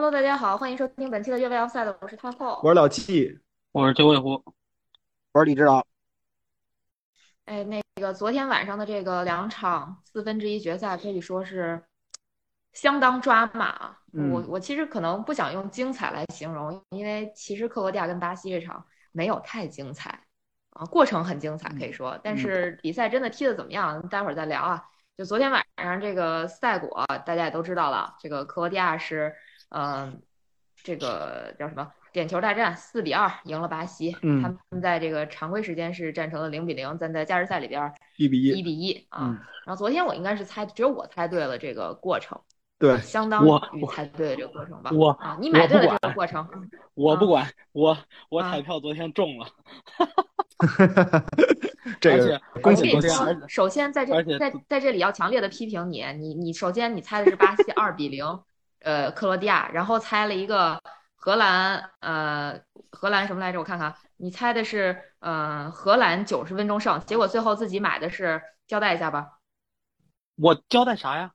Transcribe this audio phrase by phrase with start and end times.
[0.00, 2.60] Hello，大家好，欢迎收听本期的越位 Offside，我是太后。
[2.62, 3.36] 我是老七，
[3.72, 4.40] 我是九尾狐，
[5.32, 5.84] 我是李指导。
[7.46, 11.82] 哎，那个昨天晚上的这个两场四分之一决赛可以说是
[12.72, 13.96] 相当抓马。
[14.30, 20.10] 我我其实可能不想用精彩来形容，因为其实克罗地亚跟巴西这场没有太精彩。
[20.70, 24.80] 啊，过程很精彩可以说，但是比赛真的踢得怎么样，待会儿再聊啊。
[25.16, 29.34] 就昨天晚上这个赛果，大家也都知道了，这个克罗地亚是
[29.70, 30.22] 嗯、
[30.76, 39.28] 这个叫什么点球大战四比二赢了巴西，嗯他们在这个常规时间是战成了零比零，但在加时赛里边一一比一，一比一啊。
[39.28, 42.40] 嗯，然后昨天我应该是猜，只有我猜对了这个过程，
[42.78, 43.44] 对，相当
[43.74, 44.90] 于猜对了这个过程吧。
[44.94, 46.48] 我啊，你买对了这个过程，
[46.94, 47.96] 我不管，我
[48.30, 49.46] 我啊彩票昨天中了，
[52.00, 53.08] 这个恭喜恭喜
[53.48, 58.24] 首先在这在在这里要强烈的批评你，你你首先你猜的是巴西二比零，
[58.80, 60.80] 呃，克罗地亚，然后猜了一个
[61.14, 62.60] 荷兰，呃，
[62.90, 63.58] 荷兰什么来着？
[63.58, 69.38] 我看看，你猜的是呃荷兰九十分钟胜，结果最后自己买的是，交代一下吧。
[70.36, 71.32] 我交代啥呀？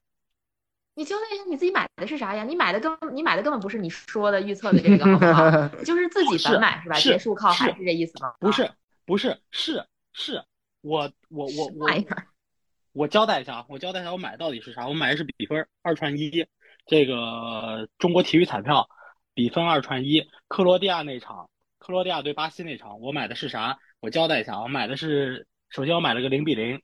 [0.94, 2.44] 你交代一下你自己买的是啥呀？
[2.44, 5.68] 你买的根你买的根本不是你说的预测的这个，好不好？
[5.84, 6.94] 就是自己反买是吧？
[6.94, 8.32] 是结束靠海是是这意思吗？
[8.38, 8.70] 不是
[9.04, 10.42] 不是是是，
[10.80, 11.88] 我我我我？
[12.92, 14.86] 我交代一下啊，我交代一下我买到底是啥？
[14.86, 16.46] 我买的是比分二串一，
[16.86, 18.88] 这个中国体育彩票
[19.34, 23.78] 比分二串一，克罗地亚那场，克罗地亚对巴西那场，我买的是啥？
[24.00, 26.82] 我交代一下，我买的是首先我买了个零比零，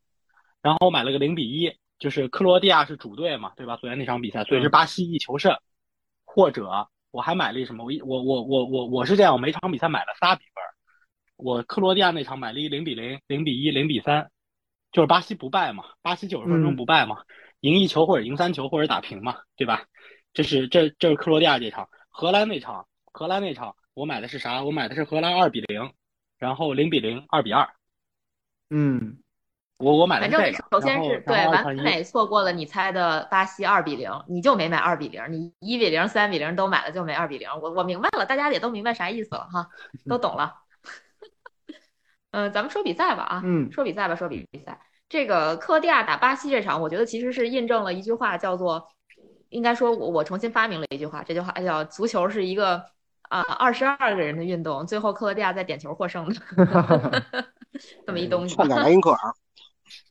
[0.63, 3.77] 然后我买了个零比一，就是克罗地亚是主队嘛，对吧？
[3.77, 5.55] 昨天那场比赛，所以是巴西一球胜，
[6.25, 7.85] 或者我还买了一什么？
[7.85, 10.65] 我一我我我我我是这样，我每场比赛买了仨比分，
[11.37, 14.31] 我克罗地亚那场买了一零比零、零比一、零比三，
[14.93, 17.23] 就是巴西不败嘛，巴西九十分钟不败嘛，
[17.61, 19.85] 赢一球或者赢三球或者打平嘛，对吧？
[20.33, 24.63] 这是这这是克罗地亚这场，荷兰那场，荷兰那场我买的是啥？
[24.63, 25.93] 我买的是荷兰二比零，
[26.39, 27.69] 然后零比零、二比二，
[28.71, 29.19] 嗯，
[29.77, 37.49] 我我买的反正是这个，首先是对完美错过了你猜的巴西二比零，你就没买二比零，你一比零、三比零都买了，就没二比零。
[37.61, 39.69] 我我明白了，大家也都明白啥意思了哈，
[40.09, 40.55] 都懂了。
[42.31, 44.81] 嗯，咱们说比赛吧啊，嗯说比赛吧，说比赛。
[45.11, 48.87] 这个克罗地亚打巴西这场，我觉得其实是印证了一句话，叫做，
[49.49, 52.81] 应该说我我重新发明了一句话，这句话叫足球是一个
[53.23, 57.25] 啊二十二个人的运动，最后克罗地亚在点球获胜的，
[58.07, 58.55] 这么一东西。
[58.55, 59.19] 差点莱因克尔，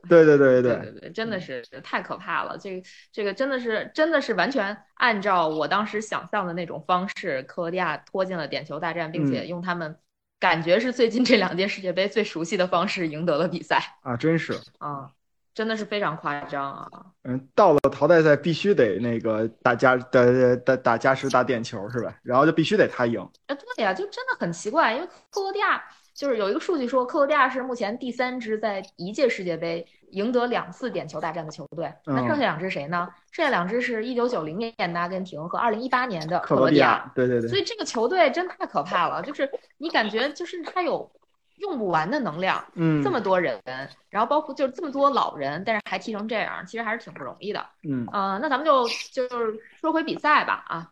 [0.09, 2.57] 对对对对对，对对，真的是太可怕了。
[2.57, 9.97] 这个这个真的是真的是完全按照我当时想象的那种方式，克罗地亚拖进了点球大战，并且用他们
[10.39, 15.11] 感觉是最近这两届世界杯最熟悉的方式赢得了比赛啊，真是，啊，
[15.53, 16.89] 真的是非常夸张啊。
[17.23, 20.21] 嗯，到了淘汰赛必须得那个打加打
[20.65, 22.17] 打打加时打点球是吧？
[22.23, 25.83] 然后就必须得他赢，啊，对呀，就真的很奇怪，因为克罗地亚
[26.13, 31.91] 就是有一个数据说，克罗地亚是目前第三支在一届世界杯赢得两次点球大战的球队。
[32.05, 33.07] 那剩下嗯两支谁呢？
[33.31, 36.87] 剩下两支是一九九零年的阿根廷和二零一八年的克罗地亚。
[36.87, 41.09] 亚，对对对，所以这个球队真太可怕了，就是你感觉就是他有
[41.57, 43.61] 用不完的能量，嗯，这么多人，
[44.09, 47.65] 然后包括就是这么多老人，但是还踢成这样，其实还是挺不容易的。
[47.83, 50.89] 嗯呃，那咱们就就是说回比赛吧啊，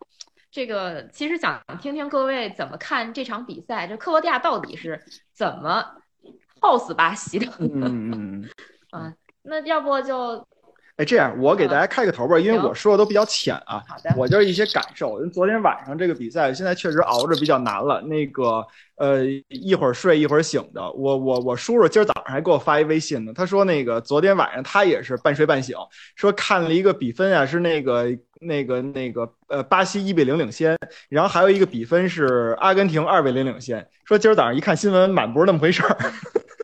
[0.52, 5.02] 这个其实想听听各位怎么看这场比赛，这克罗地亚到底是
[5.34, 5.86] 怎么
[6.60, 7.48] 耗死巴西的？
[7.60, 8.50] 嗯嗯
[8.92, 9.04] 嗯。
[9.04, 10.46] 嗯，那要不就
[10.98, 15.20] 哎，这样我给大家开个头吧，因为我说的都比较浅啊，好的，我就是一些感受。
[15.20, 18.02] 因为昨天晚上这个比赛，现在确实熬着比较难了。
[18.02, 18.66] 那个
[18.96, 20.92] 呃，一会儿睡一会儿醒的。
[20.94, 25.78] 我我我叔叔今儿早上还给我发一微信呢，他说那个昨天晚上他也是半睡半醒，
[26.16, 28.08] 说看了一个比分啊，是那个
[28.42, 30.76] 那个那个呃巴西一比零领先，
[31.10, 33.88] 然后还有一个比分是阿根廷二比零领先。
[34.04, 35.96] 说今儿早上一看新闻，满不是那么回事儿。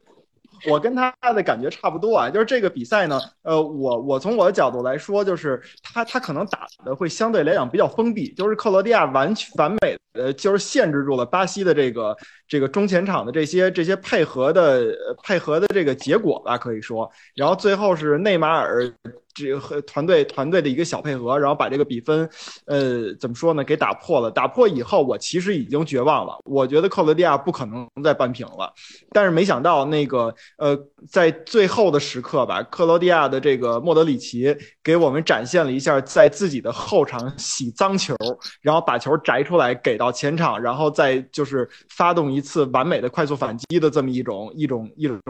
[0.68, 12.16] 我跟他的感觉差不多啊，就是这个比赛呢，呃，我我从我的角度来说，就是他他可能打的会相对来讲比较封闭，就是克罗地亚完全完美的就是限制住了巴西的这个
[12.54, 18.88] 这个中前场的这些这些配合的配合的这个结果吧，可以说，然后最后是内马尔
[19.34, 22.30] 这和团队团队的一个小配合，然后把这个比分，
[22.68, 24.30] 呃，怎么说呢，给打破了。
[24.30, 28.72] 打破以后，我其实已经绝望了，我觉得克罗地亚不可能再扳平了。
[29.12, 30.78] 但是没想到那个呃，
[31.10, 38.16] 在最后的时刻吧，克罗地亚的这个莫德里奇给我们展现了一下在自己的后场洗脏球，
[38.62, 45.22] 然后把球摘出来给到前场，然后再就是发动一次完美的快速反击的这么一种一种一种。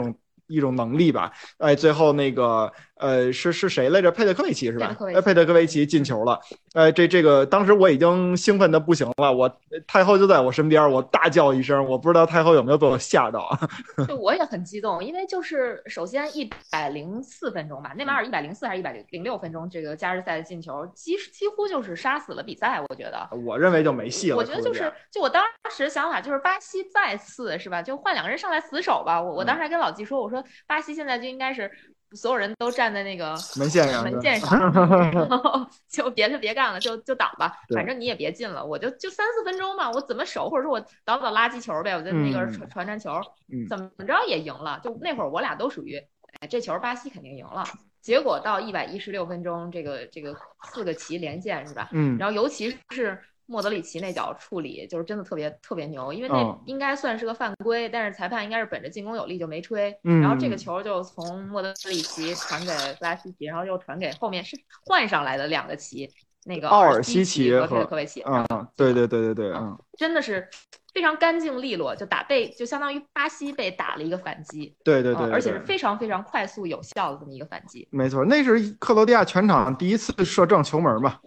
[0.48, 2.72] 一种能力吧，哎，最后那个
[3.04, 4.10] 呃，是是谁来着？
[4.10, 4.96] 佩德科维奇是吧？
[5.14, 6.40] 呃，佩德科维奇进球了。
[6.74, 9.54] 呃，这这个当时我已经兴奋的不行了，我
[9.86, 13.60] 太后就在我身边，我大叫一声，我不知道太后有没有被我吓到啊？
[14.08, 23.28] 就我也很激动，因为就是首先一百零四分钟吧，内马尔一百零四还是一百零六分钟，这个加时赛的进球几几乎就是杀死了比赛，我觉得。
[23.46, 24.38] 我认为就没戏了。
[24.38, 29.22] 我觉得就是，就我当时想法就是巴西再次是吧，就换两个人上来死守吧。
[29.22, 31.70] 我我当时还跟老季说，我说巴西现在就应该是
[32.16, 34.50] 所有人都站在那个门线上，门线上，
[35.12, 43.12] 然 后就别的别干了，就就挡吧，反正你也别进了，我就就三四分钟嘛，我怎么守，或者说我倒倒垃圾球呗，我就那个嗯传传传球，
[43.52, 44.80] 嗯怎么着也赢了。
[44.84, 45.98] 就那会儿我俩都属于，
[46.40, 47.64] 哎，这球巴西肯定赢了。
[48.02, 51.90] 结果到一百一十六分钟，这个这个四个旗连线是吧？
[51.94, 56.60] 嗯，然后尤其是莫德里奇那脚处理，就是真的特别特别牛，因为那嗯。
[56.66, 59.94] 应该算是个犯规，但是裁判应该是本着进攻有力就没吹。
[60.04, 64.56] 嗯然后这个球就从莫德里奇传给布拉西奇，然后又传给后面是
[64.86, 66.10] 换上来的两个奇，
[66.46, 68.46] 那个奥尔西西奇和和科维奇，嗯，
[68.76, 70.48] 对对对对对，嗯，真的是
[70.94, 75.60] 非常干净利落，就打被就相当于巴西被打了一个反击，对对对，嗯而且是。
[75.66, 77.88] 非常非常快速有效的这么一个反击。
[77.92, 81.20] 没错，那是克罗地亚全场第一次射正球门吧？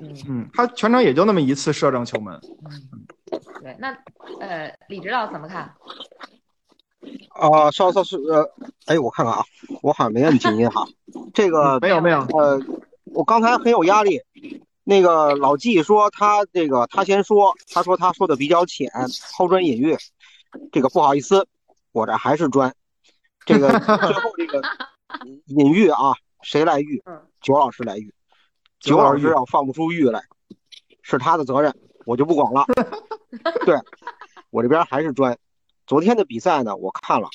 [0.00, 2.38] 嗯嗯，他全场也就那么一次射正球门。
[2.90, 3.06] 嗯，
[3.62, 3.96] 对，那
[4.40, 5.72] 呃，李指导怎么看？
[7.30, 8.44] 啊，稍稍是呃，
[8.86, 9.44] 哎，我看看啊，
[9.82, 10.84] 我好像没摁静音哈。
[11.32, 12.60] 这个没有没有，呃，
[13.04, 14.20] 我刚才很有压力。
[14.86, 18.90] 那个老纪说他这个他先说，他说他说的比较浅，
[19.32, 19.96] 抛砖引玉。
[20.72, 21.46] 这个不好意思，
[21.92, 22.74] 我这还是砖。
[23.46, 24.60] 这个 最后这个
[25.46, 26.12] 隐喻啊，
[26.42, 27.20] 谁来玉嗯？
[27.40, 28.12] 九老师来玉。
[28.84, 30.22] 九老师九老师要放不出玉来，
[31.02, 32.66] 是他的责任，我就不管了。
[33.64, 33.76] 对，
[34.50, 35.36] 我这边还是专。
[35.86, 37.28] 昨天的比赛呢，我看了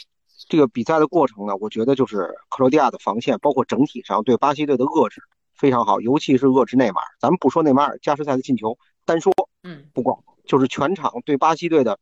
[0.47, 5.21] 这个比赛的过程呢，我觉得就是克罗地亚的防线，包括整体上对巴西队的遏制
[5.55, 7.07] 非常好，尤其是遏制内马尔。
[7.19, 11.99] 咱们不说内马尔加时赛的进球，单说嗯不光就是全场对巴西队的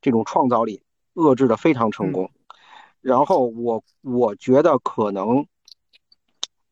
[0.00, 0.82] 这种创造力
[1.14, 2.30] 遏制的非常成功。
[3.00, 5.46] 然后我我觉得可能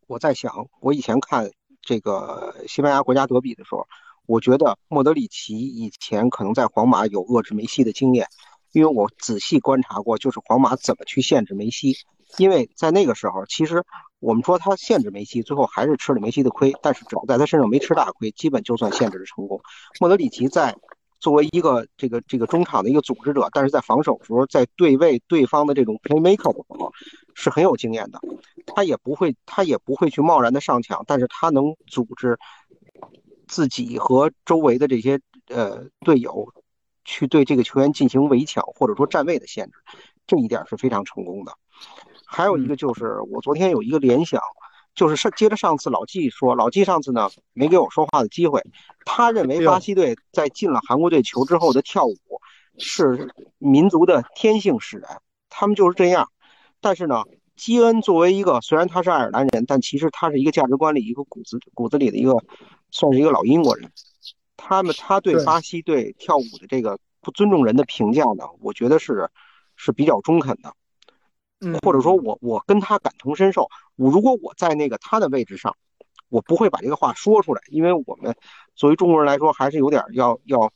[0.07, 1.51] 我在想，我以前看
[1.85, 3.87] 这个西班牙国家德比的时候，
[4.27, 8.27] 我觉得莫德里奇以前可能在皇马有遏制梅西的经验，
[8.73, 11.97] 因为我仔细观察过，就是皇马怎么去限制梅西。
[12.39, 13.85] 因为在那个时候，其实
[14.19, 19.61] 我们说他限制梅西，最后还是吃了梅西的亏，但是只要在他身上没吃大亏，基本就算限制成功。
[20.01, 20.75] 莫德里奇在
[21.21, 26.93] 作为一个这个这个中场的一个组织者，但是在防守的时候，在对位对方的这种 playmaker 的时候，
[27.35, 28.21] 是很有经验的。
[28.67, 32.39] 他也不会，他也不会去贸然的上抢，但是他能组织
[33.47, 36.49] 自己和周围的这些呃队友
[37.05, 39.75] 去对这个球员进行围抢或者说站位的限制，
[40.27, 41.53] 这一点是非常成功的。
[42.25, 44.41] 还有一个就是我昨天有一个联想，
[44.95, 48.63] 就是上接着上次老纪说，老纪上次呢没给我说话的机会，
[49.05, 52.17] 他认为巴西队在进了韩国队球之后的跳舞
[52.79, 55.21] 是民族的天性使然，
[55.51, 56.31] 他们就是这样。
[56.85, 57.23] 但是呢，
[57.57, 62.45] 基恩作为一个虽然他是爱尔兰人，但其实他是一个价值观里一个骨子骨子里的一个，
[62.91, 63.91] 算是一个老英国人。
[64.55, 69.31] 他们他对对巴西队跳舞的这个不尊重人的评价呢，我觉得是
[69.77, 70.75] 是比较中肯的。
[71.61, 73.67] 嗯，或者说我我跟他感同身受。
[73.97, 75.75] 我如果我在那个他的位置上，
[76.29, 78.37] 我不会把这个话说出来，因为我们
[78.75, 80.71] 作为中国人来说，还是有点要要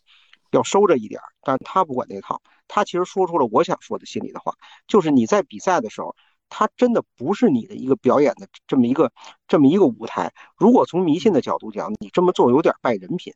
[0.51, 1.21] 要收着一点。
[1.43, 4.53] 但是他不管那套，他其实说出了我想说的心里的话，
[4.87, 6.15] 就是你在比赛的时候，
[6.49, 9.13] 他真的不是你的一个表演的这么一个
[9.47, 10.33] 这么一个舞台。
[10.57, 13.33] 如果从迷信的角度讲，你这么做有点败人品。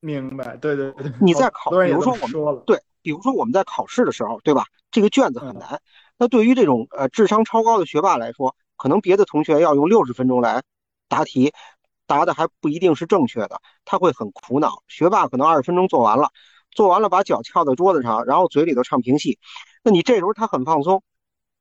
[0.00, 1.12] 明白，对对对。
[1.20, 4.64] 你在考，比如说我们说了，对，比如说我们在考试的时候，对吧？
[4.90, 5.80] 这个卷子很嗯难。
[6.18, 10.62] 那对于这种呃智商超高的学霸来说，可能别的同学要用六十分钟来
[11.08, 11.52] 答题，
[12.06, 14.82] 答的还不一定是正确的，他会很苦恼。
[14.88, 16.30] 学霸可能二十分钟做完了，
[16.70, 19.38] 做完了把脚翘在桌子上，然后嘴里头唱评戏。
[19.82, 21.02] 那你这时候他很放松。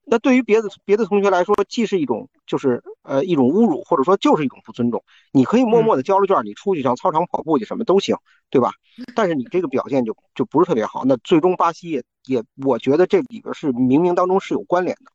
[0.07, 5.03] 那对于别的别的同学来说，既是一种就是呃一种侮辱，或者说就是一种不尊重。
[5.31, 8.15] 你可以默默的交了卷，你出去上操场跑步去什么都行，
[8.51, 8.69] 对吧？
[9.15, 11.03] 但是你这个表现就就不是特别好。
[11.05, 15.11] 那最终巴西也也，我觉得这里边是冥冥当中是有关联的，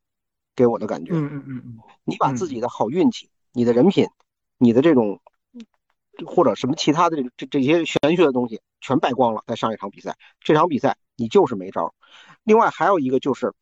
[0.57, 1.13] 给我的感觉。
[1.13, 4.09] 嗯嗯嗯嗯，你把自己的好运气、你的人品、
[4.63, 5.21] 你的这种
[6.27, 11.95] 或者什么其他的这这这些玄学的东西全败光了，在上一场比赛，这场比赛你就是没招。
[12.45, 13.55] 另外还有一个就是，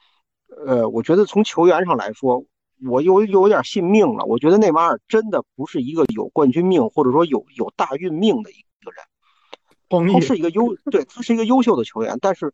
[0.66, 2.44] 呃，我觉得从球员上来说，
[2.84, 4.24] 我有有点信命了。
[4.24, 10.12] 我觉得内马尔真的不是一个有冠军命或者说有有大运命的一个人。
[10.12, 12.52] 他是一个优，对，他是一个优秀的球员，但是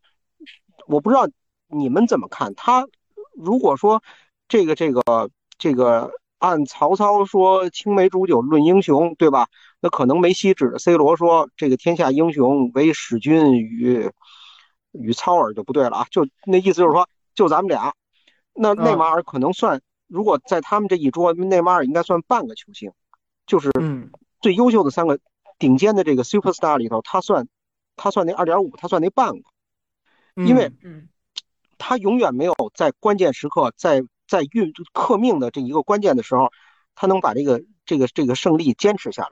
[0.86, 1.26] 我不知道
[1.66, 2.86] 你们怎么看他。
[3.34, 4.02] 如果说
[4.48, 6.12] 这个这个这个
[6.44, 9.48] 按曹操说“青梅煮酒论英雄”，对吧？
[9.80, 14.10] 那可能梅西指着 C 罗说：“这个天下英雄唯使君与
[14.92, 16.06] 与操尔”，就不对了啊！
[16.10, 17.94] 就那意思就是说，就咱们俩。
[18.52, 22.92] 那内马尔可能算，如果在他们这一桌，内马尔应该算半个球星，
[23.46, 23.70] 就是
[24.42, 25.18] 最优秀的三个
[25.58, 27.48] 顶尖的这个 super star 里头，他算
[27.96, 29.42] 他算那二点五，他算那半个，
[30.44, 30.70] 因为
[31.78, 36.50] 他永远没有在关键时刻，在在运克命的这一个关键的时候，
[36.96, 39.30] 他能把这个这个这个胜利坚持下来。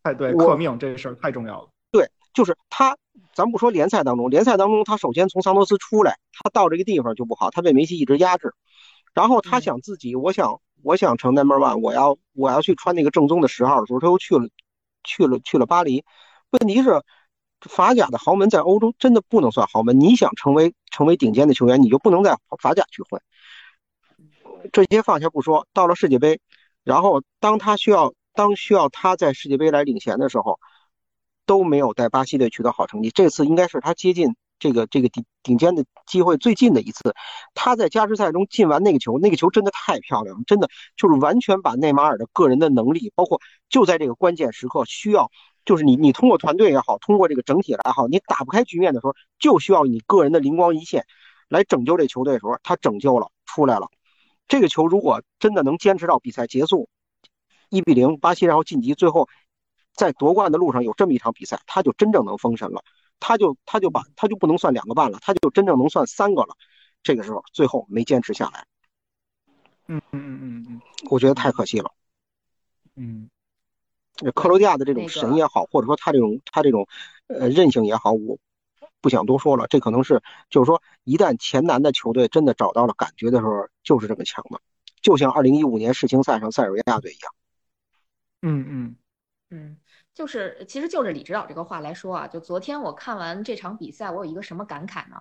[0.00, 1.68] 哎，对，克命这个事儿太重要了。
[1.90, 2.96] 对，就是他，
[3.34, 8.54] 咱不说联赛当中，联赛当中他首先从桑托斯出来，他到这个地方就不好，他被梅西一直压制，
[9.12, 14.48] 然后他想自己，我想，我想成 number one，我要我要去穿那个正宗的十号的时候，他又去了，
[15.02, 16.02] 去了去了巴黎。
[16.48, 17.02] 问题是，
[17.68, 23.20] 法甲的豪门在欧洲真的不能算豪门，你想成为成为顶尖的球员，你就不能在法甲去混。
[24.72, 26.40] 这些放下不说，到了世界杯，
[26.82, 28.14] 然后当他需要。
[28.36, 30.58] 当需要他在世界杯来领衔的时候，
[31.46, 33.10] 都没有带巴西队取得好成绩。
[33.10, 37.14] 这次应该是他接近这个这个顶顶尖的机会最近的一次。
[37.54, 45.30] 他在加时赛中进完那个球，那个球真的太漂亮了，真的就是完全把内马尔的个人的能力，包括就在这个关键时刻需要，
[45.64, 51.06] 就是你你通过团队也好，通过这个整体来好，你打不开局面的时候，就需要你个人的灵光一现
[51.48, 53.88] 来拯救这球队的时候，他拯救了出来了。
[54.48, 56.88] 这个球如果真的能坚持到比赛结束。
[57.70, 59.28] 一比零，巴西然后晋级，最后
[59.94, 62.84] 在夺冠的路上有这么一场比赛，他就真正能封神了，
[63.18, 66.54] 他就他就把他就不能算两个半了，他就真正能算三个了。
[67.02, 68.64] 这个时候最后没坚持下来，
[69.88, 70.80] 嗯嗯嗯嗯嗯，
[71.10, 71.90] 我觉得太可惜了。
[72.94, 73.28] 嗯，
[74.34, 76.86] 克罗地亚的这种神也好，或者说他这种他这种
[77.26, 78.38] 呃韧性也好，我
[79.00, 79.66] 不想多说了。
[79.68, 84.60] 这可能是就是说，一旦前南的球队真的找到了感觉的时候，就是这么强的，
[85.02, 87.34] 就像二零一五年世青赛上塞尔维亚队一样。
[88.42, 88.96] 嗯嗯
[89.50, 89.76] 嗯，
[90.14, 95.16] 就是，其实就着李指导这个话来说啊，就昨天我看完这场比赛，我有一个什么感慨呢？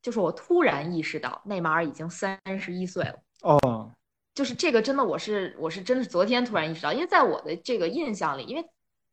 [0.00, 3.18] 就是我突然意识到内马尔已经三十一岁了。
[3.42, 3.90] 哦，
[4.38, 8.64] 就是这个真的，我是我是真的是昨天突然意识到，因为在我的这个印象里，因为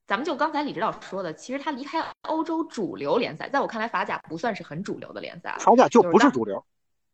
[0.05, 6.63] 咱们就刚才李指导说的，其实他离开欧洲主流联赛，在我看来法甲不算是很主流的联赛，法甲就不是主流。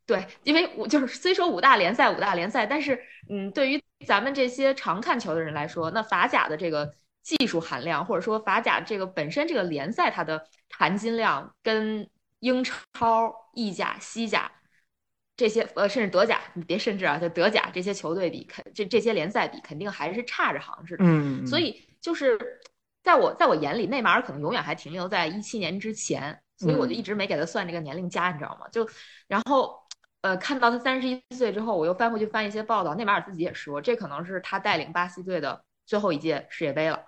[0.05, 10.45] 对，因为我就是虽说五大联赛五大联赛，但是嗯，对于咱们这些常看球的人来说，那法甲的这个技术含量，或者说法甲这个本身这个联赛它的
[10.77, 12.09] 含金量，跟
[12.41, 14.51] 英超、意甲、西甲
[15.35, 21.03] 这些呃，甚至德甲，你别甚至啊，就德甲这些球队比，肯这这些联赛比，肯定还是差着行似的。
[21.05, 22.39] 嗯，所以就是
[23.03, 28.67] 在我在我眼里，内马尔可能永远还停留在一七年之前，所以我就一直没给他算这个年龄加，你知道吗？
[28.69, 28.87] 就
[29.27, 29.79] 然后。
[30.23, 37.03] 呃，看到他三十一岁之后，我又翻回去翻一些报道，内马尔自己也说，这可能是他带领巴西队的最后一届世界杯了。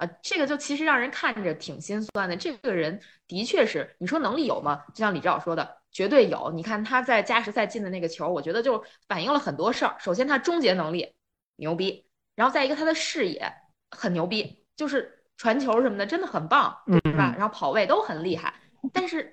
[0.00, 2.34] 啊，这个就其实让人看着挺心酸的。
[2.34, 4.82] 这个人的确是，你说能力有吗？
[4.94, 6.50] 就像李指导说的，绝对有。
[6.52, 9.94] 你看他在加时赛进的那个球，我觉得就反映了很多事儿。
[10.00, 11.14] 首先，他终结能力
[11.56, 13.52] 牛逼，然后再一个他的视野
[13.90, 17.34] 很牛逼，就是传球什么的真的很棒，对吧？
[17.36, 18.54] 然后跑位都很厉害，
[18.94, 19.30] 但是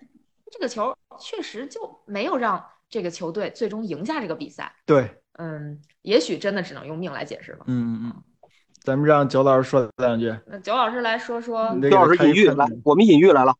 [0.52, 2.64] 这个球确实就没有让。
[2.90, 7.66] 这个球队最终赢下这个比赛，对，嗯，也许真的只能用命来解释了。
[7.68, 8.24] 嗯嗯嗯，
[8.88, 10.34] 咱们让九老师说两句。
[10.46, 13.54] 那九老师来说说，九老师隐喻来，我们隐喻来了。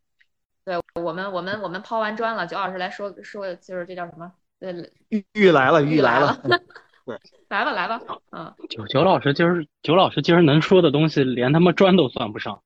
[0.64, 4.32] 对我们，我们，我们抛完砖了，九老师来说说，就是这叫什么？
[4.58, 4.72] 对，
[5.10, 6.42] 玉玉来了，玉来了。
[7.06, 7.20] 对，
[7.50, 8.00] 来吧，来吧。
[8.32, 12.62] 嗯，九九老师今儿，九老师今儿能说的东西，连他妈砖都算不上，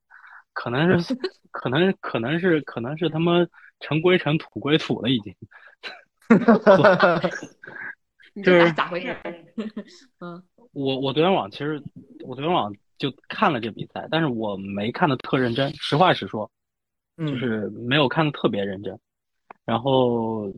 [0.53, 1.17] 可能是，
[1.49, 3.43] 可能，可能是，可能是他妈
[3.79, 5.35] 尘归尘，土归土了，已经。
[6.29, 7.29] 哈哈哈哈
[8.45, 9.17] 就是咋回事？
[10.21, 10.41] 嗯，
[10.73, 11.81] 我我昨天晚上其实
[12.25, 15.73] 我昨天晚上就看了这比赛，但是我没看的特认真。
[15.75, 16.49] 实话实说，
[17.17, 18.99] 就是没有看的特别认真。
[19.65, 20.51] 然后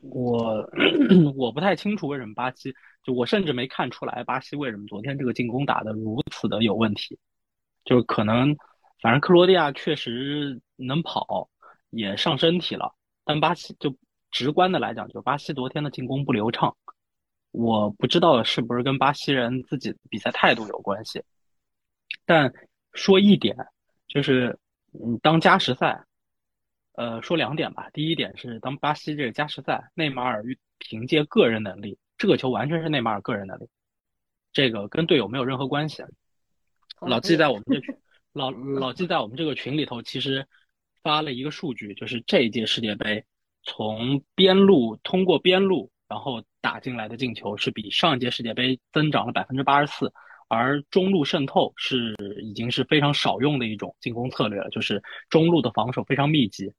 [0.00, 0.70] 我
[1.36, 7.18] 我不太清楚为什么巴西，就我甚至没看出来巴西为什么昨天这个进攻打的如此的有问题。
[7.84, 8.56] 就是可能，
[9.00, 11.48] 反正克罗地亚确实能跑，
[11.90, 12.94] 也上身体了，
[13.24, 13.94] 但巴西就。
[14.32, 16.76] 直观的来讲，就巴西昨天的进攻不流畅，
[17.50, 21.22] 我不知道是不是跟巴西人自己比赛态度有关系。
[22.24, 22.52] 但
[22.92, 23.56] 说一点，
[24.06, 24.58] 就是
[24.92, 26.04] 嗯，当加时赛，
[26.92, 27.88] 呃，说两点吧。
[27.92, 30.44] 第一点是，当巴西这个加时赛，内马尔
[30.78, 33.68] 凭借个人能力，这个球完全是内马尔个人能力，
[34.52, 36.02] 这个跟队友没有任何关系。
[37.00, 37.96] 老季在我们这 群，
[38.32, 40.46] 老老季在我们这个群里头，其实
[41.02, 43.24] 发了一个数据，就是这一届世界杯。
[43.62, 50.12] 从边路通过边路然后打进来的进球是比上一届世界杯增长了百分之八十四，
[50.48, 56.72] 而中路渗透是已经是非常少用的一种进攻策略了，就是中路的防守非常密集。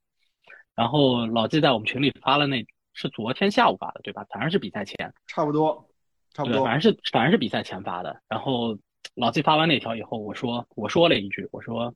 [0.74, 2.62] 然后老季在我们群里发了，那
[2.92, 4.22] 是昨天下午发的，对吧？
[4.28, 5.88] 反正是比赛前，差不多，
[6.34, 6.66] 差不对，多。
[6.66, 8.20] 反正是反正是比赛前发的。
[8.28, 8.78] 然后
[9.14, 11.94] 老季发完那条以后，我说我说了一句，我说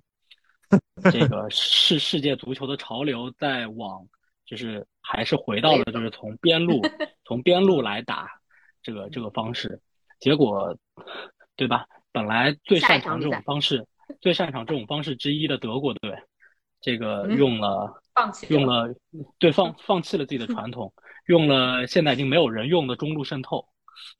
[1.12, 4.06] 这个是世界足球的潮流在往，
[4.46, 6.82] 就是还是回到了就是从边路
[7.24, 8.28] 从边路来打
[8.82, 9.80] 这个这个方式，
[10.18, 10.76] 结果
[11.54, 11.86] 对吧？
[12.10, 13.86] 本来最擅长这种方式，
[14.20, 16.18] 最擅长这种方式之一的德国队，
[16.80, 18.02] 这个用了。
[18.14, 18.94] 放弃用了，
[19.38, 20.92] 对放放弃了自己的传统，
[21.26, 23.68] 用了现在已经没有人用的中路渗透，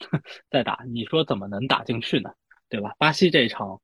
[0.51, 2.31] 再打，你说怎么能打进去呢？
[2.69, 2.95] 对吧？
[2.99, 3.81] 巴西这一场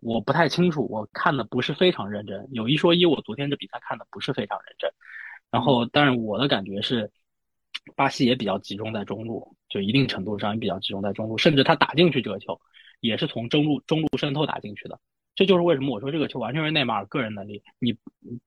[0.00, 2.48] 我不太清楚，我看的不是非常认真。
[2.52, 4.88] 有一说一，我昨天这比赛看的不是非常认真。
[5.52, 7.12] 然后，但是我的感觉是，
[7.94, 12.60] 巴西也比较集中在中路，就一定程度上也比较集中在中路，甚至他打进去这个球，
[13.00, 14.98] 也是从中路中路渗透打进去的。
[15.34, 17.96] 这就是为什么我说这个球完全是内马尔个人能力，你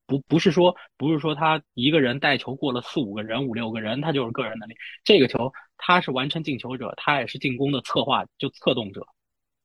[0.05, 4.75] 不不是说不是说他一个人带球过了四五个人五六个人，他就是个人能力。
[5.03, 9.05] 这个球他是完成进球者，他也是进攻的策划就策动者，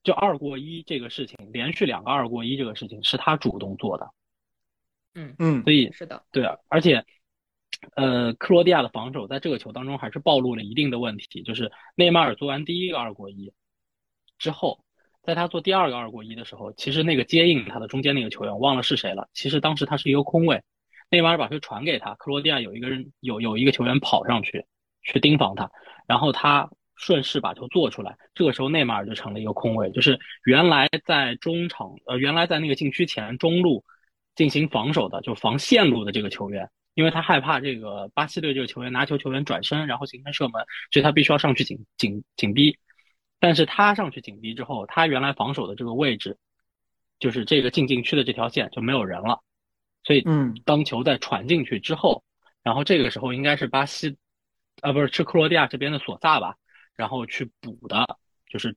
[0.03, 4.11] 就二过一这个事情，连续两个二过一这个事情是他主动做的。
[5.15, 7.05] 嗯嗯，所以是的，对啊，而且
[7.97, 13.53] 呃，克罗地亚的防守在这个球当中还是暴露了一定的问题，就是内马尔做完第一个二过一
[14.39, 14.85] 之后。
[15.23, 19.29] 在他做第二个二过一的时候，其实那个接应他的中间那个球员，忘了是谁了。
[19.35, 20.63] 其实当时他是一个空位，
[21.11, 24.65] 内马尔把球传给他，克罗地亚有一个人有有一个球员跑上去
[25.03, 25.71] 去盯防他，
[26.09, 28.17] 然后他顺势把球做出来。
[28.35, 33.85] 这个时候内马尔就成了一个空位，就是原来在中场呃原来在那个禁区前中路
[34.35, 42.77] 进行防守的，就防线路的这个球员，因为他害怕这个巴西队这个球员拿球球员转身然后形成射门，所以他必须要上去紧紧紧逼。
[43.39, 46.37] 但是他上去紧逼之后，他原来防守的这个位置，
[47.19, 49.41] 就是这个进禁区的这条线就没有人了，
[50.05, 52.23] 所以，嗯，当球再传进去之后，
[52.63, 54.19] 然后这个时候应该是巴西，
[54.83, 56.57] 啊，不是是克罗地亚这边的索萨吧，
[56.95, 58.19] 然后去补的，
[58.51, 58.77] 就是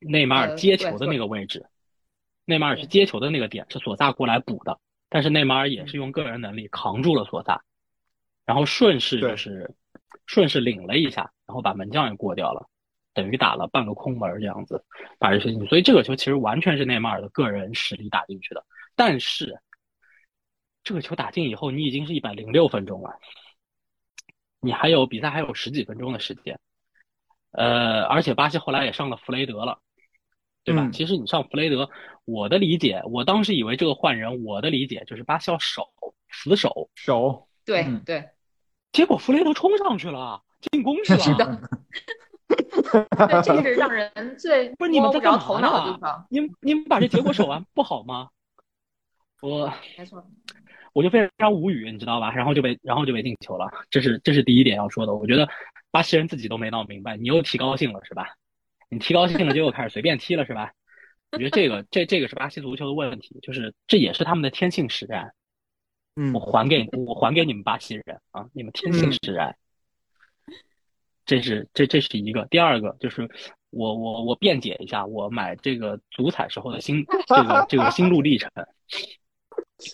[0.00, 1.64] 内马尔接球的那个位置，
[2.44, 4.78] 内马尔去接球的那个点是索萨过来补的，
[5.14, 7.62] 但是内马尔也是用个人能力扛住了索萨，
[8.44, 9.72] 然后顺势就是
[10.26, 12.68] 顺势领了一下，然后把门将也过掉了。
[13.12, 14.84] 等于打了半个空门这样子，
[15.20, 18.66] 把这事情，所以这个球其实完全是内马尔的个人实力打进去的。
[18.96, 19.60] 但是
[20.82, 23.16] 这个球打进以后，你已经是一百零六分钟了，
[24.58, 26.58] 你还有比赛还有十几分钟的时间，
[27.52, 29.78] 呃，而且巴西后来也上了弗雷德了，
[30.64, 30.88] 对吧？
[30.92, 31.90] 其实你上弗雷德，
[32.24, 35.92] 我的理解，我当时以为这个换人，我的理解就是巴西要守
[36.30, 38.30] 死守守，对对，
[38.92, 41.18] 结果弗雷德冲上去了，进攻去了。
[41.20, 41.60] 是的。
[42.46, 46.26] 对， 这是让人最 不是你们在干头脑的地方。
[46.30, 48.28] 你们你们把这结果守完不好吗？
[49.40, 50.24] 我没错，
[50.92, 52.32] 我就非常无语，你知道吧？
[52.32, 55.14] 然后就被然后就被进球了，这是这是第一点要说的。
[55.14, 55.48] 我觉得
[55.90, 58.34] 巴西人自己都没闹明白，你又提高兴了是吧？
[58.88, 60.72] 你提高兴了，就又开始随便踢了是吧？
[61.32, 65.32] 我觉得这个这这个是巴西足球的问题，就是这也是他们的天性使然。
[66.16, 69.56] 嗯，我还给我还给你们巴西人啊，你们天性使然。
[71.26, 73.28] 这是这这是一个，第二个就是
[73.70, 78.50] 我我我辩解一下，我买这个足彩时候的心这个这个心路历程。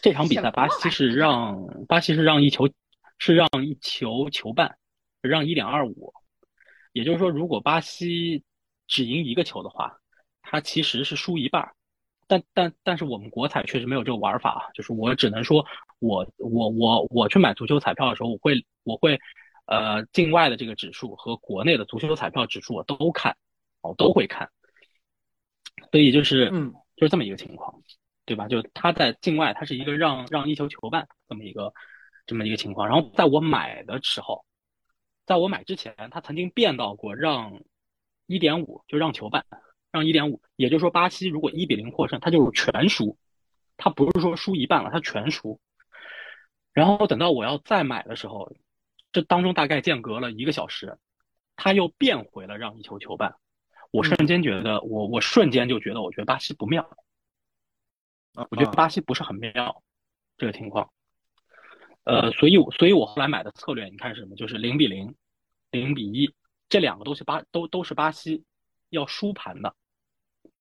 [0.02, 1.56] 这场比赛巴西是让
[1.88, 2.68] 巴西是让一球
[3.16, 4.76] 是让一球球半，
[5.22, 6.12] 让一点二五，
[6.92, 8.42] 也就是说，如果巴西
[8.90, 9.96] 只赢一个球的话，
[10.42, 11.72] 它其实是输一半。
[12.26, 15.64] 但但但是我们国彩确实没有这个玩法啊，就是我只能说，
[15.98, 19.18] 我我我我去买足球彩票的时候，我会我会。
[19.66, 23.36] 呃，境外的这个指数和国内的足球彩票指数我都看，
[23.82, 24.50] 我都会看，
[25.92, 27.80] 所以就是，嗯，就是这么一个情况，
[28.24, 28.48] 对吧？
[28.48, 31.72] 就他在境外，他是一个让让一球球半这么一个
[32.26, 32.88] 这么一个情况。
[32.88, 34.44] 然后在我买的时候，
[35.24, 37.60] 在我买之前，他曾经变到过让
[38.30, 39.44] 一点五，就让球半，
[39.90, 40.40] 让一点五。
[40.56, 43.18] 也就是说，巴西如果一比零获胜，他就是全输，
[43.76, 45.60] 他不是说输一半了，他全输。
[46.72, 48.54] 然后等到我要再买的时候。
[49.12, 50.96] 这当中大概间隔了一个小时，
[51.56, 53.34] 他又变回了让一球球半，
[53.90, 56.88] 我瞬间觉得，我我瞬间就觉得，我觉得巴西不妙，
[58.50, 59.82] 我觉得巴西不是很妙，
[60.38, 60.92] 这个情况，
[62.04, 64.36] 呃，所以所以我后来买的策略，你看是什么？
[64.36, 65.16] 就是零比零，
[65.72, 66.32] 零比一，
[66.70, 68.44] 这两个都是巴都都是巴西
[68.88, 69.76] 要输盘的，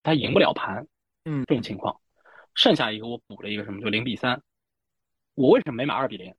[0.04, 0.86] 他赢不了盘，
[1.24, 2.02] 嗯，这种情况，
[2.54, 3.80] 剩下一个我补了一个什么？
[3.80, 4.43] 就零比三，
[5.36, 6.36] 我为什么没买二比零？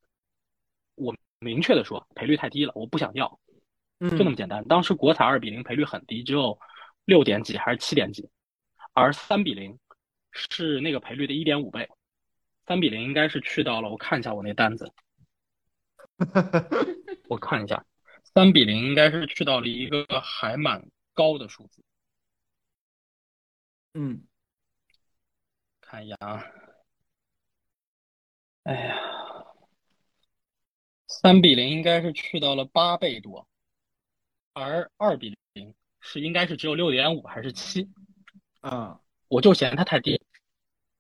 [0.97, 1.17] 我。
[1.43, 3.41] 明确的说，赔率太低了，我不想要。
[3.99, 4.63] 嗯，就那么简单。
[4.69, 6.59] 当时国彩二比零赔率很低，只有
[7.07, 8.29] 六点几还是七点几，
[8.93, 9.79] 而三比零
[10.33, 11.89] 是那个赔率的一点五倍。
[12.67, 14.93] 三比零应该是去到了，我看一下我那单子，
[17.27, 17.83] 我看一下，
[18.35, 21.83] 三比零应该是去到了一个还蛮高的数字。
[23.95, 24.25] 嗯，
[25.81, 26.45] 看一下啊，
[28.63, 28.97] 哎呀，
[31.09, 33.49] 三比零应该是去到了八倍多，
[34.53, 37.91] 而二比零是应该是只有六点五还是七，
[38.61, 40.23] 啊，我就嫌它太低，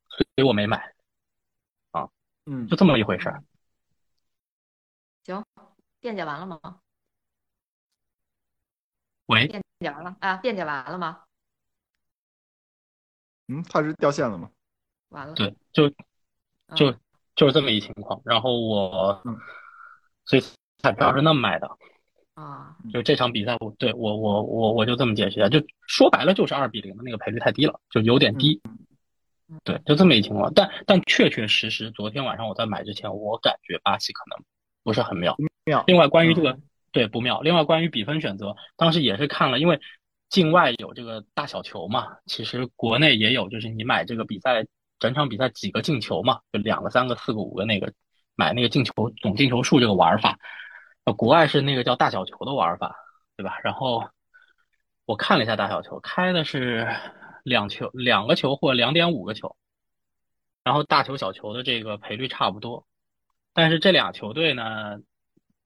[0.08, 0.94] 所以我没买，
[1.92, 2.10] 啊
[2.46, 2.66] 嗯。
[2.66, 3.44] 就，这么一回事儿。
[5.22, 5.46] 行，
[6.00, 6.60] 辩解完了吗？
[9.30, 10.36] 喂，辩解完了啊？
[10.38, 11.20] 辩解完了吗？
[13.46, 14.50] 嗯，它是掉线了吗？
[15.10, 15.34] 完了。
[15.34, 16.92] 对，就嗯就
[17.36, 18.20] 就是这么一情况。
[18.24, 19.38] 然后我嗯，
[20.24, 20.42] 所以
[20.78, 21.70] 彩票是那么买的，
[22.34, 28.60] 啊，就这场比赛我对我我我我就这么解释一下，就说白了就是二比零的那个赔率太低了，就有点低。
[29.62, 30.52] 对，就这么一情况。
[30.52, 34.44] 但但确确实实，昨天晚上我在买之前，我感觉巴西可能
[34.82, 35.36] 不是很妙。
[35.64, 36.58] 妙，另外，关于这个
[36.92, 39.80] 对不妙，另外关于比分选择，当时也是看了，因为
[40.28, 44.66] 境外有这个大小球嘛，其实国内也有，就是你买这个比赛
[44.98, 47.92] 整场比赛几个进球嘛，就两个、三个、四个、五个那个
[48.36, 50.38] 买那个进球总进球数这个玩法，
[51.04, 52.96] 呃，国外是那个叫大小球的玩法，
[53.36, 53.58] 对吧？
[53.62, 54.08] 然后
[55.04, 56.88] 我看了一下大小球，开的是
[57.42, 59.56] 两球两个球或两点五个球，
[60.62, 62.86] 然后大球小球的这个赔率差不多，
[63.52, 65.00] 但是这俩球队呢，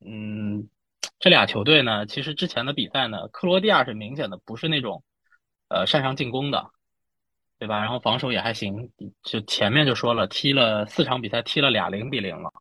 [0.01, 0.69] 嗯，
[1.19, 5.03] 这俩球队呢，其实之前的比赛呢，克罗地亚是明显的不是那种，
[5.69, 6.71] 呃，擅长进攻的，
[7.59, 7.81] 对吧？
[7.81, 8.91] 然后防守也还行，
[9.23, 12.53] 就前面就说了，踢了四场比赛，踢了俩零比零了，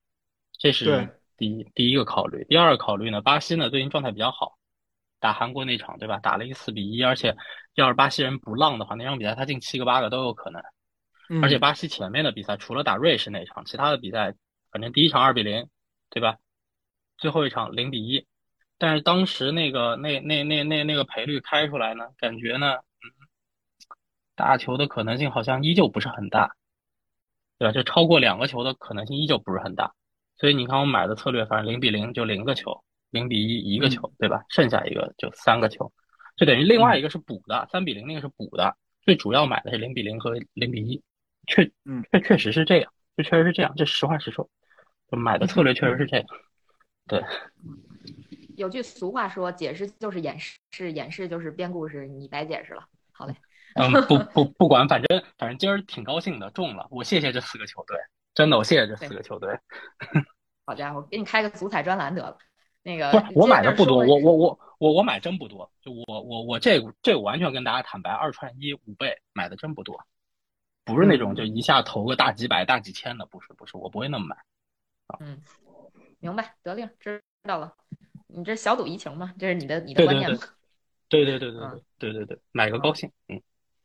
[0.58, 2.46] 这是第一第一个考虑。
[2.46, 4.58] 第二个考虑呢，巴西呢最近状态比较好，
[5.20, 6.20] 打韩国那场，对吧？
[6.20, 7.36] 打了一四比一，而且
[7.76, 10.62] 要是巴西人不浪的话，那场比赛他进七个八个都有可能。
[11.30, 14.36] 嗯而且巴西前面的比赛，除了打瑞士那场，其他的比赛，
[14.72, 15.68] 反正第一场二比零，
[16.10, 16.38] 对吧？
[17.18, 18.28] 最后一场零比一，
[18.84, 23.08] 但是当时那个那那那那那个赔率开出来呢，感觉呢，嗯，
[24.36, 26.54] 大球的可能性好像依旧不是很大，
[27.58, 27.72] 对吧？
[27.72, 29.94] 就超过两个球的可能性依旧不是很大，
[30.36, 34.44] 所以你看我买的策略，反正零比零就零个球，零比一一个球，对吧？
[34.50, 35.90] 剩下一个就三个球，
[36.36, 41.02] 就等于另外一个是补的，三比零那个是补的，最主要买的是零比零和零比一，
[41.48, 44.50] 确嗯确确实是这样，就确实是这样，这实话实说，
[45.10, 46.26] 就买的策略确实是这样，
[47.08, 47.24] 对。
[48.58, 52.88] 有句俗话说，解释就是掩饰，掩饰就是编故事，你白解释了。
[53.12, 53.36] 好嘞，
[53.76, 56.88] 嗯，不不不管，反正反正今儿挺高兴的，中了。
[56.92, 57.98] 我谢谢这四个球队，
[58.34, 59.58] 真的，我谢谢这四个球队。
[60.66, 62.38] 好家伙，给你开个足彩专栏得了。
[62.82, 70.06] 那个不是我买的不多，我我我我我买真不多，就我我我这这我完全跟大家坦白，二串一五倍买的真不多，
[70.84, 74.36] 不是那种就一下投个大几百、大几千的，不是不是，我不会那么买。
[75.20, 75.42] 嗯，
[76.20, 77.74] 明白，得令，知道了。
[78.36, 80.40] 你这小赌怡情嘛，这是你的你的观念嘛。
[81.10, 83.42] 对对对对嗯对对对对，买个高兴，嗯。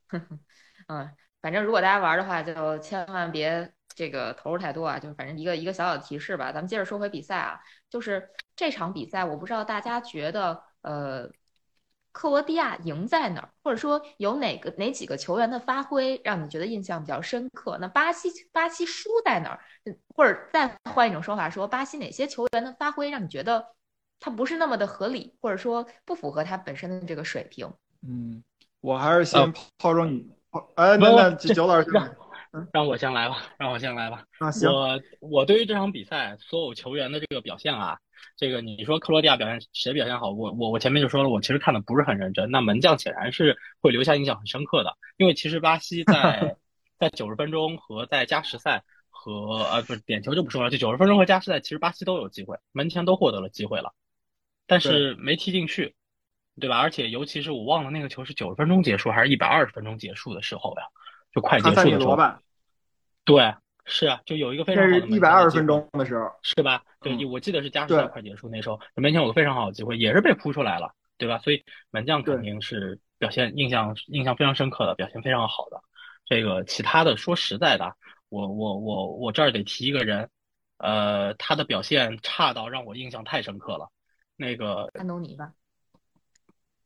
[0.89, 1.11] 嗯，
[1.43, 4.99] 反正如果大家玩的话，就千万别这个投入太多啊。
[4.99, 6.51] 就反正一个一个小小的提示吧。
[6.51, 11.29] 咱们接着说回比赛啊，就是这场比赛，我不知道大家觉得呃，
[12.13, 17.77] 克罗地亚赢在哪儿，或者说有哪个哪几个球员的发挥让你觉得印象比较深刻？
[17.79, 19.61] 那巴西巴西输在哪儿？
[19.85, 23.67] 嗯或者再换一种说法说，巴西哪些球员的发挥让你觉得
[24.21, 27.73] 他不是那么的合理，或者说不符合它本身的这个水平？
[28.07, 28.43] 嗯，
[28.81, 32.17] 我还是呃先抛砖引，抛哎，那不那这九老师让
[32.73, 34.25] 让我先来吧，让我先来吧。
[34.39, 37.99] 啊，行，我我对于这场比赛所有球员的这个表现啊，
[38.37, 40.31] 这个你说克罗地亚表现谁表现好？
[40.31, 42.51] 我我我前面就说了，我其实看的不是很认真。
[42.51, 46.57] 那门将显然是会留下印象很深刻的，因为其实巴西在
[46.99, 53.93] 在九十分钟和在加时赛和呃不是点球就不说了，就九十分钟和加时赛，其实巴西都有机会，门前都获得了机会了，
[54.69, 55.97] 但是没踢进去，
[56.61, 56.79] 对吧？
[56.79, 60.83] 而且尤其是我忘了那个球是九十分钟结束还是一百二十分钟结束的时候呀，
[61.35, 62.17] 就快结束的时候。
[63.25, 63.55] 对，
[63.85, 66.83] 是啊，就有一个非常好的门是一百二十分钟的时候，是吧？
[67.01, 71.39] 对，嗯我记得是加时赛快结束那时候，门前有个非常好的机会，也是被扑出来了，对吧？
[71.39, 75.81] 所以门将肯定是表现印象印象非常深刻的，表现非常好的。
[76.25, 77.95] 这个其他的说实在的，
[78.29, 80.29] 我我我我这儿得提一个人，
[80.79, 83.91] 呃，他的表现差到让我印象太深刻了。
[84.41, 85.53] 那个安东尼吧，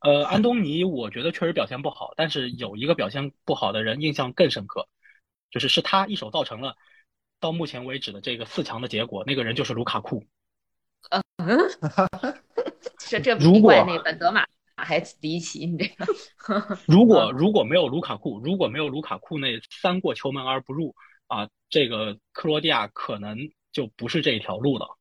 [0.01, 4.89] 呃，安东尼我觉得确实表现不好，但是有一个表现不好的人印象更深刻，
[5.51, 6.75] 就是是他一手造成了
[7.39, 10.25] 到目前为止的这个四强的结果，那个人就是卢卡库。
[12.99, 16.07] 这这如果那本德马还离奇，你这个。
[16.89, 20.95] 如果如果没有卢卡库，如果没有卢卡库那三过球门而不入
[21.27, 23.37] 啊，这个克罗地亚可能
[23.73, 24.97] 就不是这一条路了，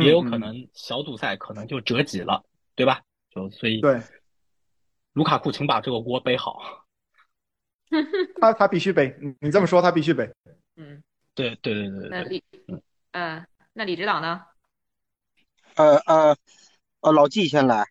[0.00, 3.02] 也有可能小组赛可能就折戟了，对吧？
[3.30, 4.00] 就所以对，
[5.12, 6.60] 卢卡库，请把这个锅背好。
[8.40, 10.30] 他他必须背，你你这么说他必须背。
[10.76, 11.02] 嗯，
[11.34, 12.44] 对对对对对，那李，
[13.12, 14.42] 嗯，那李指导呢？
[15.74, 16.36] 呃呃
[17.00, 17.86] 呃，老纪先来。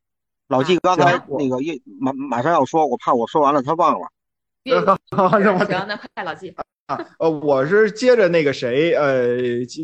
[0.48, 4.08] 老纪刚才那个一马马上要说，我怕我说完了他忘了。
[4.64, 6.56] 行，那快老纪。
[6.88, 9.38] 啊，呃，我是接着那个谁，呃，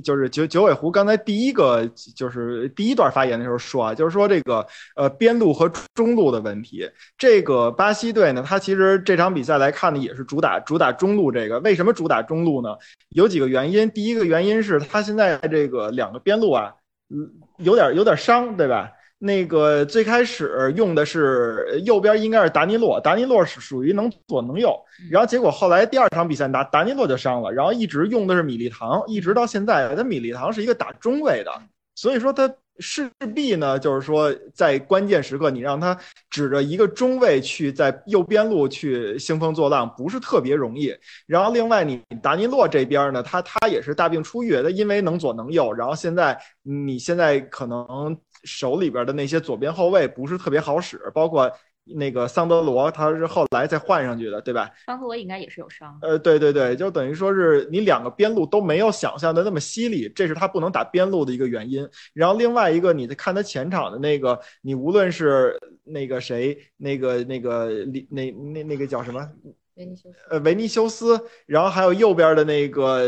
[0.04, 1.86] 就是九九尾狐刚才第一个
[2.16, 6.90] 就是第一段发言的时候说啊，就是说这个呃边路和中路的问题。
[7.18, 11.30] 这个巴西队呢，他其实这场比赛来看呢，也是主打主打中路。
[11.30, 12.70] 这个为什么主打中路呢？
[13.10, 13.92] 有几个原因。
[13.92, 16.74] 第一个原因是他现在这个两个边路啊，
[17.10, 18.90] 嗯，有点有点伤，对吧？
[19.26, 24.78] 那个最开始用的是右边应该是达尼洛，达尼洛是属于能左能右，
[25.10, 31.52] 然后结果后来第二场比赛达达尼洛就伤了，然后一直用的是米利唐，一直到现在，他米利唐是一个打中卫的，
[31.96, 35.98] 所以说他势必呢，就是说在关键时刻你让他
[36.30, 40.94] 指着一个中卫去在右边路去兴风作浪，不是特别容易。
[41.26, 48.18] 然后另外你达尼洛这边呢，他他也是大病初愈，他因为能左能右，然后现在你现在可能。
[48.44, 51.52] 手里边的那些左边后卫不是特别好使，包括
[51.86, 54.72] 那个桑德罗，他是后来再换上去的，对吧？
[54.86, 56.00] 桑德罗应该也是有伤。
[56.02, 61.86] 呃，对对对，就等于说是你两个边路都没有想象的那么犀利，这是他不能打边路的一个原因。
[62.14, 67.70] 然后另外一个，你看他前场的那个，你无论是那个谁，那个那个
[68.10, 69.30] 那那那个叫什么？
[69.76, 73.02] 维尼修斯，呃，维尼修斯，然后还有右边的那个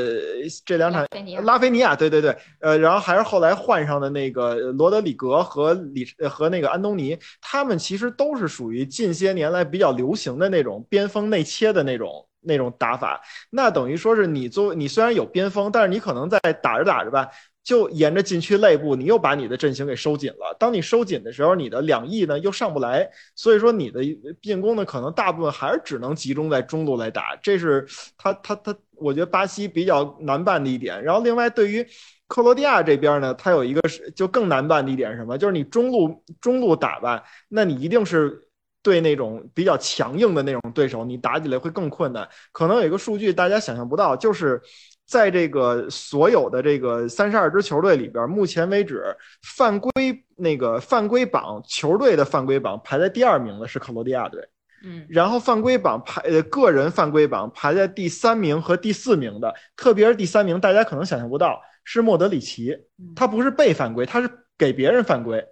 [0.66, 1.06] 这两场
[1.44, 13.22] 拉菲尼亚，对对对，呃，然后还是后来换上的那个罗德里格和里和那个安东尼，他们其实都是属于近些年来比较流行的那种边锋内切的那种那种打法。
[13.50, 17.28] 那等于说是你作为你虽然有边锋，但是你可能在打着打着吧。
[17.66, 20.56] 就沿着禁区内部，你又把你的阵型给收紧了。
[20.60, 24.02] 当你收紧的时候，你的两翼呢又上不来，所以说你的
[24.40, 27.36] 进攻呢可能大部分还是只能集中在中路来打。
[27.42, 27.84] 这是
[28.20, 31.04] 他他他，我觉得巴西比较难办的一点。
[31.04, 31.84] 然后另外对于
[32.28, 35.36] 克罗地亚这边呢，他有一个是就更难办的一点是什么？
[35.36, 38.45] 就是你中路中路打吧，那你一定是
[38.86, 42.30] 对那种比较强硬的那种对手，你打起来会更困难。
[42.52, 44.62] 可能有一个数据大家想象不到，就是。
[45.08, 49.16] 在这个所有的这个三十二支球队里边，目前为止
[49.56, 49.92] 犯规
[50.36, 54.42] 那个犯规榜球队的犯规榜排在第二名的是克罗地亚队，
[54.84, 62.76] 嗯，然后犯规榜排呃个人犯规榜排在第三名和第四名的，特别是第三名，大家可能想象不到是莫德里奇，
[63.16, 65.46] 他不是被犯规，他是给别人犯规，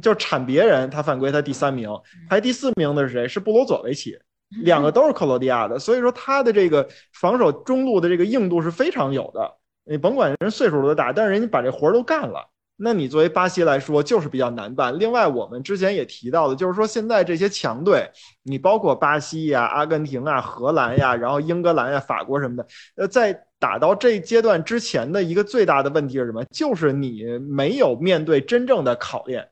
[0.00, 1.88] 就铲别人，他犯规，他第三名，
[2.28, 3.26] 排第四名的是谁？
[3.26, 4.18] 是布罗佐维奇。
[4.64, 9.48] 两个都是克罗地亚的，所以说他的这个防守中路的这个硬度是非常有的。
[9.84, 12.50] 你甭管人岁数多大，但是人家把这活儿都干了。
[12.76, 14.98] 那你作为巴西来说，就是比较难办。
[14.98, 18.10] 另外，我们之前也提到的，就是说现在这些强队，
[18.42, 26.42] 你包括巴西呀、阿根廷啊、荷兰呀，然后英格兰呀、法国什么的，呃，在打到这阶段之前的一个最大的问题是什么？
[26.46, 29.46] 就是你没有面对真正的考验。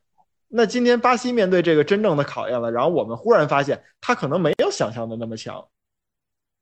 [0.48, 5.68] 那今天巴西面对这个真正的考验了，然后我们忽然发现他可能没有想象的那么强，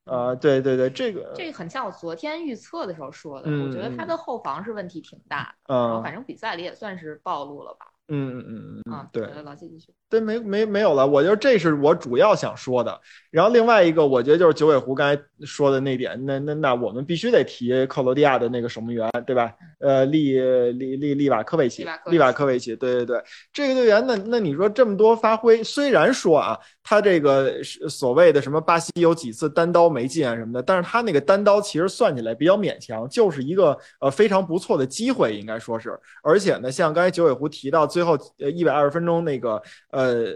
[0.05, 7.87] 啊，对对对，这个这个很像我昨天预测的时候说的，我觉得他的后防是问题挺大的，嗯，反正比赛里也算是暴露了吧。
[8.09, 9.93] 嗯嗯嗯嗯，对，老谢继续。
[10.09, 12.97] 对，没没没有了，我觉得这是我主要想说的。
[13.29, 19.53] 然后另外一个，我觉得就是九尾狐刚才说的那点，那那那我们必须得提克罗地亚的那个守门员，对吧？
[19.79, 20.39] 呃，利
[20.71, 35.99] 利利利瓦科维奇，利瓦科维奇，对对对，这个队员，那那你说这么多发挥，虽然说啊，他这个所谓的什么巴西有几次单刀没进啊什么的，但是他那个单刀其实算起来比较勉强，就是一个呃非常不错的机会，应该说是。
[36.23, 39.96] 而且呢，像刚才九尾狐提到最后呃一百二十分钟那个呃。
[39.97, 40.27] 呃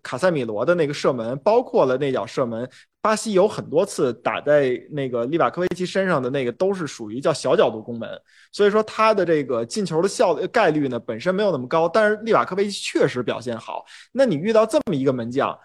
[0.00, 2.68] 卡塞米罗的那个射门，包括了那脚射门，
[3.00, 8.08] 巴西有很多次打在那个利瓦科维奇身上的那个，都是属于叫小角度攻门，
[8.52, 13.84] 所以说他的这个进球的效概率呢本身没有那么高，但是利瓦科维奇确实表现好。
[14.12, 15.58] 那你遇到这么一个门将，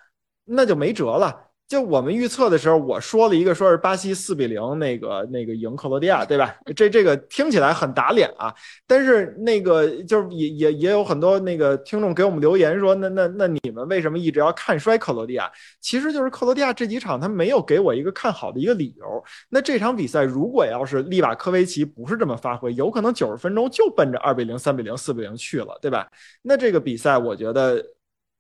[0.46, 1.53] 那就没辙了。
[1.68, 6.56] 就我们预测的时候，我说了一个说是巴西四比零那个那个赢克罗地亚，对吧？
[6.76, 8.54] 这这个听起来很打脸啊，
[8.86, 15.52] 但是那个就是也也也有很多那个听众给我们留言说，那那那你们为什么一直要看衰克罗地亚？
[15.82, 19.24] 其实就是克罗地亚这几场他没有给我一个看好的一个理由。
[19.50, 26.08] 那这场比赛如果要是利瓦科维奇不是这么发挥，有可能九十分钟就奔着二比零、三比零、四比零去了，对吧？
[26.44, 27.84] 那这个比赛我觉得。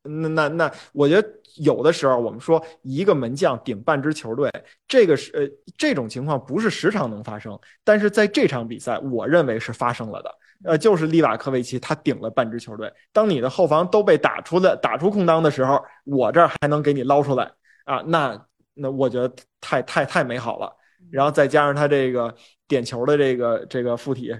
[0.03, 4.51] 那那那，我觉得有的时候我们说一个门将顶半支球队，
[4.87, 10.35] 这个是呃这种情况不是时常能发生，但是在这场比赛，我认为是发生了的。
[10.65, 12.91] 呃，就是利瓦科维奇他顶了半支球队。
[13.11, 17.51] 当你的后防都被打出的打出空当的时候，我这儿还能给你捞出来
[17.83, 18.01] 啊？
[18.07, 20.73] 那那我觉得太太太美好了。
[21.11, 22.33] 然后再加上他这个
[22.67, 24.31] 点球的这个这个附体，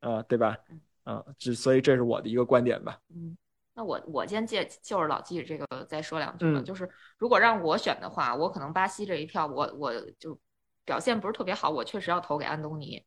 [0.00, 0.56] 啊，对吧？
[1.04, 2.98] 啊，这所以这是我的一个观点吧。
[3.14, 3.36] 嗯。
[3.78, 10.36] 那我我先借就是老记这个再说两句吧，就是如果让我选的话，我可能巴西这一票，我我就
[10.84, 13.00] 表现不是特别好，我确实要投给安东尼，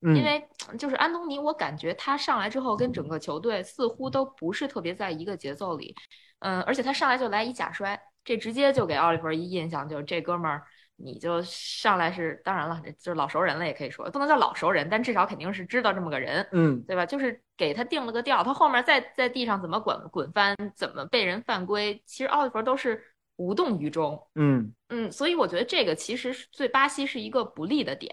[0.00, 5.94] 因为就是安东尼，我感觉他上来之后跟整个球队似乎都不是特别在一个节奏里，
[6.38, 10.64] 嗯，而且他上来就来一假摔，这直接就给奥利弗一印象，就是这哥们儿。
[10.96, 17.04] 你就上来是当然了，就是老熟人了，也可以说不能叫老熟人，但至少肯定是知道这么个人，嗯，对吧？
[17.04, 23.02] 就是给他定了个调，他后面在在地上怎么滚滚翻，怎么被人犯规，其实奥利弗都是
[23.36, 28.12] 无动于衷，嗯嗯，所以我觉得这个其实是对巴西是一个不利的点，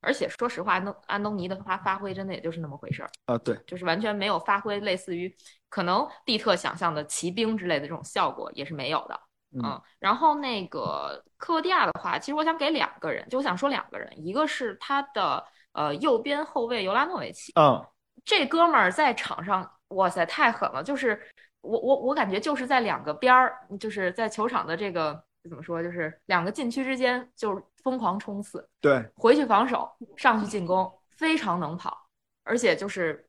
[0.00, 5.34] 而且说实话，安安东尼的发发挥真的也就是那么回事儿啊，对，就是完全没有发挥类似于
[5.68, 9.20] 可能蒂特想象的骑兵之类的这种效果，也是没有的。
[9.52, 17.84] 嗯，然后那个克罗地亚的话，其实我想给两个人，就我想说两个人，一个是他的呃右边后卫尤拉诺维奇，嗯，
[18.24, 21.20] 这哥们儿在场上，哇塞，太狠了，就是
[21.62, 32.06] 我我我感觉就是在两个边儿，就是在球场的这个怎么说，就是两个禁区之间就疯狂冲刺，对，回去防守，上去进攻，非常能跑，
[32.44, 33.26] 而且就是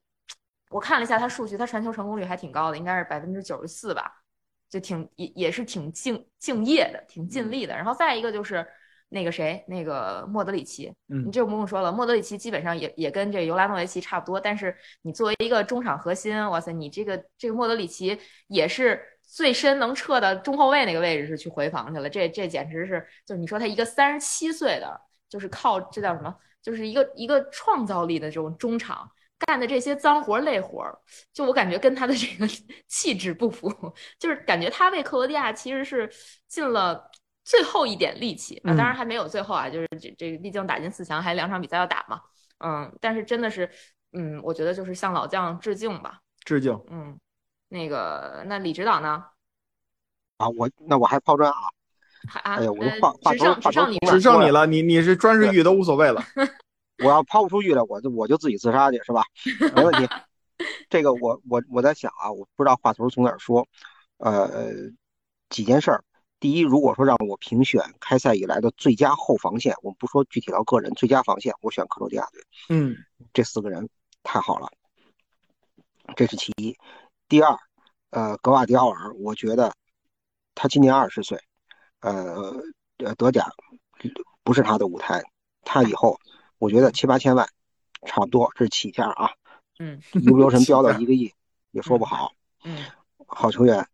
[0.70, 4.21] 我看了一下他数据，他传球成功率还挺高的，应该是百分之九十四吧。
[4.72, 7.76] 就挺也也是挺敬敬业的，挺尽力的。
[7.76, 8.66] 然后再一个就是
[9.10, 14.40] 那个谁，那个莫德里奇，嗯，你这不用说了，莫德里奇基本上也也跟这尤拉诺维奇差不多。
[14.40, 22.10] 但是你作为一个中场核心，哇塞，你这个这个莫德里奇也是最深能撤的中后卫那个位置是去回防去了。
[22.10, 29.12] 这这简直是，就是你说他一个三十七岁的，就是靠这叫什么，就是一个一个创造力的这种中场。
[29.46, 30.84] 干的这些脏活累活，
[31.34, 32.48] 就我感觉跟他的这个
[32.88, 33.70] 气质不符，
[34.20, 36.10] 就是感觉他为克罗地亚其实是
[36.48, 37.10] 尽了
[37.44, 38.60] 最后一点力气。
[38.64, 42.22] 那当然还没有最后啊，就是这这毕竟打进四强还两场比赛要打嘛。
[42.60, 43.70] 嗯，但是真的是，
[44.14, 46.80] 嗯，我觉得就是向老将致敬吧，致敬。
[46.90, 47.20] 嗯，
[47.70, 49.24] 那个那李指导呢？
[50.38, 51.58] 啊，我那我还抛砖啊。
[52.34, 56.24] 啊，哎呀，我话话头话头只剩你了，你你是砖是玉都无所谓了。
[57.04, 59.24] 我要抛不出去了，我就我就自己自杀去，是吧？
[59.76, 60.08] 没问题。
[60.92, 63.68] 这个我我我在想啊，我不知道话头从哪儿说。
[64.18, 64.72] 呃，
[65.50, 66.04] 几件事儿。
[66.40, 72.44] 第一，如果说让我评选开赛以来的最佳后防线，我们不说具体到个人，最佳防线，我选克罗地亚队。
[72.70, 72.96] 嗯，
[73.34, 73.90] 这四个人
[74.22, 74.68] 太好了，
[76.16, 76.78] 这是其一。
[77.28, 77.58] 第二，
[78.12, 79.74] 呃，格瓦迪奥尔，我觉得
[80.54, 81.40] 他今年二十岁，
[82.02, 82.62] 呃
[82.98, 83.50] 呃，德甲
[84.44, 85.24] 不是他的舞台，
[85.64, 86.16] 他以后。
[86.62, 87.48] 我觉得七八千万，
[88.06, 89.32] 差不多，这是起价啊。
[89.80, 91.34] 嗯， 一不留神飙到一个亿，
[91.72, 92.34] 也说不好。
[92.64, 92.86] 嗯，
[93.26, 93.88] 好球员。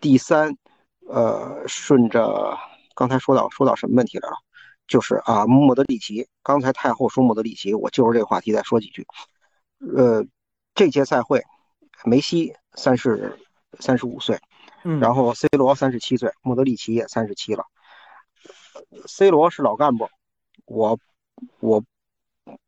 [0.00, 0.58] 第三，
[1.06, 2.58] 呃，顺着
[2.96, 4.34] 刚才说到说到什么问题来了？
[4.88, 6.26] 就是啊，莫德里奇。
[6.42, 9.06] 刚才太后说莫德里奇，我就是这个话题再说几句。
[9.96, 10.26] 呃，
[10.74, 11.44] 这届赛会，
[12.04, 13.38] 梅西三十
[13.78, 14.40] 三十五岁，
[14.82, 17.64] 嗯，然后 C 罗三十七岁，莫德里奇也三十七了。
[19.06, 20.08] C 罗是老干部，
[20.64, 20.98] 我
[21.60, 21.84] 我。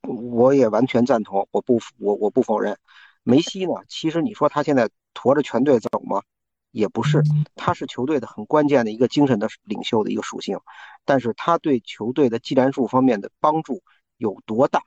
[0.02, 2.78] 我也完全赞同，我不我我不否认。
[3.22, 3.72] 梅西呢？
[3.88, 6.22] 其实你说他现在驮着全队走吗？
[6.70, 7.22] 也不是，
[7.54, 10.58] 他是球队的很关键的一个精神的领袖的一个属性。
[11.04, 13.82] 但是他对球队的技战术方面的帮助
[14.16, 14.82] 有多大？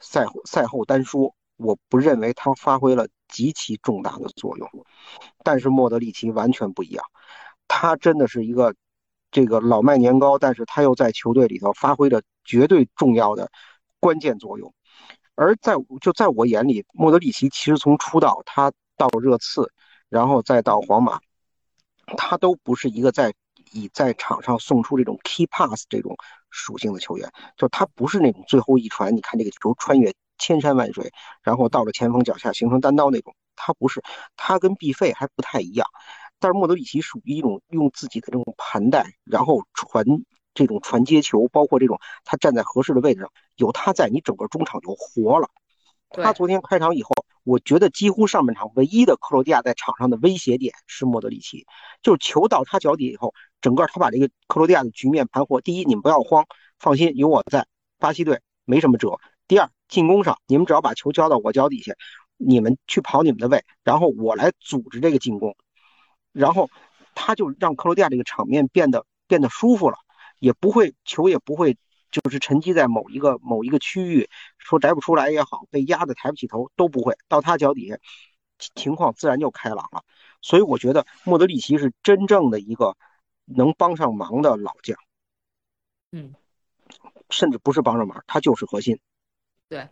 [0.00, 4.68] 赛后赛后单说，我不认为他发挥了极其重大的作用。
[5.42, 7.04] 但是莫德里奇完全不一样，
[7.66, 8.74] 他真的是一个
[9.32, 13.50] 这个老卖年糕，但是他又在球队里头发挥着绝对重要的。
[14.00, 14.72] 关键作用，
[15.34, 19.72] 而在就在我眼里，莫德里奇其实从出道他到热刺，
[20.08, 21.20] 然后再到皇马，
[22.16, 23.34] 他都不是一个在
[23.72, 26.16] 以在场上送出这种 key pass 这种
[26.50, 34.02] 属性的球员，就他不是那种最后一传，你看这个球穿越千山万水，然后到了前锋脚下形成单刀那种，他不是，
[34.36, 35.86] 他跟毕费还不太一样，
[36.38, 40.04] 但是莫德里奇属于一种用自己的这种盘带，然后传
[40.54, 45.50] 这种传接球，包括这种他站在合适的位置上，有他在，你整个中场就活了。
[46.10, 47.10] 他昨天开场以后，
[47.44, 51.66] 我觉得几乎上半场唯一的克罗地亚在场上的威胁点是莫德里奇，
[52.00, 55.60] 就是球到他脚底以后，整个他把这个克罗地亚的局面盘活。
[55.60, 56.46] 第一，你们不要慌，
[56.78, 57.66] 放心，有我在，
[57.98, 59.20] 巴西队没什么辙。
[59.46, 61.92] 第二，进攻上你们只要把球交到我脚底下，
[62.38, 65.54] 你们去跑你们的位，然后我来组织这个进攻，
[66.32, 66.70] 然后
[67.14, 69.98] 他就让克罗地亚这个场面变得变得舒服了，
[70.38, 71.76] 也不会球也不会。
[72.10, 74.28] 就是沉积在某一个某一个区域，
[74.58, 77.98] 说摘不出来也好，被压得抬不起头都不会，到他脚底下，
[78.74, 80.02] 情况自然就开朗了。
[80.40, 82.96] 所以我觉得莫德里奇是真正的一个
[83.44, 84.96] 能帮上忙的老将，
[86.12, 86.34] 嗯，
[87.30, 88.98] 甚至不是帮上忙，他就是核心，
[89.68, 89.88] 对，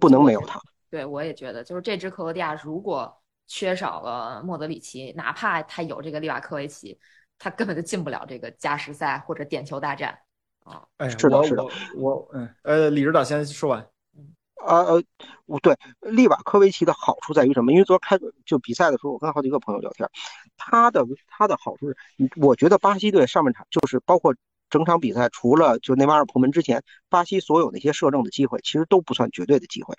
[0.00, 0.60] 不能没有他。
[0.90, 6.98] 对，我也觉得，就是这支克罗地亚如果缺少了莫德里奇，哪怕他有这个利瓦科维奇，
[7.38, 10.18] 他根本就进不了这个加时赛或者点球大战。
[10.64, 11.64] 啊，哎，是的，是的，
[11.96, 13.80] 我，嗯，呃，李指导先说完。
[14.66, 15.02] 啊，呃，
[15.44, 17.70] 我对利瓦科维奇的好处在于什么？
[17.70, 20.08] 因为昨天开就比赛的时候，我跟好几个朋友聊天，
[20.56, 21.96] 他的他的好处是，
[22.36, 24.34] 我觉得巴西队上半场就是包括
[24.70, 29.94] 整场比赛，除了就内马尔破门之前，巴西所有那些射正的机会，其实都不算绝对的机会。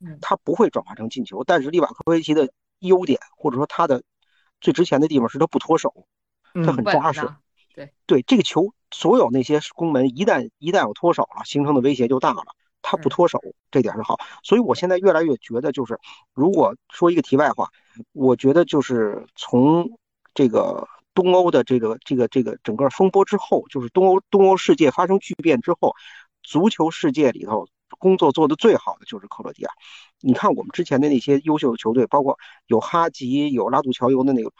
[0.00, 2.50] 嗯，他不会转化成进球，但是利瓦科维奇的
[2.80, 4.02] 优点或者说他的
[4.60, 6.08] 最值钱的地方是他不脱手，
[6.54, 7.28] 他很扎实。
[7.74, 12.44] 对对，这个球所有那些宫门一旦一旦有脱手了，形成的威胁就大了。
[12.80, 14.18] 他不脱手，这点是好。
[14.42, 15.98] 所以我现在越来越觉得，就是
[16.32, 17.68] 如果说一个题外话，
[18.12, 19.98] 我觉得就是从
[20.32, 25.92] 这个东欧的这个这个这个整个风波之后，就是东欧东欧世界发生巨变之后，
[26.42, 27.66] 足球世界里头
[27.98, 29.70] 工作做得最好的就是克罗地亚。
[30.20, 34.52] 你看我们之前的那些优秀的球队，包括有哈吉、有拉杜乔尤的那个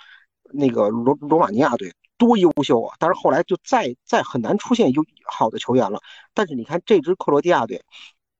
[0.52, 1.94] 那个罗罗马尼亚队。
[2.18, 2.96] 多优秀啊！
[2.98, 6.00] 但是后来就再再很难出现优好的球员了。
[6.34, 7.84] 但是你看这支克罗地亚队，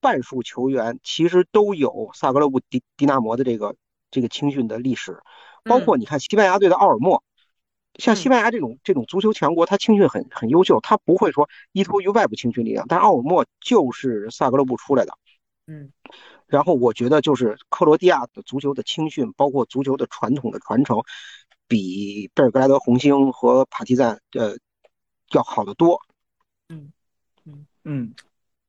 [0.01, 3.75] 半数球员其实都有萨格勒布迪迪纳摩的这个
[4.11, 5.21] 这个青训的历史，
[5.63, 7.23] 包括你看西班牙队的奥尔莫，
[7.95, 12.85] 像西班牙这种这种足球强国，他青训很很优秀，他不会说依托于外部青训力量。
[12.87, 15.13] 但是奥尔莫就是萨格勒布出来的，
[15.67, 15.91] 嗯。
[16.47, 21.03] 然后我觉得就是克罗地亚的足球的青训，包括足球的传统的传承。
[21.69, 24.57] 比贝尔格莱德红星和帕提赞呃
[25.31, 25.97] 要好得多。
[26.67, 26.91] 嗯
[27.45, 28.13] 嗯嗯，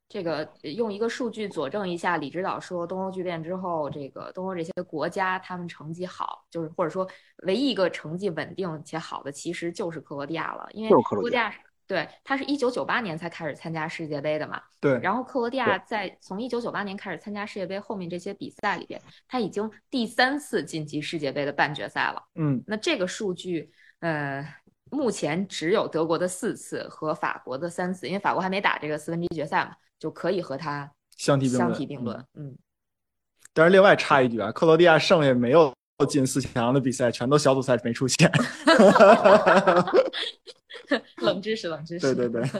[0.08, 7.08] 这个用一个数据佐证一下，李指导说东欧巨变之后，这个东欧这些国家他们成绩好，就是或者说
[7.44, 11.52] 唯一一个成绩稳定且好的，其实就是克罗地亚了，因为克罗地亚。
[11.90, 14.62] 对，他是一九九八年才开始参加世界杯的嘛。
[14.78, 14.96] 对。
[15.00, 22.22] 然后克罗地亚在从一九九八年开始参加世界杯后面这些比赛里边，他已经第三次晋级世界杯的半决赛了。
[22.36, 22.62] 嗯。
[22.64, 23.68] 那这个数据，
[23.98, 24.46] 呃，
[24.88, 32.24] 目前只有德国的四次和法国的三次，因为法国还没打这个四分之一决赛嘛，就可以和他相提相提并论。
[32.34, 32.56] 嗯。
[33.52, 35.74] 但是另外插一句啊，克罗地亚剩下没有
[36.08, 38.30] 进四强的比赛，全都小组赛没出现。
[41.22, 42.14] 冷知识，冷知识。
[42.14, 42.50] 对对对，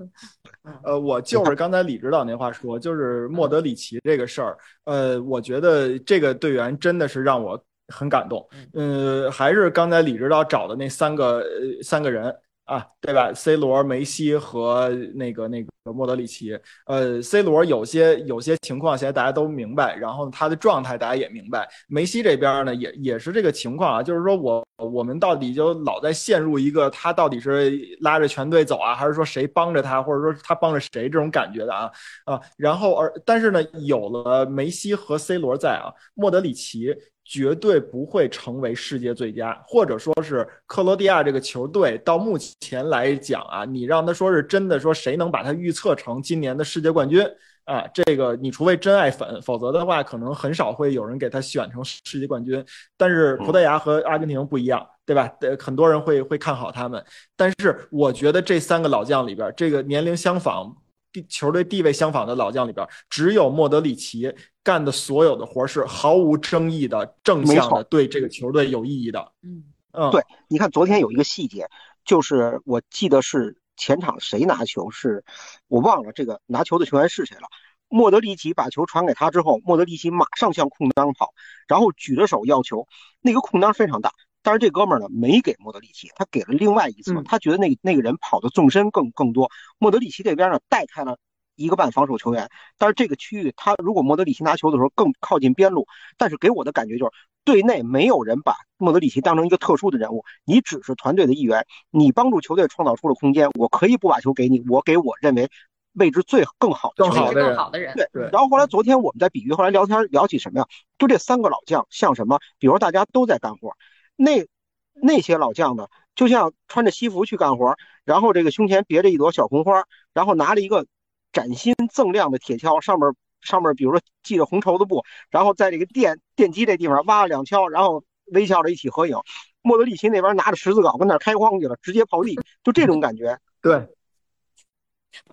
[0.84, 8.46] 呃，我就是刚才李指导那话说，就是莫德里奇这个事儿，呃，我觉得这个队员真的是让我很感动。
[8.74, 11.44] 嗯，还是刚才李指导找的那三个
[11.82, 12.34] 三个人。
[12.68, 16.54] 啊，对吧？C 罗、梅西和那个那个莫德里奇，
[16.84, 21.66] 呃，C 罗有些有些情况现在大家都明白，然后他的状态大家也明白。
[21.88, 31.90] 梅西这边呢，也也是这个情况啊，就是说我我们到底就老在陷入一个他到底是拉着全队走啊，还是说谁帮着他，或者说他帮着谁这种感觉的啊
[32.26, 32.38] 啊。
[32.58, 36.94] 然后而但是呢，有了梅西和 C 罗在啊，莫德里奇。
[37.28, 47.22] 绝对不会成为世界最佳，或者说是克罗地亚这个球队到目前来讲啊，你让他说是真的说谁能把他预测成今年的世界冠军
[47.66, 47.86] 啊？
[47.92, 52.64] 这个你除非真爱粉，否则的话可能很少会有人给他选成世界冠军。
[52.96, 55.30] 但是葡萄牙和阿根廷不一样，对吧？
[55.42, 57.04] 呃，很多人会会看好他们。
[57.36, 60.74] 但是我觉得这三个老将里边，这个年龄相仿。
[61.12, 64.32] 地球队地位相仿的老将里边，只有莫德里奇
[64.62, 69.32] 干的所有的活是毫无争议的、正向的，对这个球队有意义的。
[69.42, 71.66] 嗯嗯，对，你看昨天有一个细节，
[72.04, 75.24] 就是我记得是前场谁拿球，是
[75.66, 77.48] 我忘了这个拿球的球员是谁了。
[77.88, 81.32] 莫德里奇把球传给他之后，莫德里奇马上向空当跑，
[81.66, 82.86] 然后举着手要球，
[83.22, 84.12] 那个空当非常大。
[84.48, 89.50] 但是这哥们儿呢，没给莫德里奇，他给了另外一侧，他觉得那那个人跑的纵深更更多。
[89.76, 91.18] 莫德里奇这边呢，带开了
[91.54, 95.86] 一个半防守球员，但是这个区域他如果莫德里奇拿球的时候更靠近边路，
[96.16, 97.12] 但是给我的感觉就是
[97.44, 105.50] 队内没有人把莫德里奇当成一个特殊的人物，你只是团队的一员，你帮助球队创造出了空间，我可以不把球给你，我给我认为
[105.92, 110.66] 位置最更好的更好的人更好的人，对对然后后来昨天我们在比喻，后来聊天聊起什么呀？
[110.96, 112.38] 就这三个老将像什么？
[112.58, 113.76] 比如大家都在干活，
[114.18, 114.44] 那
[114.92, 120.86] 那些老将呢，就像穿着西服去干活，然后这个胸前别着一朵小红花，然后拿着一个
[121.32, 123.08] 崭新锃亮的铁锹，上面
[123.40, 128.02] 上面比如说系着红绸子布，然后在这个电电机这地方挖了两锹，然后
[128.32, 129.16] 微笑着一起合影。
[129.62, 133.38] 莫德里奇那边拿着十字镐跟那儿开荒去了，直接刨地，就这种感觉。
[133.62, 133.86] 对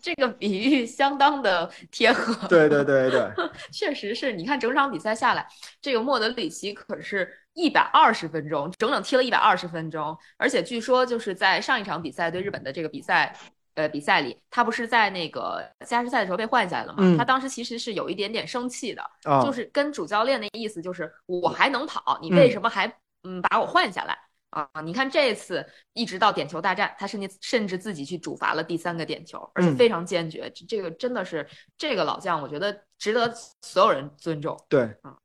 [0.02, 2.48] 这个比喻相当的贴合。
[2.48, 3.30] 对对对对，
[3.74, 5.48] 确实是你看整场比赛下来，
[5.82, 13.36] 这个莫德里奇可是一百二十分钟，整整踢了一百二十分钟，而且据说就是在上一场比赛对日本的这个比赛。
[13.76, 17.00] 呃，比赛里他不是在那个加时赛的时候被换下来了吗？
[17.02, 22.88] 嗯他当时其实是有一点点生气的，啊，就是跟主教练的意思就是我还能跑，你为什么还
[23.24, 24.18] 嗯把我换下来
[24.52, 24.70] 啊？
[24.82, 30.50] 你看这次一直到点球大战，他甚至甚至自己去主罚了第三个点球，而且嗯非常坚决。
[30.52, 31.46] 这这个真的是
[31.78, 33.30] 这个老将，我觉得值得
[33.62, 34.84] 所有人尊重，对，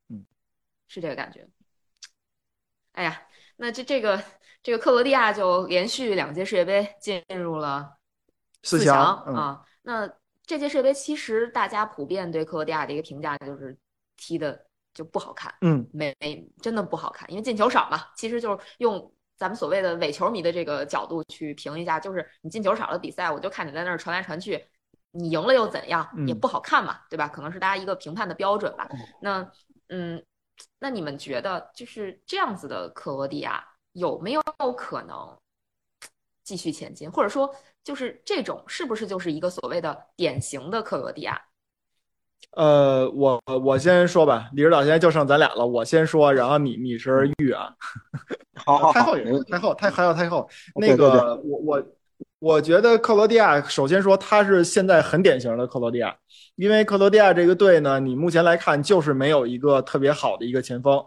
[0.09, 0.27] 嗯
[0.89, 1.47] 是这个感觉。
[2.93, 3.23] 哎呀，
[3.57, 4.23] 那这这个
[4.63, 7.97] 这个克罗地亚就连续两届世界杯进入了
[8.63, 9.65] 四四强，嗯，啊。
[9.83, 10.09] 那
[10.45, 13.77] 这届世界杯其实大家普遍对克罗地亚的一个评价就是
[14.17, 18.07] 踢的就不好看，嗯，没没真的不好看，因为进球少嘛。
[18.17, 24.63] 其实就是用咱们所谓的伪球迷的这个角度去评一下，就是你进球少的比赛，我就看你在那儿传来传去，
[25.13, 27.29] 你赢了又怎样，也嗯不好看嘛，对吧？
[27.29, 28.97] 可能是大家一个评判的标准吧哦。
[29.23, 29.51] 那
[29.89, 30.23] 嗯，
[30.79, 34.43] 那你们觉得就是这样子的克罗地亚有没有
[34.77, 35.37] 可能
[36.45, 37.55] 继续前进，或者说
[37.85, 41.41] 就是这种是不是就是一个所谓的典型的克罗地亚？
[42.53, 47.73] 呃，我我先说吧，李指导现在就剩咱俩了，我先说，然后你你是玉啊，
[48.67, 51.09] 好好好，太后也没问太后太还有太后，那对对。
[51.11, 51.87] 对个我我
[52.41, 56.17] 我觉得克罗地亚首先说他是现在很典型的克罗地亚，
[56.57, 60.99] 因为克罗地亚这个队呢，你目前来看就是没有一个特别好的一个前锋，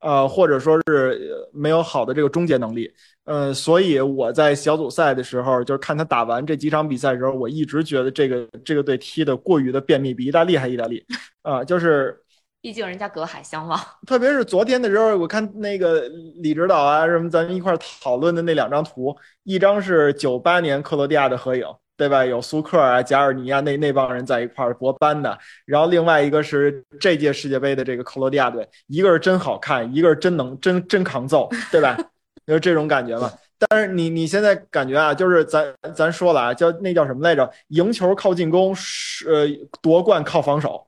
[0.00, 2.92] 呃，或者说是没有好的这个终结能力，
[3.24, 11.04] 呃，所以我在小组赛的时候，就是看他打完这几场比赛的时候，我一直觉得这个这个队踢的过于的便秘，比意大利还意大利，
[11.42, 12.20] 啊、就是。
[12.64, 22.24] 毕竟人家隔海相望， 特别是昨天的时候，我看那个李指导啊什么，咱们一块讨论的那两张图，一张是九八年克罗地亚的合影，对吧？
[22.24, 31.94] 有苏克啊、加尔尼亚那那帮人在一块儿博班的，然后另外一个是这届世界杯的这个克罗地亚队，一个是真好看，一个是真能真真抗揍，对吧？
[32.46, 33.30] 就是这种感觉嘛。
[33.68, 37.52] 但是你你现在感觉啊，就是咱咱说了啊，叫那叫什么来着？
[37.68, 39.46] 赢球靠进攻，是呃
[39.82, 40.86] 夺冠靠防守。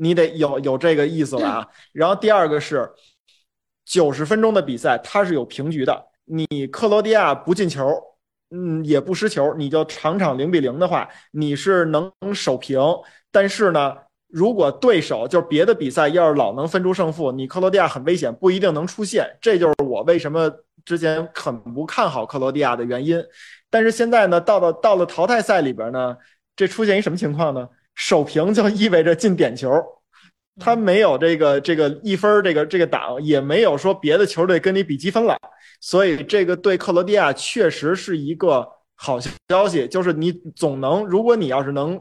[0.00, 1.68] 你得有有这个意思了啊。
[1.92, 2.90] 然后第二个是
[3.84, 6.06] 九十分钟的比赛，它是有平局的。
[6.24, 7.92] 你克罗地亚不进球，
[8.50, 12.80] 嗯，也不失球，你就场场零比零的话，你是能守平。
[13.30, 13.96] 但是呢，
[14.28, 19.26] 如果对手就是别的比赛要是老能分出胜负，你克罗地亚很危险，不一定能出线。
[19.40, 20.50] 这就是我为什么
[20.84, 23.22] 之前很不看好克罗地亚的原因。
[23.68, 26.16] 但是现在呢，到了到了淘汰赛里边呢，
[26.56, 27.68] 这出现一什么情况呢？
[27.94, 29.70] 守平就意味着进点球，
[30.58, 35.36] 他没有这个这个一分这个这个档，也没有说别的球队跟你比积分了，
[35.80, 38.66] 所以这个对克罗地亚确实是一个
[38.96, 39.18] 好
[39.48, 42.00] 消息，就是你总能，如果你要是能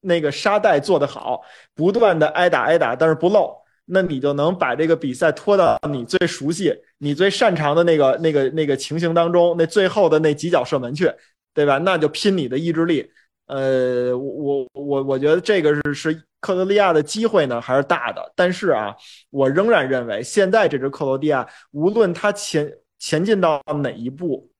[0.00, 1.40] 那个沙袋做得好，
[1.74, 3.54] 不断的挨打挨打，但是不漏，
[3.86, 11.10] 那你就能把这个比赛拖到你最熟悉、你最擅长的那个那个那个情形当中，那最后的那几脚射门去，
[11.52, 11.78] 对吧？
[11.78, 13.10] 那就拼你的意志力。
[13.48, 18.94] 呃，我我我觉得这个是是克罗地亚的机会呢还是大的，但是啊，
[19.30, 24.50] 我仍然认为现在这支克罗地亚，无论他前前进到哪一步，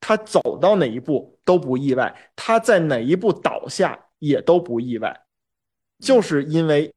[0.00, 5.14] 他走到哪一步都不意外，他在哪一步倒下也都不意外，
[5.98, 6.90] 就是因为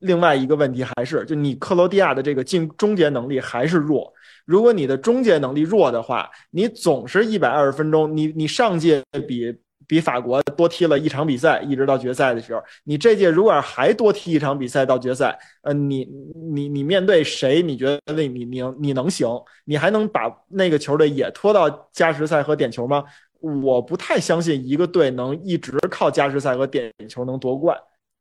[0.00, 4.12] 另外一个问题还是就你克罗地亚的这个进终结能力还是弱。
[4.44, 9.58] 如果你的终结能力弱的话，你总是一百二十分钟，你你上届比。
[9.90, 16.06] 比法国多踢了一场比赛，一直到决赛的时候，你这届如果还多踢一场比赛到决赛，呃，你
[16.52, 17.60] 你你面对谁？
[17.60, 19.28] 你觉得你你你你能行？
[19.64, 23.02] 你还能把那个球队也拖到加时赛和点球吗？
[23.40, 27.76] 我不太相信一个队能一直靠加时赛和点球能夺冠，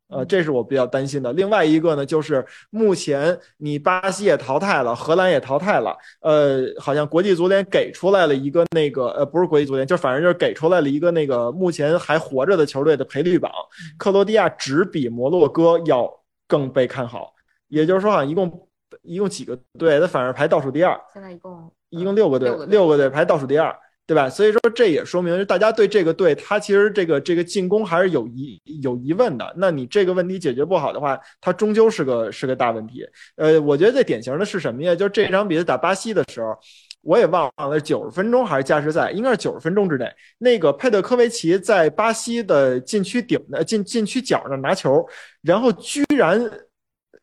[0.09, 1.31] 呃，这是我比较担心的。
[1.33, 13.51] 另外一个呢，就是目前你巴西也淘汰了，荷兰也淘汰了，呃，好像国际足联给出来了一个那个，呃，不是国际足联，就反正就是给出来了一个那个目前还活着的球队的赔率榜，
[13.97, 16.11] 克罗地亚只比摩洛哥要
[16.47, 17.31] 更被看好，
[17.67, 18.67] 也就是说，好像一共
[19.03, 23.75] 一共几个队，它反而排倒数第二，现在一共一共六个队六个，队六个队排倒数第二。
[24.09, 24.27] 对吧？
[24.27, 29.53] 所以说这也说明大家对这个队，他其实这个这个进攻还是有疑有疑问的。
[29.55, 33.05] 那你这个问题解决不好的话，他终究是个是个大问题。
[33.35, 34.95] 呃，我觉得最典型的是什么呀？
[34.95, 36.57] 就是这场比赛打巴西的时候，
[37.03, 45.07] 我也忘了九十分钟还是加时赛，应该是九十分钟之内，那个佩德科维奇在巴西的禁区顶的禁禁区角那拿球，
[45.43, 46.43] 然后居然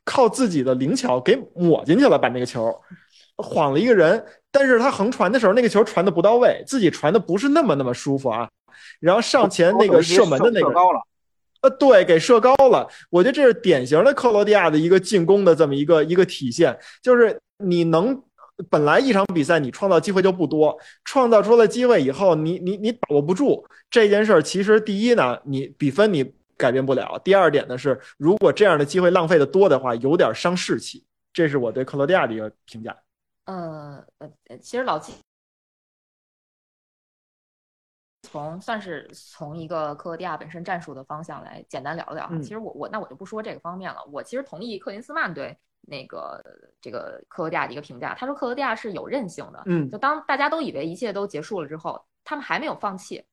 [0.05, 2.73] 靠自己的灵巧给抹进去了，把那个球
[3.39, 4.25] 晃了一个人。
[4.59, 8.49] 但是他横传的时候，那个球传的不到位，自己传的不是那么那么舒服啊。
[9.01, 11.01] 然后上前那个射门的那个，高了，
[11.61, 12.89] 呃，对，给射高了。
[13.11, 18.19] 我觉得这是典型的克罗地亚的一个进攻的这么一个一个体现，就是你能
[18.71, 24.43] 本来一场比赛你创造机会就不多，创造出了机会以后，你你你把握不住这件事儿。
[24.43, 31.05] 其实第一呢，你比分你改变不了；第二点呢是，如果这样的机会浪费的多的话，有点伤士气。
[31.35, 32.97] 这是我对克罗地亚的一个评价。
[33.47, 35.15] 呃呃，其实老季
[38.23, 42.29] 从算是从一个克罗地亚本身战术的方向来简单聊聊。
[42.31, 44.05] 嗯其实我我那我就不说这个方面了。
[44.13, 46.43] 我其实同意克林斯曼对那个
[46.81, 49.63] 这个克罗地亚的一个评价，他说克罗地亚是有韧性的。
[49.67, 53.25] 嗯就当大家都以为一切都结束了之后，他们还没有放弃。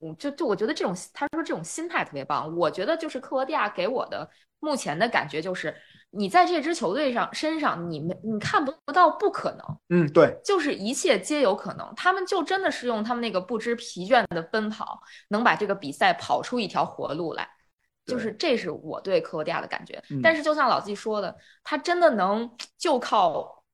[0.00, 2.54] 嗯，就就我觉得这种他说这种心态特别棒。
[2.54, 4.28] 我觉得就是克罗地亚给我的
[4.60, 5.74] 目前的感觉就是，
[6.16, 9.78] 你在这支球队上身上，你没你看不到不可能。
[9.88, 17.48] 嗯，对，就是一切皆有可能，他们就真的是用他们那个不知疲倦的奔跑，能把这个比赛跑出一条活路来。
[18.06, 20.02] 就是这是我对克罗地亚的感觉。
[20.10, 23.64] 嗯但是就像老季说的，他真的能就靠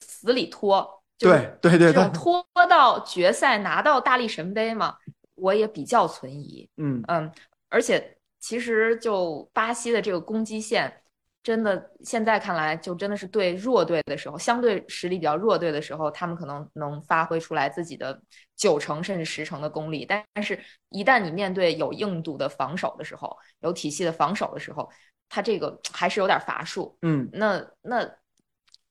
[0.00, 4.94] 死里拖，就对对对这种对拖到决赛拿到大力神杯嘛，
[5.36, 6.68] 我也比较存疑。
[6.76, 7.32] 嗯嗯，
[7.70, 11.00] 而且其实就巴西的这个攻击线，
[11.48, 18.20] 真的现在看来就真的是对弱队的时候，相对实力比较弱队的时候，他们可能能发挥出来自己的
[18.54, 24.86] 九成甚至十成的功力，但但是一旦你面对有硬度的防守的时候，有体系的防守的时候，
[25.30, 26.98] 他这个还是有点乏术。
[27.00, 28.06] 嗯那那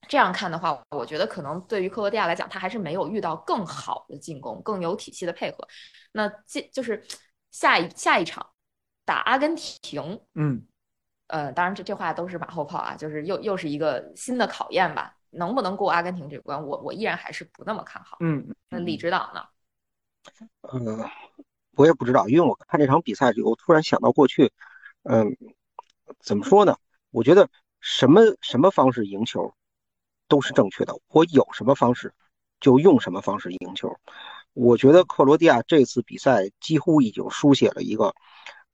[0.08, 5.58] 这样看的话，我觉得可能对于克罗地亚来讲，他还是没有遇到更好的进攻、更有体系的配合。
[6.10, 7.04] 那这就是
[7.52, 8.44] 下一下一场
[9.04, 10.66] 打阿根廷，嗯
[11.28, 15.14] 呃，当然这这话都是马后炮啊，就是又又是一个新的考验吧。
[15.30, 18.16] 能不能过阿根廷这关，我我依然还是不那么看好。
[18.20, 19.44] 嗯那李指导呢？
[20.62, 21.10] 呃，
[21.76, 24.50] 我也不知道，因为我看这场比赛，我突然想到过去，
[25.02, 25.36] 嗯，
[26.18, 26.78] 怎么说呢？
[27.10, 27.46] 我觉得
[27.80, 29.54] 什么什么方式赢球
[30.28, 32.14] 都是正确的，我有什么方式
[32.58, 33.94] 就用什么方式赢球。
[34.54, 38.14] 我觉得克罗地亚这次比赛几乎已经书写了一个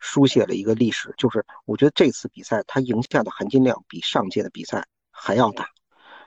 [0.05, 5.67] 书写了一个历史，就是我觉得这次比赛他赢下的含金量比上届的比赛还要大。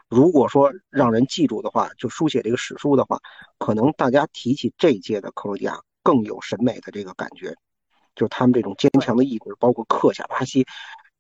[0.10, 3.20] 如果说让人记住的话，就书写这个史书的话，
[3.60, 7.54] 可能大家提起这一届的克罗地亚更有审美的这个感觉，
[8.16, 10.66] 就是他们这种坚强的意志，包括克下巴西，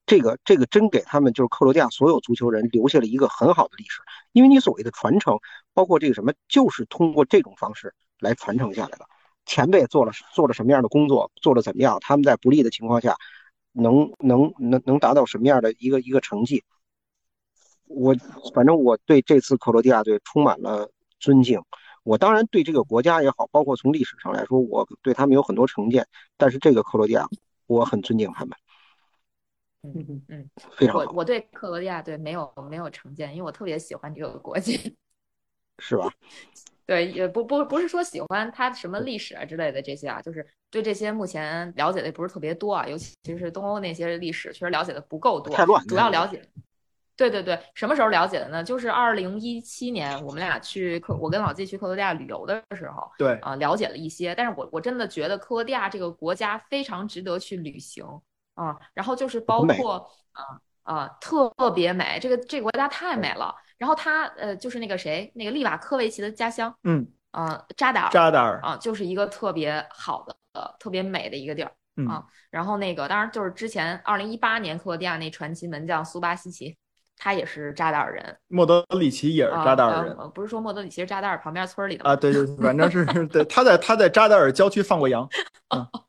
[0.08, 4.01] 这个这个真给他们就是克罗地亚所有足球人留下了一个很好的历史。
[4.32, 5.38] 因为你所谓的传承，
[5.76, 9.05] 包括这个什么，就是通过这种方式来传承下来的。
[9.48, 13.16] 前辈做了做了什么样的工作，做的怎么样，他们在不利的情况下，
[13.72, 16.64] 能能能能达到什么样的一个一个成绩。
[17.86, 18.14] 我
[18.54, 21.62] 反正我对这次克罗地亚队充满了尊敬。
[22.04, 26.06] 我当然对这个国家也好，包括从历史上来说，我对他们有很多成见。
[26.38, 27.28] 但是这个克罗地亚，
[27.66, 28.58] 我很尊敬他们，
[29.84, 34.74] 嗯嗯嗯，非常好，我我对克罗地亚队没有没有成见，因为我特别喜欢这个国家。
[35.80, 36.09] 是吧？
[36.86, 46.41] 对，也不不不是说喜欢他什么历史啊之类的这些啊，就是对这些目前了解的也不是特别多啊，尤其是东欧那些历史，确实了解的不够多，太乱主要了解。
[47.17, 48.63] 对对对，什么时候了解的呢？
[48.63, 54.34] 就是二零一七年，我们俩去克，我跟老季去克罗地亚旅游的时候，对啊、了解了一些。
[54.36, 58.05] 但是我我真的觉得克罗地亚这个国家非常值得去旅行
[58.53, 63.53] 啊、然后就是包括啊啊、特别美，这个这个国家太美了。
[63.78, 72.23] 然后他呃就是那个谁，那个利瓦科维奇的家乡，嗯，啊，扎达尔，扎达尔，啊，就是一个特别好的、呃、特别美的一个地儿嗯啊。
[72.49, 76.78] 然后那个，当然就是之前二零一八年克罗地亚那传奇门将苏巴西奇，
[77.17, 79.63] 他也是扎达尔人莫德里奇也是啊。
[79.63, 85.28] 扎达尔人呃，不是说莫德里奇是扎达尔旁边村里的啊，对对，反正是对，他在他在扎达尔郊区放过羊，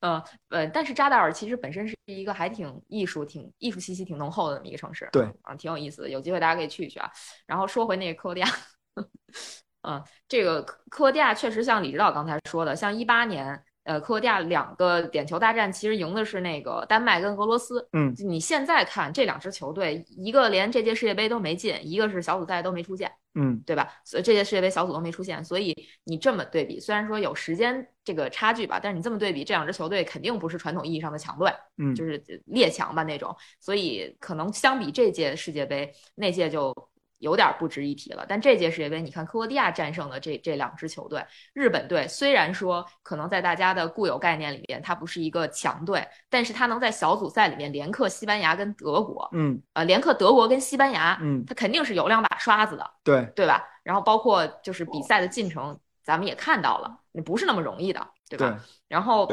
[0.00, 7.10] 呃呃，但是扎达尔其实本身是一个还挺艺术、挺艺术气息挺浓厚的这么一个城市，对啊，挺有意思的，有机会大家可以去一去啊。
[7.46, 8.48] 然后说回那个克罗地亚，
[9.82, 13.62] 嗯，这个克克罗地亚确实像李指导刚才说的，像一八年。
[13.86, 17.88] 呃，克罗地亚两个点球大战其实赢的是那个丹麦跟俄罗斯。
[17.92, 23.88] 嗯，你现在看这两支球队，一个连这届世界杯都没进，一个是小组赛都没出现，嗯，对吧？
[24.04, 25.72] 所以这届世界杯小组都没出现，所以
[26.02, 33.34] 你这么对比，虽然说有时间这个差距吧，但是你这么对比，这两支球队肯定不是传统意义上的强队，嗯，就是列强吧那种。
[33.60, 36.74] 所以可能相比这届世界杯，那届就。
[37.18, 53.64] 有点不值一提了，但这届世界杯，你看克罗地亚战胜的这这两支球队，日本队虽然说可能在大家的固有概念里边，它不是一个强队，但是它能在小组赛里面连克西班牙跟德国，嗯，呃，连克德国跟西班牙，嗯，它肯定是有两把刷子的，对对吧？
[53.82, 58.60] 然后包括就是比赛的进程，咱们也看到了，你不是那么容易的，对吧？
[58.88, 59.28] 然后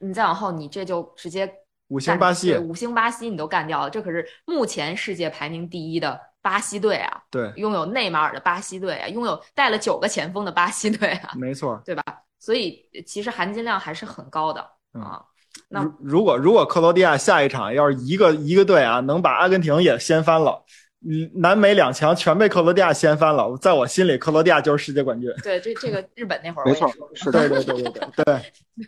[0.00, 1.52] 你再往后，你这就直接
[1.88, 6.20] 五星巴西，五星巴西你都干掉了，这可是目前世界排名第一的。
[6.44, 12.04] 巴西队啊，对，拥有内马尔的巴西队啊，拥有带了九个前锋的巴西队啊，没错，对吧？
[12.38, 14.60] 所以其实含金量还是很高的
[14.92, 15.24] 啊。
[15.70, 20.62] 那如果如果克罗地亚下一场要是一个一个队啊，能把阿根廷也掀翻了，
[21.08, 25.30] 嗯，南美两强全被克罗地亚掀翻了，在我心里，克罗地亚就是世界冠军。
[25.42, 28.24] 对，这这个日本那会儿没错，是对对对对对对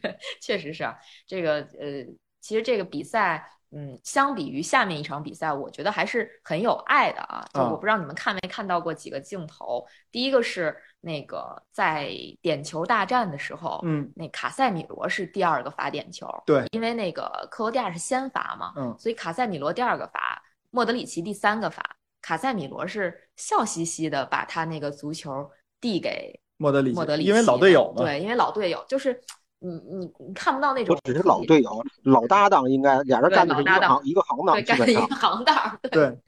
[0.03, 0.94] 对， 确实是啊。
[1.26, 2.05] 这个呃，
[2.47, 3.53] 其实这个比赛。
[3.72, 7.44] 嗯，相比于下面一场比赛，我觉得还是很有爱的啊。
[7.53, 9.84] 就我不知道你们看没看到过几个镜头。
[10.12, 12.09] 第一个是那个在
[12.40, 20.40] 点球大战的时候，嗯，那卡塞米罗是第二个罚点球，对，因为那个克罗地亚是先罚嘛，嗯，所以卡塞米罗第二个罚，
[20.70, 21.82] 莫德里奇第三个罚，
[22.22, 29.20] 卡塞米罗是笑嘻嘻的把他那个足球递给莫德里莫德里奇，因为老队友嘛，对，因为老队友就是。
[29.59, 35.78] 你你你看不到那种，我只是老队友、老搭档，应该俩人干的是一个行一个行当，干的一个行当。
[35.90, 36.18] 对，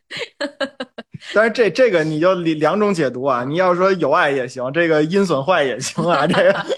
[1.34, 6.64] 但是这这个你就两种解读啊，你要说有爱也行，这个因损坏也行啊，这个。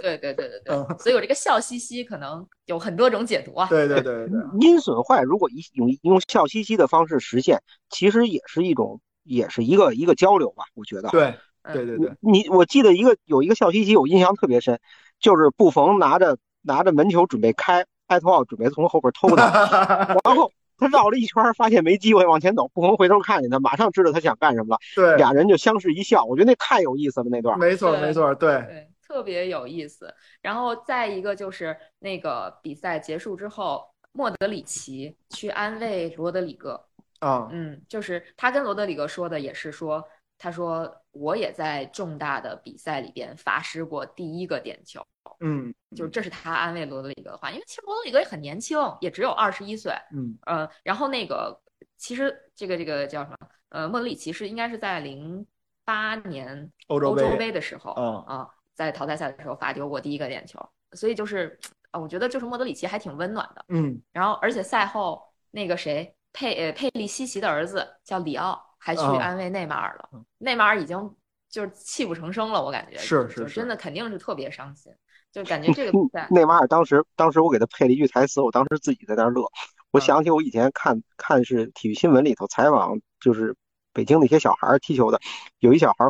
[0.00, 3.66] 对对对对对，所以我这个笑嘻嘻可能有很多种解读啊。
[3.68, 7.60] 对对对对，因 损坏如果一用用笑嘻嘻的方式实现，
[7.90, 11.10] 其实也是一种，也是一个一个交流吧，我觉得。
[11.10, 11.34] 对
[11.74, 14.80] 对对对，你我记得一个有一个笑嘻嘻，我印象特别深。
[15.20, 24.78] 就是布冯拿着拿着门球准备开，埃托奥准备从后边偷他， 然后他绕了一圈，发现没机会往前走，布冯回头看见他，马上知道他想干什么了。
[24.96, 27.58] 对，俩人就相视一笑，我觉得那太有意思了那段。
[27.58, 30.12] 没错没错，对对，特别有意思。
[30.40, 36.82] 然后再一个就是那个比赛结束之后，莫德里奇去安慰罗德里戈
[37.20, 40.02] 啊，嗯，就是他跟罗德里戈说的也是说。
[40.42, 45.04] 他说：“我也在重大的比赛里边罚失过第一个点球。”
[45.42, 49.92] 嗯，就是这是他安慰罗德里格的话，因为其实罗德里格也很年轻，也只有二十一岁。
[50.12, 51.58] 嗯，呃，然后那个
[51.96, 53.36] 其实这个这个叫什么？
[53.70, 55.46] 呃，莫德里奇是应该是在零
[55.84, 60.60] 八年欧洲杯的时候，啊，在淘汰赛的时候罚丢过第一个点球。
[60.92, 61.58] 所以就是
[61.90, 63.64] 啊，我觉得就是莫德里奇还挺温暖的。
[63.68, 68.62] 嗯，然后而且赛后那个谁佩呃佩利西奇的儿子叫里奥。
[68.82, 70.08] 还去安慰内马尔了，
[70.38, 71.14] 内马尔已经
[71.50, 74.90] 就是泣不成声了，我感觉是是，真的肯定是特别伤心，
[75.30, 76.26] 就感觉这个比赛。
[76.30, 79.44] 内马尔当时，当时我给他配了一句台词，我当时自己在那乐，
[79.90, 83.54] 我想起我以前看看是体育新闻里头采访，就是
[83.92, 85.20] 北京那些小孩踢球的，
[85.58, 86.06] 有一小孩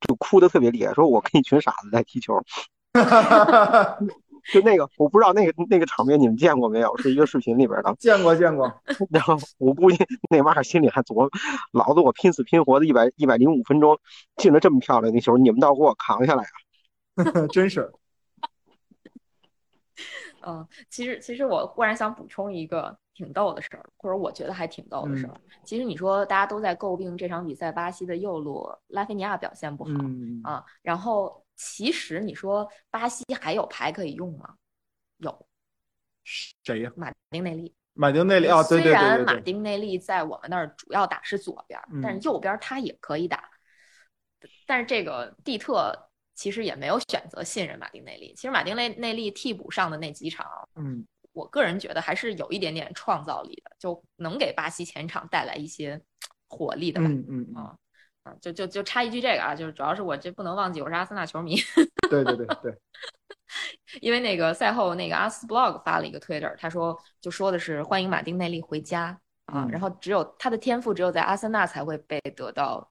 [0.00, 2.42] 就哭的特别厉害，说我跟一群傻子在踢球。
[4.52, 6.96] 就那个，我不知道那个那个场面你们见过没有？
[6.96, 7.94] 是一个视频里边的。
[7.98, 8.72] 见过见过。
[9.10, 9.98] 然后我估计
[10.30, 11.30] 内马尔心里还琢磨：
[11.72, 13.98] 老子我拼死拼活的一百一百零五分钟
[14.36, 16.44] 进了这么漂亮的球，你们倒给我扛下来
[17.16, 17.46] 啊！
[17.52, 17.92] 真是。
[20.46, 25.34] 嗯，其实其实我忽然想补充一个挺逗的事儿，或者我觉得还挺逗的事儿。
[25.64, 29.90] 其实你说大家都在诟病这场比赛巴西的右路拉菲尼亚表现不好
[30.44, 31.44] 啊，然后。
[31.58, 34.54] 其实你说巴西还有牌可以用吗？
[35.16, 35.46] 有，
[36.22, 36.92] 谁呀？
[36.96, 37.74] 马丁内利。
[37.94, 38.92] 马丁内利啊，对对对。
[38.92, 43.50] 虽然马丁内利在我们那儿主要打是左边，但是右边他也可以打。
[44.66, 48.32] 但是这个蒂特其实也没有选择信任马丁内利。
[48.36, 50.46] 其实马丁内内利替补上的那几场，
[50.76, 56.00] 嗯，我个人觉得还是有一点点创造力的，就能给巴西前场带来一些
[56.46, 57.08] 火力的吧。
[57.08, 57.76] 嗯嗯啊。
[58.40, 61.56] 就就就插一句这个啊，就是主要是我这不能忘记我是阿森纳球迷。
[62.10, 62.74] 对对对对，
[64.00, 72.90] 因为那个赛后那个阿斯 blog 发了一个 Twitter，他说就说的是欢迎马丁内利回家啊，然后只有他的天赋只有在阿森纳才会被得到，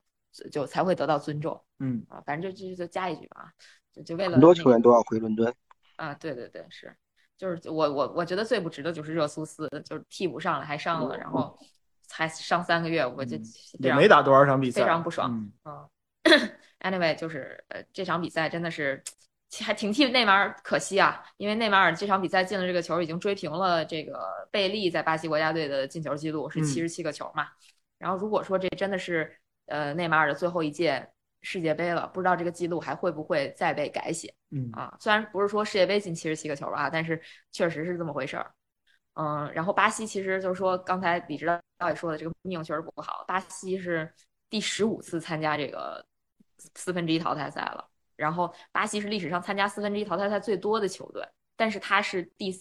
[0.51, 1.61] 就才会得到尊重。
[1.79, 3.51] 嗯啊，反正就就就加一句吧，
[3.93, 5.53] 就就为了很多球员都要回伦敦。
[5.95, 6.95] 啊，对对对，是。
[7.37, 11.55] 就是我我我觉得最不值的就是热苏斯，就是替补上来还上了，然后
[12.07, 13.43] 才上三个月，我就嗯
[13.79, 15.29] 也没打多少场比赛，非常不爽
[15.65, 15.89] 嗯
[16.23, 19.03] 嗯，anyway，就是呃这场比赛真的是
[19.63, 27.47] 还挺替内马尔可惜啊，因为内马尔这场比赛进了这个球，已经追平了这个贝利在巴西国家队的进球记录，是嗯七十七个球嘛。
[27.97, 29.37] 然后如果说这真的是
[29.67, 31.07] 呃内马尔的最后一届
[31.41, 34.95] 世界杯了，不知道这个记录还会不会再被改写嗯啊？
[34.99, 38.51] 虽然不是说世界杯进七十七个球啊，但是确实是这么回事儿。
[39.19, 41.47] 嗯，然后巴西其实就是说，刚才李指
[41.79, 43.25] 导也说的，这个命确实不好。
[43.27, 44.13] 巴西是
[44.47, 46.05] 第十五次参加这个
[46.75, 47.83] 四分之一淘汰赛了，
[48.15, 52.53] 然后巴西是历史上参加四分之一淘汰赛最多的球队，但是他是第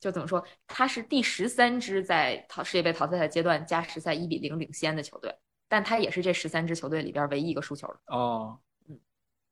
[0.00, 5.32] 就怎么说，他是第十三支在淘世界杯淘汰赛阶段加时赛一比零领先的球队，
[5.68, 8.58] 但他也是这十三支球队里边唯一一个输球的，哦，
[8.88, 8.98] 嗯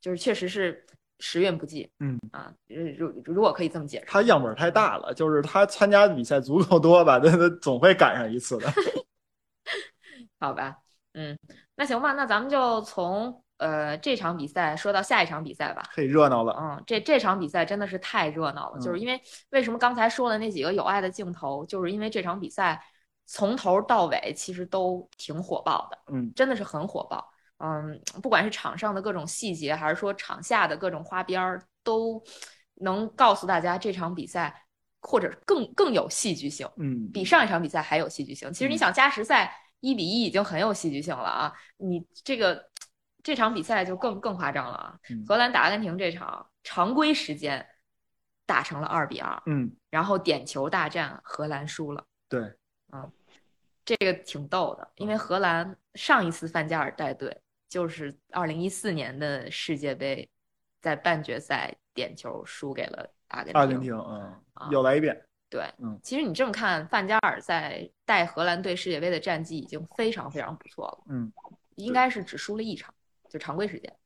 [0.01, 0.85] 就是确实是
[1.19, 1.91] 时运不济。
[2.01, 8.73] 嗯啊，如如如果可以这么解释，他样本太大了，就是他参加的比赛足够多吧，他他总会赶上一次的。
[10.41, 10.77] 好吧，
[11.15, 11.37] 嗯，
[11.75, 15.83] 那行吧，那咱们就从呃这场比赛说到下一场比赛吧。
[15.93, 22.81] 嘿，热闹了，嗯，这这场比赛真的是太热闹了，就是嗯因为为什么刚才说的那几个有爱的镜头，就是因为这场比赛
[23.27, 27.29] 从头到尾其实都挺火爆的，嗯真的是很火爆。
[27.59, 32.23] 嗯，不管是场上的各种细节，还是说场下的各种花边儿，都
[32.77, 34.65] 能告诉大家这场比赛
[35.01, 36.69] 或者更更有戏剧性。
[36.77, 38.53] 嗯，比上一场比赛还有戏剧性。
[38.53, 42.69] 其实你嗯想加时赛一比一已经很有戏剧性了啊，你这个
[43.23, 45.25] 这场比赛就更更夸张了啊嗯！
[45.27, 47.67] 荷兰打阿根廷这场常规时间
[48.47, 52.41] 打成了二比二，嗯，然后点球大战荷兰输了，对，
[52.91, 53.07] 啊
[53.85, 60.29] 这个挺逗的，因为荷兰上一次范加尔带队就是二零一四年的世界杯，
[60.81, 63.61] 在半决赛点球输给了阿根廷。
[63.61, 71.33] 阿根廷，嗯啊，又来一遍，对，嗯，其实你这么看，范加尔在带荷兰队世界杯的战绩已经非常非常不错了，嗯，
[71.77, 72.95] 应该是只输了一场，
[73.29, 73.97] 就常规时间，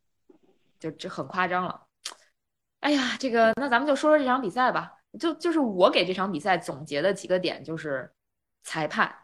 [0.79, 1.87] 就这很夸张了。
[2.81, 4.99] 哎呀，这个那咱们就说说这场比赛吧。
[5.21, 8.11] 就就是我给这场比赛总结的几个点就是
[8.63, 9.15] 裁判，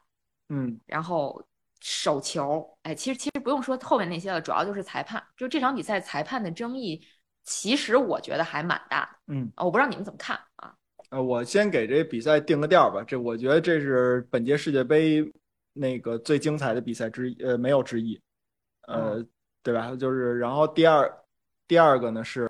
[0.50, 0.78] 嗯。
[0.84, 1.42] 然后
[1.80, 5.22] 手球，哎，其实其实不用说后面那些了，主要就是裁判。
[5.36, 7.00] 就这场比赛裁判的争议，
[7.44, 10.74] 其实我觉得还蛮大的嗯，啊，我不知道你们怎么看啊？
[11.10, 15.24] 呃，我先给这比赛定个调儿吧，这我觉得这是本届世界杯
[15.72, 18.20] 那个最精彩的比赛之一，呃，没有之一，
[18.86, 19.24] 呃，
[19.62, 19.94] 对吧？
[19.96, 21.24] 就是然后第二
[21.66, 22.46] 第二个呢是，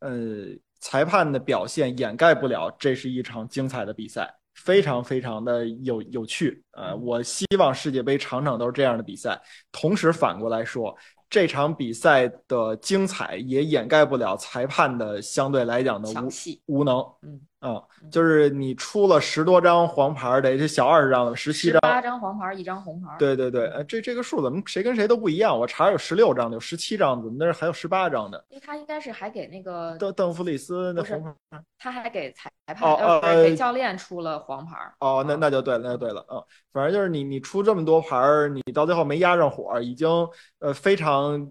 [0.00, 0.46] 呃，
[0.80, 4.34] 裁判的表现掩盖不了这是一场精彩的比赛，
[4.64, 6.64] 非常非常的有有趣。
[6.72, 9.40] 呃，我希望世界杯场场都是这样的比赛。
[9.70, 10.96] 同时反过来说，
[11.28, 16.08] 这场比赛的精彩也掩盖不了裁判的相对来讲的
[16.66, 16.98] 无，无能。
[17.22, 21.76] 嗯啊，就是你出了十多张黄牌，得是小二十张了，十七张。
[21.76, 23.16] 十八张黄牌，一张红牌。
[23.18, 25.58] 对对对，呃，这这个数怎么谁跟谁都不一样？
[25.58, 28.44] 我查有十六张的，有十七张的，那儿还有十八张的。
[28.50, 31.34] 因为他应该是还给那个，邓邓弗里斯那红牌。
[31.78, 34.76] 他还给裁判哦给教练出了黄牌。
[35.00, 36.42] 哦，那那就对了，那就对了，嗯，
[36.72, 38.18] 反正就是你你出这么多牌，
[38.52, 40.08] 你到最后没压上火，已经
[40.58, 41.50] 呃非常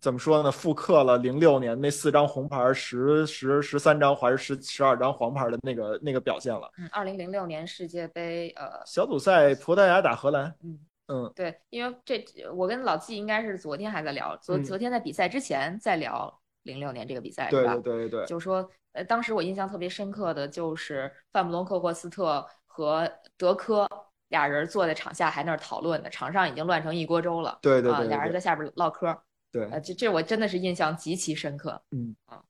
[0.00, 0.50] 怎么说呢？
[0.50, 6.70] 复刻了零六年那四张红牌儿、十十十三张还是十十二张黄牌儿的那个那个表现了。
[6.78, 10.78] 嗯，二零零六年世界杯，呃，小组赛葡萄牙打荷兰，嗯
[11.08, 12.24] 嗯对，因为这
[12.54, 16.32] 我跟老季应该是昨天还在聊，昨嗯昨天在比赛之前在聊
[16.62, 17.82] 零六年这个比赛，对是吧对？
[17.82, 23.88] 对对对，就说，呃，当时我印象特别深刻的就是范布隆克霍斯特和德科
[24.28, 27.58] 俩人坐在场下还那儿讨论呢，场上已经乱成一锅粥了。
[27.62, 29.16] 对对对俩人在下边唠嗑，
[29.54, 31.80] 对，呃，这这我真的是印象极其深刻。
[31.92, 32.42] 嗯啊，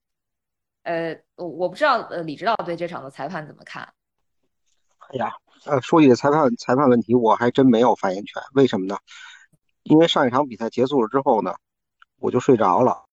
[0.84, 3.86] 呃，我我不知道，呃，李指导对这场的裁判怎么看？
[5.10, 5.30] 哎呀，
[5.66, 8.42] 呃，说起这裁判裁判问题，我还真没有发言权。
[8.54, 8.96] 为什么呢？
[9.82, 11.54] 因为上一场比赛结束了之后呢，
[12.20, 13.04] 我就睡着了，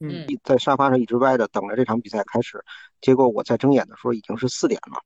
[0.00, 2.64] 嗯嗯在沙发上一直歪着等着这场比赛开始。
[3.00, 5.00] 结果我在睁眼的时候已经是四点了，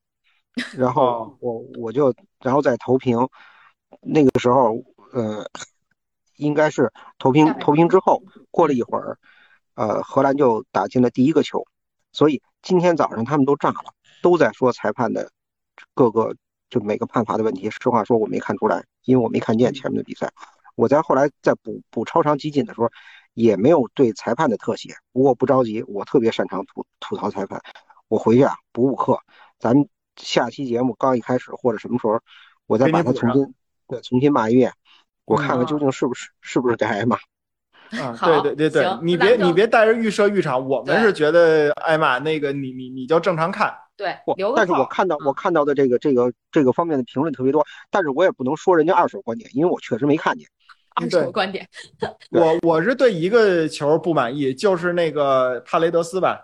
[0.78, 3.28] 然后哦我我就然后再投屏，
[4.00, 5.46] 那个时候呃，
[6.36, 9.18] 应该是投屏投屏之后，过了一会儿，
[9.74, 11.66] 呃，荷兰就打进了第一个球，
[12.12, 15.30] 所以今天早上他们都炸了，都在说裁判的
[15.94, 16.34] 各个
[16.70, 17.70] 就每个判罚的问题。
[17.70, 20.32] 实话说，我没看出来，因为我没看见前面的比赛。
[20.74, 22.88] 我在后来在补补超长集锦的时候，
[23.34, 24.94] 也没有对裁判的特写。
[25.12, 27.60] 不过不着急，我特别擅长吐吐槽裁判。
[28.08, 29.18] 我回去啊补补课，
[29.58, 32.20] 咱们下期节目刚一开始或者什么时候，
[32.66, 33.54] 我再把它重新
[33.86, 34.72] 对重新骂一遍，
[35.24, 37.16] 我看看嗯究竟是不是是不是该挨骂。
[38.00, 44.16] 啊，对对对对，你别你别带着预设预场，我们是觉得挨骂那个你你你就正常看，对
[44.56, 50.48] 但是我看到我嗯看到的这个这个这个方面的评论特别多，但是我也不能说人家二手观点，因为我确实没看见。
[50.94, 51.68] 二对手观点
[52.32, 56.40] 我我是对一个球不满意，就是那个帕雷德斯吧，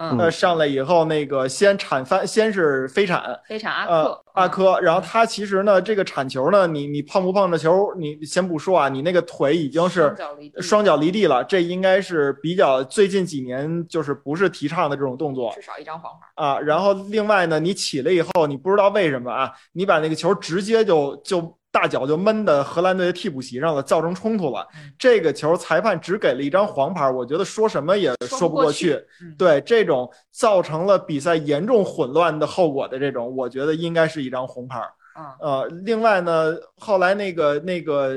[0.00, 16.28] 嗯，呃，上来以后那个先铲翻，先是飞铲，飞铲阿呃阿科，然后他其实呢，这个铲球呢，你你碰不碰着球，你先不说啊，你那个腿已经是双脚离地双脚离地了，这应该是比较最近几年就是不是提倡的这种动作至少一张黄牌。
[16.36, 16.60] 啊。
[16.60, 24.92] 然后另外呢，你起来以后，你不知道为什么啊，你把那个球直接就就大脚就闷的荷兰队的替补席上了，造成冲突了嗯。
[24.98, 29.00] 这个球裁判只给了一张黄牌，我觉得说什么也说说不过去
[29.38, 34.82] 对这种造成了比赛严重混乱的后果的这种，我觉得应该是一张红牌。
[35.16, 38.12] 嗯，呃，另外呢，后来那个那个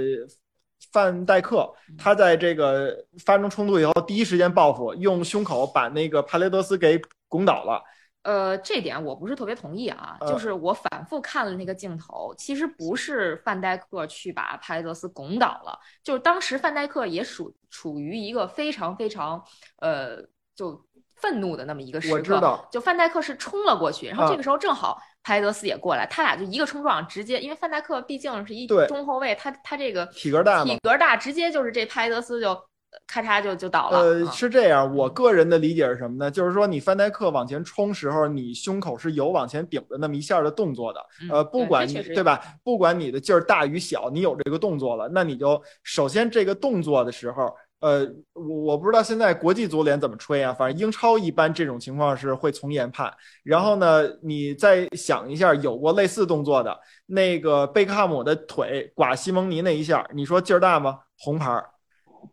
[0.92, 7.80] 范戴克，他在这个发生冲突以后，第一时间报复，用胸口把那个帕雷德斯给拱倒了。
[8.24, 19.44] 呃，这点我不是特别同意啊，呃就是我反复看了那个镜头，其实不是范戴克去把帕雷德斯拱倒了，就是当时范戴克也属处于一个非常非常
[19.78, 20.18] 呃
[20.56, 32.60] 就愤怒的那么一个时刻，我知道就范戴克是冲了过去，然后啊这个时候正好帕雷德斯也过来，他俩就一个冲撞，直接因为范戴克毕竟是一中后卫，他他这个体格大体格大，直接就是这帕雷德斯就呃
[33.08, 36.30] 咔嚓就就倒了，呃，嗯是这样，我个人的理解是什么呢？
[36.30, 41.00] 就是说，你范戴克往前冲时候，你胸口是有往前顶的那么一下的动作的。
[41.22, 42.42] 嗯呃，不管你对吧？
[42.64, 53.12] 不管你的劲儿大与小，你有这个动作了，那你就首先这个动作的时候，呃，我我不知道现在国际足联怎么吹啊，反正英超一般这种情况是会从严判。
[53.44, 56.78] 然后呢，你再想一下，有过类似动作的
[57.08, 61.00] 那个贝克汉姆的腿刮西蒙尼那一下，你说劲儿大吗？
[61.18, 61.70] 红牌儿，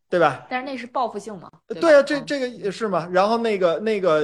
[0.08, 0.46] 对吧？
[0.48, 3.08] 但是那是报复性嘛，对对啊，这这个也是嘛。
[3.10, 4.22] 然后那个那个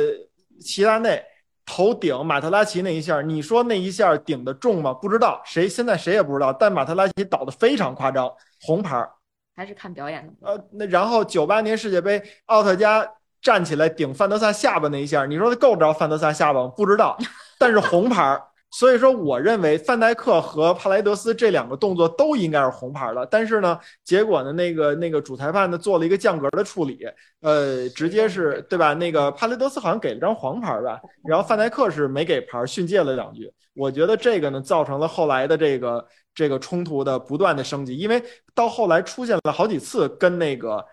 [0.61, 1.23] 齐达内
[1.67, 4.93] 头顶马特拉齐那一下，你说那一下顶的重吗？
[4.93, 6.53] 不知道，谁现在谁也不知道。
[6.53, 8.31] 但马特拉齐倒的非常夸张，
[8.63, 9.11] 红牌儿。
[9.57, 10.33] 还是看表演的。
[10.41, 13.09] 呃，那然后九八年世界杯，奥特加
[13.41, 16.73] 站起来顶范德萨下巴那一下，你说他够着范德萨下巴吗？
[16.77, 17.17] 不知道，
[17.59, 18.43] 但是红牌儿。
[18.77, 23.25] 所以说，我认为范戴克和帕莱德斯这两个动作都应该是红牌的。
[23.31, 27.07] 但是呢，结果呢，那个那个主裁判呢做了一个降格的处理，
[27.41, 28.93] 呃，直接是对吧？
[28.93, 33.49] 那个帕雷德斯好像给了张黄牌吧，然后范戴克是没给牌，训诫了两句。
[33.75, 36.05] 我觉得这个呢，造成了后来的这个
[36.35, 38.21] 这个冲突的不断的升级，因为
[38.57, 40.85] 到后来出现了好几次跟那个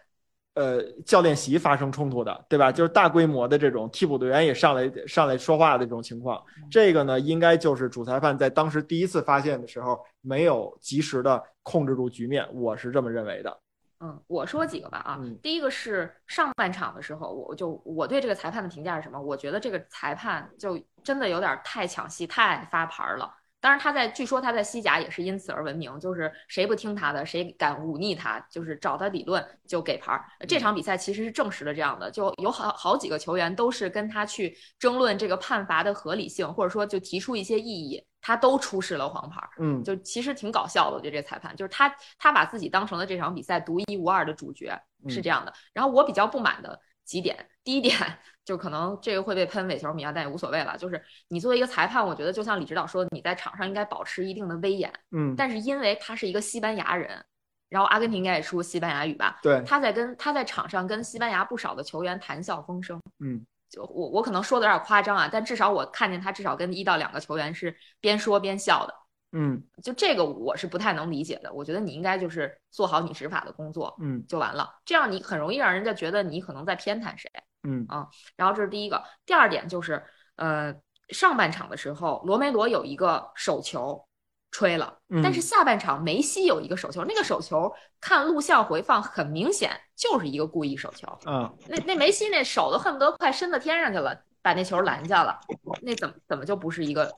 [0.56, 2.72] 呃教练席发生冲突的，对吧？
[2.72, 13.58] 就是大规模的这种替补队员也上来上来说话的这种情况，这个呢，应该就是主裁判在当时第一次发现的时候没有及时的控制住局面，我是这么认为的。
[14.04, 19.22] 嗯，我说几个吧啊，嗯第一个是上半场的时候，我就我对这个裁判的评价是什么？
[19.22, 23.32] 我觉得这个裁判就真的有点太抢戏，太发牌儿了。
[23.62, 30.26] 当然，他在据说他在西甲也是因此而闻名，就是谁不听他的，谁敢忤逆他，就是找他理论就给牌儿。
[30.48, 39.50] 这场比赛其实是证实了这样的，就有好好几个球员都是跟他去争论这个判罚的合理性，或者说就提出一些异议，他都出示了黄牌儿。
[39.60, 44.76] 嗯就其实挺搞笑的，我觉得这裁判就是他，他把自己当成了这场比赛独一无二的主角，
[45.08, 45.54] 是这样的。
[45.72, 47.96] 然后我比较不满的几点，第一点
[48.44, 50.78] 就可能这个会被喷伪球迷啊，但也无所谓了。
[50.78, 57.24] 就是你作为一个裁判，我觉得就像李指导说，你在场上应该保持一定的威严，嗯，但是因为他是一个西班牙人。
[57.70, 59.40] 然后阿根廷应该也说西班牙语吧？
[59.42, 68.94] 对，他在跟他在场上跟西班牙不少的球员谈笑风生，嗯就我我可能说的有点夸张啊，但至少我看见他至少跟一到两个球员是边说边笑的。
[69.32, 71.54] 嗯就这个我是不太能理解的。
[71.54, 77.32] 我觉得你应该就是做好你执法的工作嗯就完了，这样你很容易让人家觉得你可能在偏袒谁。
[77.64, 77.86] 嗯。
[77.90, 80.04] 啊然后这是第一个，第二点就是，
[80.36, 80.74] 呃，
[81.10, 84.06] 上半场的时候，罗梅罗有一个手球
[84.52, 91.52] 吹了，嗯但是下半场梅西有一个手球，那个手球看录像回放很明显就是一个故意手球，啊。
[91.68, 95.40] 那那梅西那手都恨不得快伸到天上去了，把那球拦下了，
[95.82, 97.10] 那怎么怎么就不是一个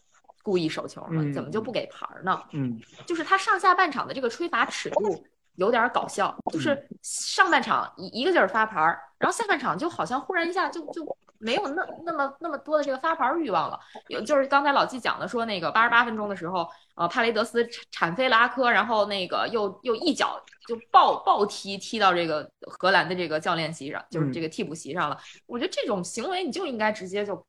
[0.43, 1.23] 故意手球呢？
[1.23, 2.39] 嗯怎么就不给牌儿呢？
[2.51, 2.79] 嗯。
[3.07, 5.25] 就是他上下半场的这个吹罚尺度
[5.55, 11.05] 有点搞笑，就是上半场一一个劲儿发牌儿，然后下半场就好像忽然一下就就
[11.37, 13.79] 没有那那么那么多的这个发牌儿欲望了。
[14.07, 25.17] 有就是刚才老季讲的说那个八十八分钟的时候，呃，帕雷德斯铲铲飞了阿科，然后那个又又一脚就暴暴踢踢到这个荷兰的这个教练席上，就是这个替补席上了。
[25.45, 27.45] 我觉得这种行为你就应该直接就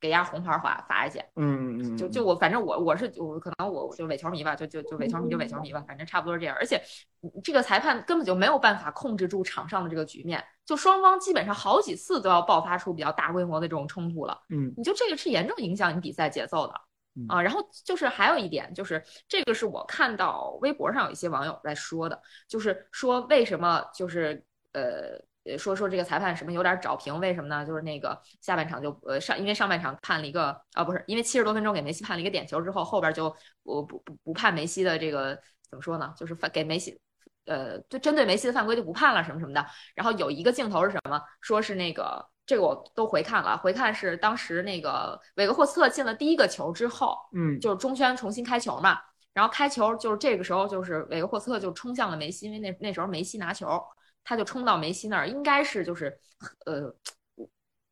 [0.00, 1.24] 给压红牌儿罚罚下去。
[1.36, 6.56] 嗯嗯，就就我反正我我是我可能我我就伪球迷吧，就就就伪球迷就伪球迷吧，反正差不多是这样。
[6.58, 6.80] 而且
[7.22, 14.40] 嗯这个裁判根本就没有办法控制住场上的这个局面，就双方基本上好几次都要爆发出比较大规模的这种冲突了。
[14.48, 16.74] 嗯你就这个是严重影响你比赛节奏的
[17.16, 17.42] 嗯啊。
[17.42, 24.42] 然后就是还有一点，就是这个是我看到微博上有一些网友在说的，就是说为什么就是
[24.72, 25.20] 呃。
[25.50, 27.64] 呃，说说这个裁判什么有点找平，为什么呢？
[27.66, 35.38] 就是那个下半场就呃上，因为上半场判了一个啊，不是因为七十多分钟给梅西判了一个点球之后，后边就我不不不判梅西的这个
[35.68, 36.12] 怎么说呢？
[36.16, 37.00] 就是犯给梅西
[37.46, 39.66] 呃，就针对梅西的犯规就不判了什么什么的。
[39.94, 41.20] 然后有一个镜头是什么？
[41.40, 48.98] 说是那个这个我都回看了，回看是当时那个韦格霍斯特进了第一个球之后，嗯就是中圈重新开球嘛。
[49.32, 53.80] 然后开球就是这个时候，就是韦格霍斯特就冲向了梅西，因为那那时候梅西拿球，
[54.24, 56.18] 他就冲到梅西那儿，应该是就是
[56.66, 56.94] 呃。
[57.34, 57.48] 我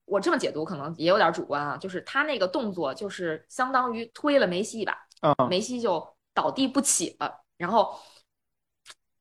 [0.07, 7.99] 我这么解读可能也有点主观啊，就是他那个动作就是相当于推了梅西一把，啊梅西就倒地不起了，然后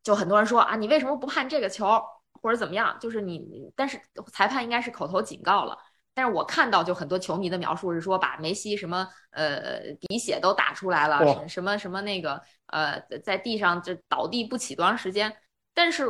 [0.01, 2.01] 就很多人说啊，你为什么不判这个球，
[2.41, 2.97] 或者怎么样？
[3.01, 3.99] 就是你，但是
[4.31, 5.77] 裁判应该是口头警告了。
[6.13, 15.35] 但是我看到就很多球迷的描述是说，把梅西什么呃鼻血都打出来了，什什么什么那个呃在地上就倒地不起多长时间。
[15.73, 16.05] 但是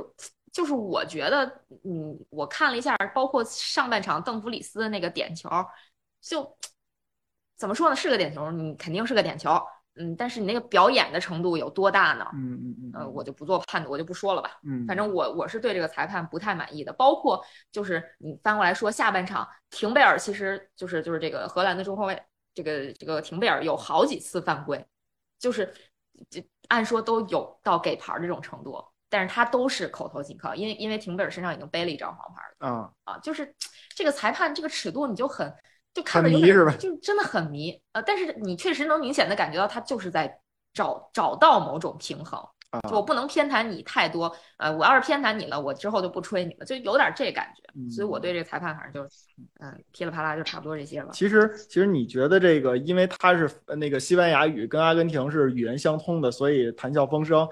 [0.58, 1.46] 就是我觉得，
[1.84, 5.48] 嗯，我看了一下，包括上半场邓弗里斯的那个点球，
[6.20, 6.58] 就
[7.56, 9.52] 怎么说呢，是个点球，你肯定是个点球，
[9.94, 12.28] 嗯，但是你那个表演的程度有多大呢？
[12.34, 14.60] 嗯嗯嗯呃，我就不做判断，我就不说了吧。
[14.64, 22.20] 嗯，反正我我是对这个裁判不太满意的，包括就是你翻过来说，下半场廷贝尔其实就是就是这个荷兰的中后卫，
[22.56, 24.84] 这个这个廷贝尔有好几次犯规，
[25.38, 25.72] 就是
[26.32, 33.56] 这按说都有到给牌儿这种程度，但是他都是口头警告，因为因为廷贝尔身上已经背了一张黄牌了啊啊，就是
[33.96, 35.54] 这个裁判这个尺度你就很
[35.94, 40.40] 就看着很迷有点是吧就真的很迷呃，但是你确实能明显的感觉到他就是在
[40.74, 42.40] 找找到某种平衡。
[42.70, 47.64] 啊，就我不能偏袒你太多，呃，我要是偏袒你了，我之后就不吹你了，就有点这感觉。
[47.74, 49.10] 嗯所以我对这个裁判反正就，
[49.62, 51.10] 嗯，噼里啪啦就差不多这些了。
[51.14, 57.48] 其实，其实你觉得这个，因为他是呃那个西班牙语跟阿根廷是语言相通的，所以谈笑风生。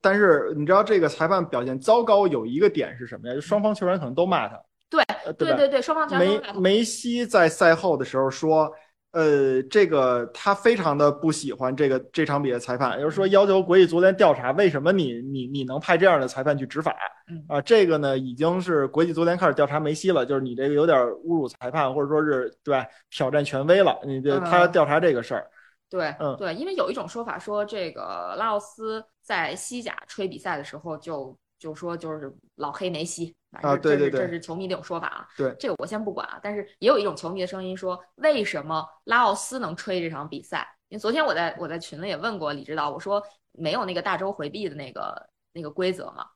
[0.00, 3.34] 但是你知道这个裁判表现糟糕有一个点是什么呀？
[3.34, 5.48] 就双方球员可能都骂他，对呃对？
[5.48, 8.70] 对对对，双方全梅都打头梅西在赛后的时候说，
[9.12, 16.94] 呃，这个他非常的不喜欢这个这场比赛裁判，也就是说要求国际足联调查为什么你你你能派这样的裁判去执法
[17.28, 17.60] 嗯啊？
[17.60, 25.46] 这个呢已经是国际足联开始调查梅西了，就是你这个有点侮辱裁判，或者说是对吧挑战权威了，你这嗯他调查这个事儿，
[25.88, 35.28] 对嗯对，因为有一种说法说，这个拉奥斯在西甲吹比赛的时候就就说就是老黑梅西，反正啊这这是对对对这是球迷的一种说法啊。
[35.36, 40.66] 对这个我先不管啊，但是也有一种球迷的声音说，为什么拉奥斯能吹这场比赛？
[40.88, 43.22] 因为昨天我在我在群里也问过李指导，我说
[43.52, 46.26] 没有那个大洲回避的那个那个规则嘛，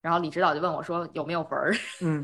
[0.00, 2.22] 然后李指导就问我说有没有文儿， 嗯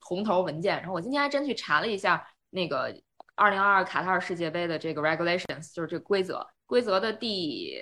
[0.00, 0.78] 红头文件。
[0.78, 2.92] 然后我今天还真去查了一下那个
[3.34, 7.78] 二零二二卡塔尔世界杯的这个 regulations，就是这个规则，规则的第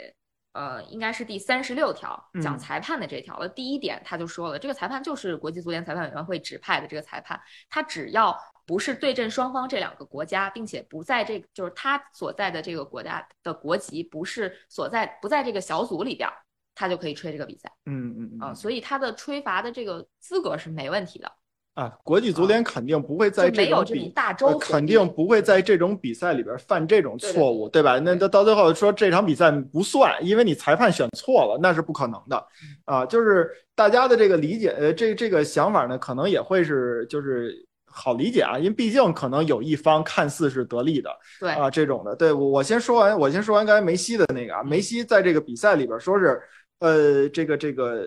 [0.53, 2.59] 呃应该是第三十六条讲嗯。
[2.59, 8.37] 裁判的这条的第一点，他就说了，这个裁判就是国际足联裁判委员会指派的这个裁判，他只要
[8.67, 16.35] 不是对阵双方这两个国家，并且不在这个就是他所在的这个国家的国籍不是所在不在这个小组里边儿，
[16.75, 18.55] 他就可以吹这个比赛嗯嗯啊、嗯。
[18.55, 21.33] 所以他的吹罚的这个资格是没问题的。
[21.81, 27.99] 啊，国际足联肯定不会在就没有种比这种大洲呃肯定不会在这种比赛里边犯这种错误，对吧？
[27.99, 32.47] 那到到最后说这场比赛不算，因为你裁判选错了，那是不可能的
[32.87, 33.07] 嗯啊。
[33.07, 37.51] 就是大家的这个理解，呃，这这个想法呢，可能也会是就是
[37.87, 41.11] 好理解啊，因为毕竟可能有一方看似是得利的
[41.41, 42.14] 对，啊，这种的。
[42.14, 46.39] 对我我先说完，我先说完刚才梅西的那个啊，梅西在这个比赛里边说是，
[46.81, 48.05] 呃，这个这个。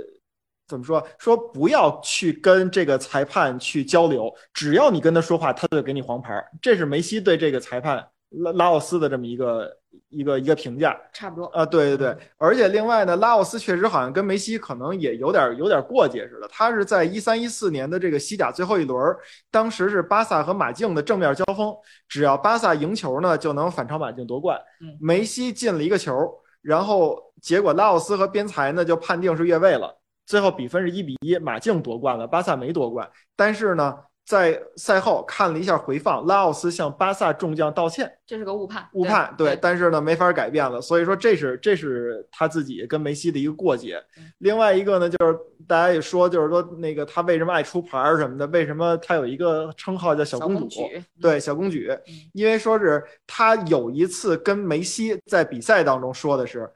[0.67, 1.05] 怎么说？
[1.17, 6.43] 说不要去跟这个裁判去交流，只要你跟他说话，他就给你黄牌。
[6.61, 9.77] 这是梅西对这个裁判拉拉奥斯的这么一个
[10.09, 11.45] 一个一个评价差不多。
[11.47, 11.65] 啊。
[11.65, 16.47] 对对对，而且另外呢，拉奥斯确实好像跟梅西可能也有点有点过节似的。
[16.49, 19.15] 他是在一三一四年的这个西甲最后一轮，
[19.51, 21.75] 当时是巴萨和马竞的正面交锋，
[22.07, 24.97] 只要巴萨赢球呢，就能反超马竞夺冠嗯。
[24.99, 29.99] 梅西进了一个球，然后结果拉奥斯和边裁呢就判定是越位了。
[30.25, 33.09] 最后比分是一比一，马竞夺冠了，巴萨没夺冠。
[33.35, 44.31] 但是呢，在赛后看了一下回放，拉奥斯向巴萨众将道歉，这是个误判，误判，对，但是呢没法改变了，所以说这是这是他自己跟梅西的一个过节嗯。
[44.37, 45.37] 另外一个呢，就是
[45.67, 50.67] 大家也说，就是说那个他为什么爱出牌儿什么的，为什么他有一个称号叫小小公主？
[50.69, 56.69] 举，对，小公举嗯，因为说是他有一次跟梅西在比赛当中说的是，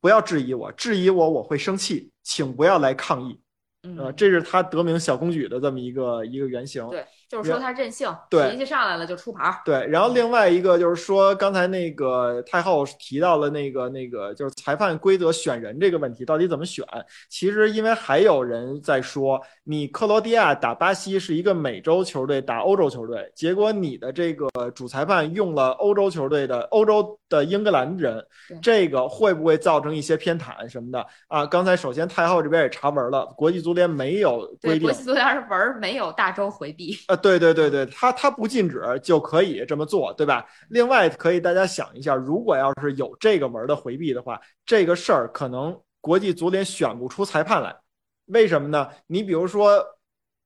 [0.00, 3.40] 不要质疑我，质疑我我会生气，请不要来抗议。
[3.82, 6.88] 呃，嗯，这是他得名小公举的这么一个一个原型。
[6.88, 7.04] 对，
[7.34, 9.56] 就是说他任性，对脾气上来了就出牌儿。
[9.64, 16.86] 对，然后另外一个就是说，刚才那个太后提到了那个那个就是裁判规则选人这个问题，到底怎么选？
[17.28, 28.24] 其实因为还有人在说，你克罗地亚打巴西是一个美洲球队打欧洲球队，结果你的这个主裁判用了欧洲球队的欧洲的英格兰人，
[28.62, 31.44] 这个会不会造成一些偏袒什么的啊？
[31.44, 34.92] 刚才首先太后这边也查文了，国际足联没有规，定国。
[34.92, 36.96] 际足联文儿没有大洲回避。
[37.08, 40.44] 啊，对对对对，他他不禁止就可以这么做，对吧？
[40.68, 47.74] 另外，可以大家想一下，如果要是有这个门的回避的话，这个事儿可能国际足联选不出裁判来，
[48.26, 48.90] 为什么呢？
[49.06, 49.82] 你比如说，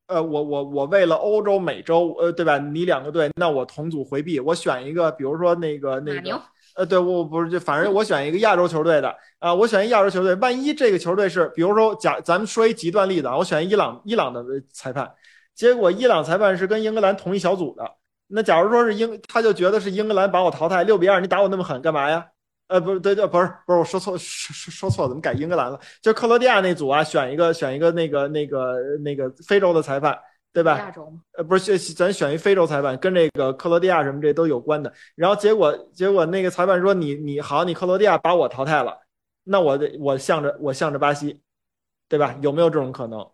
[0.06, 2.58] 呃，我我我为了欧洲、美洲，呃，对吧？
[2.58, 6.40] 你两个队，那我同组回避，我选一个，比如说那个那个，
[6.76, 15.12] 呃，对，我不是就反正我选一个亚洲球队的啊，我选一亚洲球队，万一这个球队是，比如说假咱们说一极端例子啊，我选伊朗伊朗的裁判。
[15.58, 17.96] 结果伊朗裁判是跟英格兰同一小组的。
[18.28, 22.24] 那假如说是英，他就觉得是英格兰把我淘汰六比二，你打我那么狠干嘛呀？
[22.68, 25.80] 呃，不是，对对，不是，不是，我说错，说说说错了，怎么改英格兰了？
[26.00, 30.16] 就克罗地亚那组啊，选一个选一个那个那个那个非洲的裁判，
[30.52, 30.78] 对吧？
[30.78, 34.92] 亚洲嘛，呃，不是，咱选一非洲裁判，跟这个克罗地亚什么这都有关的。
[35.16, 38.96] 然后结果结果那个裁判说你你好，你克罗地亚把我淘汰了，
[39.42, 41.40] 那我得我向着我向着巴西，
[42.08, 42.38] 对吧？
[42.42, 43.26] 有没有这种可能？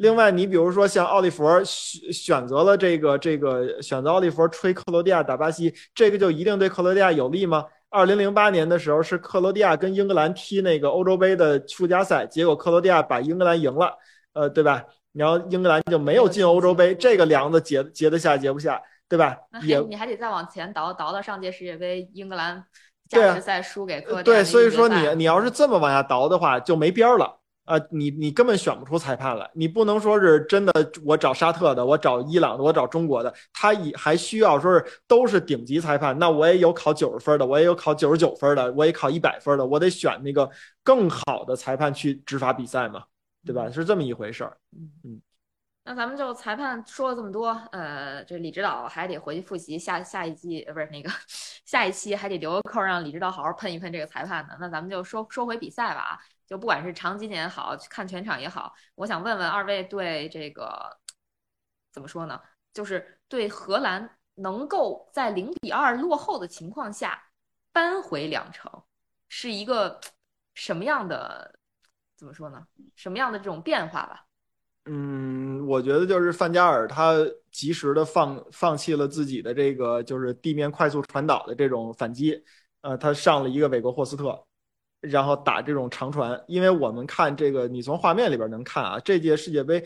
[0.00, 7.64] 另外，你比如说像奥利弗选选择了这个这个选择奥利弗吹克罗地亚打巴西，这个就一定对克罗地亚有利吗？
[7.90, 13.92] 二零零八年的时候是克罗地亚跟英格兰踢那个欧洲杯的附加赛，结果克罗地亚把英格兰赢了，
[14.32, 14.82] 呃，对吧？
[15.12, 19.36] 然后英格兰就没有进欧洲杯，这个梁子结结得下结不下，对吧？
[19.50, 22.64] 那也还你还得再往前倒，倒到上届世界杯，英格兰
[23.08, 27.39] 加时赛输给克罗地亚对，的所以说你你要是这么往下倒的话，就没边儿了。
[27.70, 30.72] 啊、你你根本选不出裁判来，你不能说是真的，
[31.04, 40.50] 我找沙特的，我找伊朗的，我找中国的，他也还需要说是都是顶级裁判，那我也有考九十分的，我也有考九十九分的，我也考一百分的，我得选那个
[40.82, 43.04] 更好的裁判去执法比赛嘛，
[43.46, 43.70] 对吧？
[43.70, 44.56] 是这么一回事儿。
[45.82, 51.10] 那咱们就裁判说了这么多，呃，这李指导还得回去复习下下一季，呃，不是那个
[51.64, 54.56] 下一期还得留个扣让李指导好好喷一喷这个裁判呢。
[54.60, 56.18] 那咱们就说说回比赛吧啊，
[56.50, 60.98] 就不管是长几年也好，看全场也好，我想问问二位对这个
[61.92, 62.40] 怎么说呢？
[62.74, 67.22] 就是对荷兰能够在零比二落后的情况下
[67.72, 68.68] 扳回两城，
[69.28, 70.00] 是一个
[70.54, 71.56] 什么样的
[72.16, 72.66] 怎么说呢？
[72.96, 74.26] 什么样的这种变化吧？
[74.86, 77.14] 嗯，我觉得就是范加尔他
[77.52, 82.42] 及时的放放弃了自己的这个就是地面快速传导的这种反击，
[82.80, 84.44] 呃，他上了一个韦格霍斯特，
[85.00, 86.42] 然后打这种长传。
[86.46, 89.84] 因为我们看这个，你从画面里边能看啊，这届世界杯，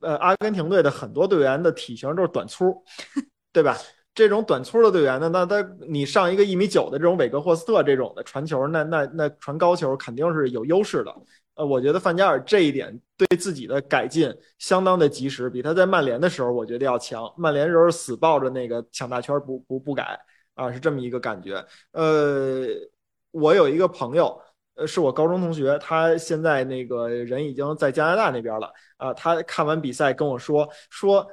[0.00, 2.82] 呃，阿根廷队的很多队员的体型都是短粗，
[3.52, 3.76] 对吧？
[4.14, 11.12] 这种短粗的队员呢，那他你上一个一米九的这种韦格霍斯特这种的传球，那那那传高球肯定是有优势的。
[11.56, 17.28] 呃，我觉得范加尔这一点对自己的改进相当的及时，比他在曼联的时候我觉得要强。
[17.36, 20.16] 曼联时候死抱着那个抢大圈不不不改
[20.54, 21.64] 啊，是这么一个感觉。
[21.90, 22.68] 呃，
[23.32, 24.40] 我有一个朋友，
[24.74, 29.14] 呃，是我高中同学，他现在那个人已经在加拿大那边了啊。
[29.14, 31.26] 他看完比赛跟我说说，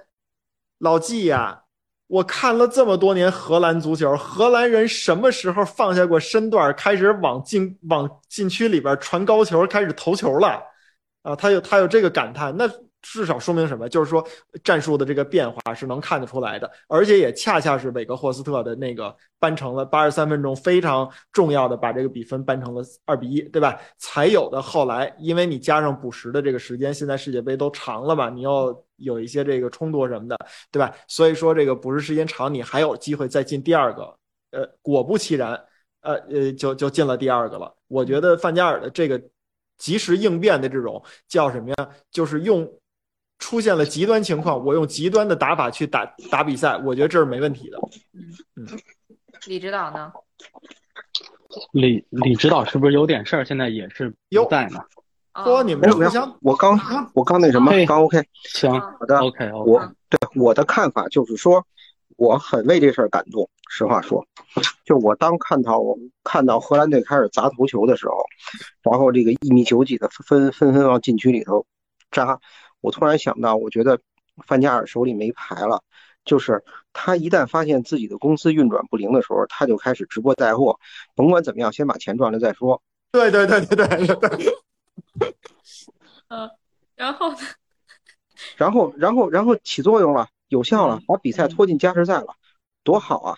[0.80, 1.64] 老季呀、
[2.08, 10.62] 我看了这么多年荷兰足球，荷兰人什么时候放下过身段，开始往禁往禁区里边传高球，开始投球了？
[11.24, 12.70] 啊，他有他有这个感叹，那
[13.02, 13.90] 至少说明什么？
[13.90, 14.26] 就是说
[14.64, 23.80] 战术的这个变化是能看得出来的，而且也恰恰是韦格霍斯特的那个扳成了八十三分钟非常重要的把这个比分扳成了二比一，对吧？
[23.98, 30.38] 才有的后来，因为你加上补时的这个时间，现在世界杯都长了嘛，你要有一些这个冲突什么的，
[30.72, 30.94] 对吧？
[31.08, 34.16] 所以说这个补时时间长，你还有机会再进第二个。
[34.52, 35.54] 呃，果不其然，
[36.02, 37.74] 呃呃，就就进了第二个了。
[37.88, 39.22] 我觉得范加尔的这个
[39.78, 41.90] 及时应变的这种叫什么呀？
[42.12, 42.70] 就是用
[43.42, 47.78] 出现了极端情况，我用极端的打法去打打比赛，我觉得这是没问题的。
[48.56, 48.66] 嗯
[49.48, 50.14] 李指导呢？
[51.74, 53.44] 李李指导是不是有点事儿？
[53.44, 54.80] 现在也是哟不在呢。
[55.34, 56.78] 哦说你们互相，我刚
[57.14, 58.22] 我刚那什么，刚 OK。
[58.44, 61.66] 行啊好的，，OK OK，我对我的看法就是说，
[62.18, 63.50] 我很为这事儿感动。
[63.70, 64.24] 实话说，
[64.86, 68.24] 就我当看到我们看到荷兰队开始砸头球的时候，
[68.84, 71.66] 然后这个一米九几的纷纷纷往禁区里头
[72.12, 72.38] 扎，
[72.82, 74.00] 我突然想到，我觉得
[74.46, 75.84] 范加尔手里没牌了。
[76.24, 76.64] 就是
[76.94, 80.80] 他一旦发现自己的公司运转不灵的时候，他就开始直播带货，
[81.16, 82.84] 甭管怎么样，先把钱赚了再说。
[83.12, 84.16] 对对对对对
[85.18, 85.36] 对，
[86.28, 86.50] 嗯，
[86.96, 87.38] 然后呢，
[88.56, 92.36] 然后然后然后起作用了，有效了，把比赛拖进加时赛了，
[92.84, 93.36] 多好啊！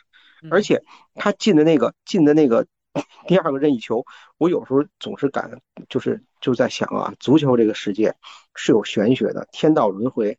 [0.51, 0.83] 而且
[1.15, 2.67] 他进的那个进的那个
[3.27, 4.05] 第二个任意球，
[4.37, 8.15] 我有时候总是感就是就在想啊，足球这个世界
[8.55, 10.37] 是有玄学的，天道轮回。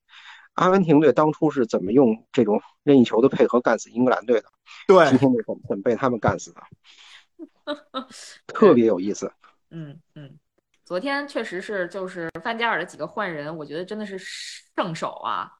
[0.54, 4.46] 阿根廷队当初是怎么用这种任意球的配合干死英格兰队的？
[4.86, 6.62] 对，今天就怎么怎么被他们干死的，
[8.46, 9.32] 特别有意思。
[9.70, 10.38] 嗯嗯，
[10.84, 15.50] 昨天确实是就是范加尔的几个换人，我觉得真的是圣手啊，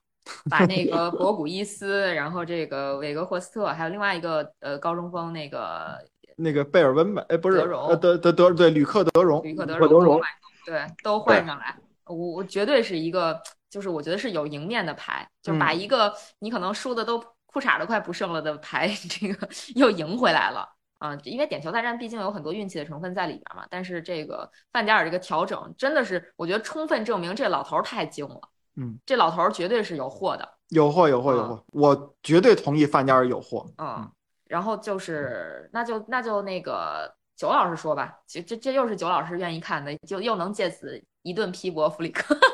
[0.48, 5.98] 把那个博古伊斯，然后这个韦格霍斯特，还有另外一个呃高中锋那个
[6.36, 10.20] 那个贝尔温吧，哎不是德容呃德德德对吕克德容，吕克德德容
[10.64, 13.40] 对都换上来，我我绝对是一个。
[13.70, 20.64] 就是我觉得是有赢面的牌，就是把一个你可能输的都裤衩都快不剩了的牌， 这个又赢回来了
[21.00, 21.18] 啊！
[21.24, 23.66] 因为点球大战毕竟有很多运气的成分在里边嘛。
[23.68, 28.40] 但是这个范加尔这个调整真的是，我觉得充分证明这老头太精了。
[28.76, 33.66] 嗯，这老头绝对是有货的，有货有货有货，我绝对同意范加尔有货。
[33.78, 34.08] 嗯，
[34.48, 42.36] 然后就是那就那就那个九老师说吧，这这这又是九老师愿意看的，就又能借此一顿批驳弗里克。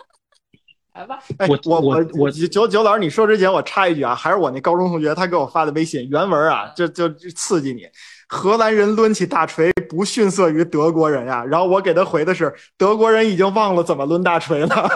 [0.93, 7.89] 来吧，哎，我我我我九九老师，你说之前我插一句啊，还是我那高中同学他给我发的微信原文啊，就就刺激你。
[8.29, 14.89] 荷兰人抡起大锤不逊色于德国人呀，然后我给他回的是德国人已经忘了怎么抡大锤了。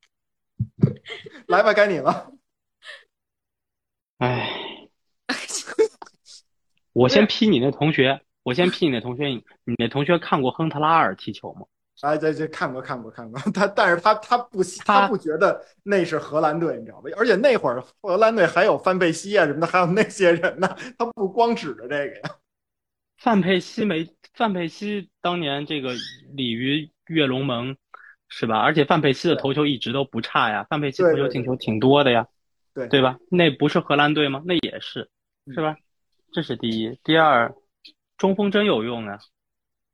[1.48, 2.30] 来吧，该你了。
[4.18, 4.48] 哎，
[6.94, 11.66] 我先批你那同学，我先批你那同学，你你那同学看过亨特拉尔踢球吗？
[12.00, 17.10] 哎，这这看过看过看过，他 但是他他不他不觉得那是荷兰队，你知道吧？
[17.16, 22.36] 而且那会儿荷兰队还有范佩西啊什么的，还有那些人呢，他不光指着这个呀。
[23.18, 25.94] 范佩西没范佩西当年这个
[26.32, 27.76] 鲤鱼跃龙门
[28.28, 28.58] 是吧？
[28.58, 32.26] 而且范佩西的头球一直都不差呀，范佩西头球进球挺多的呀，
[32.74, 33.18] 对对吧？
[33.30, 34.42] 那不是荷兰队吗？
[34.44, 35.08] 那也是，
[35.54, 35.76] 是吧？
[36.34, 37.54] 这是第一，第二，
[38.18, 39.18] 中锋真有用啊，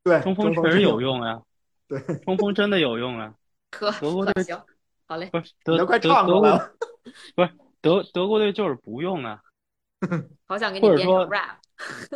[0.03, 1.43] 对，中锋确实有用啊。
[1.87, 3.35] 对，中锋真的有用啊！
[3.69, 4.59] 可德国队行，
[5.07, 6.57] 好嘞，不是德都快德德国
[7.35, 7.51] 不是
[7.81, 9.39] 德德国队就是不用啊！
[10.47, 11.57] 好想给你编成 rap。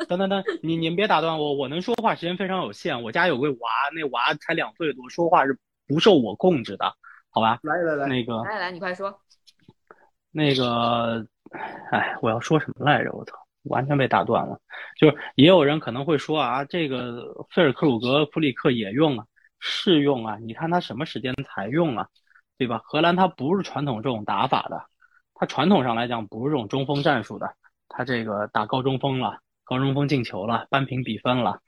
[0.08, 3.04] 等等等，你你们别打断我，我能说话时间非常有限。
[3.04, 6.96] 我家有个娃，那娃才两岁多，说话是不受我控制的，
[7.30, 7.60] 好吧？
[7.62, 9.22] 来来来，那个来来，你快说。
[10.32, 11.26] 那个，
[11.92, 13.12] 哎，我要说什么来着？
[13.12, 13.36] 我操，
[13.66, 14.60] 完全被打断了。
[14.98, 19.26] 就是也有人可能会说啊，这个费尔克鲁格、弗里克也用了。
[19.68, 20.38] 试用啊！
[20.44, 22.08] 你看他什么时间才用啊，
[22.56, 22.82] 对吧？
[22.84, 24.86] 荷兰他不是传统这种打法的，
[25.34, 27.56] 他传统上来讲不是这种中锋战术的，
[27.90, 31.62] 他这个打高中锋了，高中锋进球了，扳平比分了。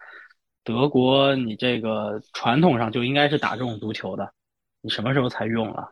[0.64, 4.32] 德国你这个传统上就应该是打这种足球的，
[4.82, 5.92] 你什么时候才用了？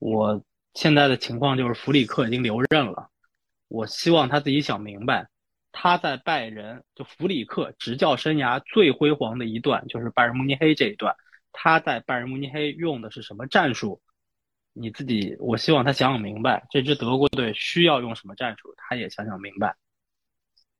[0.00, 0.42] 我
[0.74, 3.08] 现在的情况就是弗里克已经留任了，
[3.70, 5.28] 我希望他自己想明白。
[5.70, 11.14] 他在拜仁就弗里克执教生涯最辉煌的一段，就是拜仁慕尼黑这一段。
[11.52, 14.02] 他在拜仁慕尼黑用的是什么战术？
[14.72, 19.76] 你自己，我希望他想想明白，这支德国队需要用什么战术，他也想想明白，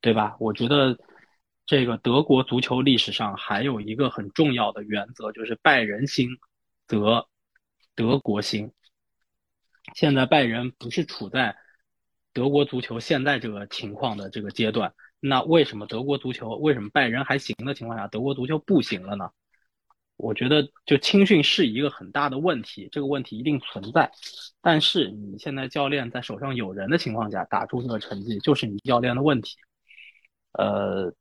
[0.01, 0.37] 对吧？
[0.41, 0.99] 我觉得
[1.67, 6.29] 这个德国足球历史上还有一个很重要的原则，就是拜仁兴
[6.89, 7.29] 则
[7.95, 8.73] 德国兴。
[9.95, 11.57] 现在拜仁不是处在。
[12.33, 19.31] 德国足球现在这个情况的这个阶段，那为什么德国足球为什么拜仁还行的情况下，德国足球不行了呢？
[20.17, 24.11] 我觉得就青训是一个很大的问题，这个问题一定存在。
[24.61, 29.57] 但是你现在教练在手上有人的情况下打出这个成绩，就是你教练的问题。
[30.53, 31.15] 呃，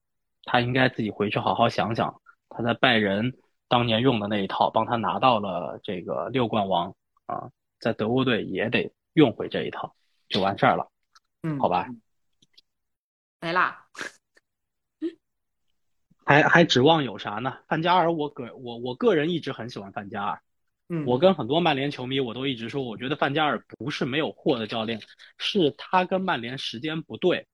[0.43, 3.33] 他应该自己回去好好想想，他在拜仁
[3.69, 6.93] 当年用的那一套，帮他拿到了这个六冠王
[7.25, 7.49] 啊，
[7.79, 9.95] 在德国队也得用回这一套，
[10.27, 10.89] 就完事儿了。
[11.41, 11.87] 嗯，好吧，
[13.39, 13.85] 没啦，
[16.25, 17.59] 还还指望有啥呢？
[17.67, 20.41] 范加尔，我个我我个人一直很喜欢范加尔。
[20.89, 24.99] 嗯，我跟很多曼联球迷，我都一直说，我觉得范加尔不是没有货的教练，
[25.37, 27.47] 是他跟曼联时间不对。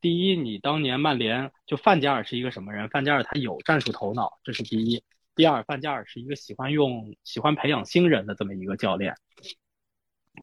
[0.00, 2.88] 第一，你当年曼联就范加尔是一个什么人？
[2.88, 5.04] 范加尔他有战术头脑，这是第一。
[5.34, 9.14] 第二，范加尔是一个喜欢用、喜欢培养新人的这么一个教练。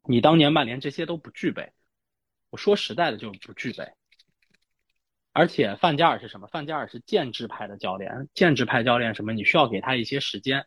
[0.07, 1.73] 你当年曼联这些都不具备。
[2.49, 3.91] 我说实在的，就是不具备。
[5.33, 6.47] 而且范加尔是什么？
[6.47, 8.27] 范加尔是建制派的教练。
[8.33, 9.33] 建制派教练什么？
[9.33, 10.65] 你需要给他一些时间，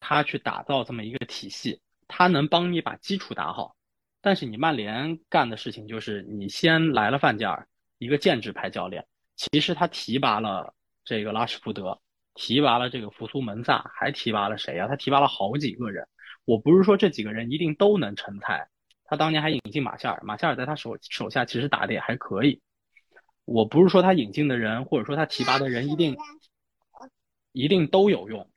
[0.00, 3.76] 他去打造这么一个体系，他能帮你把基础打好。
[4.20, 7.68] 但是你曼联干的事情就是，你先来了范加尔，
[7.98, 9.06] 一个建制派教练，
[9.36, 10.74] 其实他提拔了
[11.04, 12.00] 这个拉什福德，
[12.34, 14.88] 提拔了这个福苏门萨，还提拔了谁呀？
[14.88, 16.08] 他提拔了好几个人。
[16.44, 18.68] 我不是说这几个人一定都能成才，
[19.06, 22.60] 他当年还引进马夏尔，马夏尔在他手手下其实打的也还可以。
[23.44, 26.16] 我不是说他引进的人或者说他提拔的人一定
[27.52, 28.50] 一定都有用，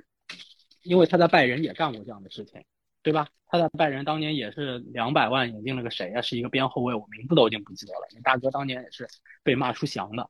[0.84, 2.64] 因为他在拜仁也干过这样的事情，
[3.04, 3.28] 对吧？
[3.48, 6.22] 他在拜仁当年也是两百万引进了个谁呀？
[6.22, 8.08] 是一个边后卫，我名字都已经不记得了。
[8.14, 9.08] 那大哥当年也是
[9.44, 10.30] 被骂出翔的。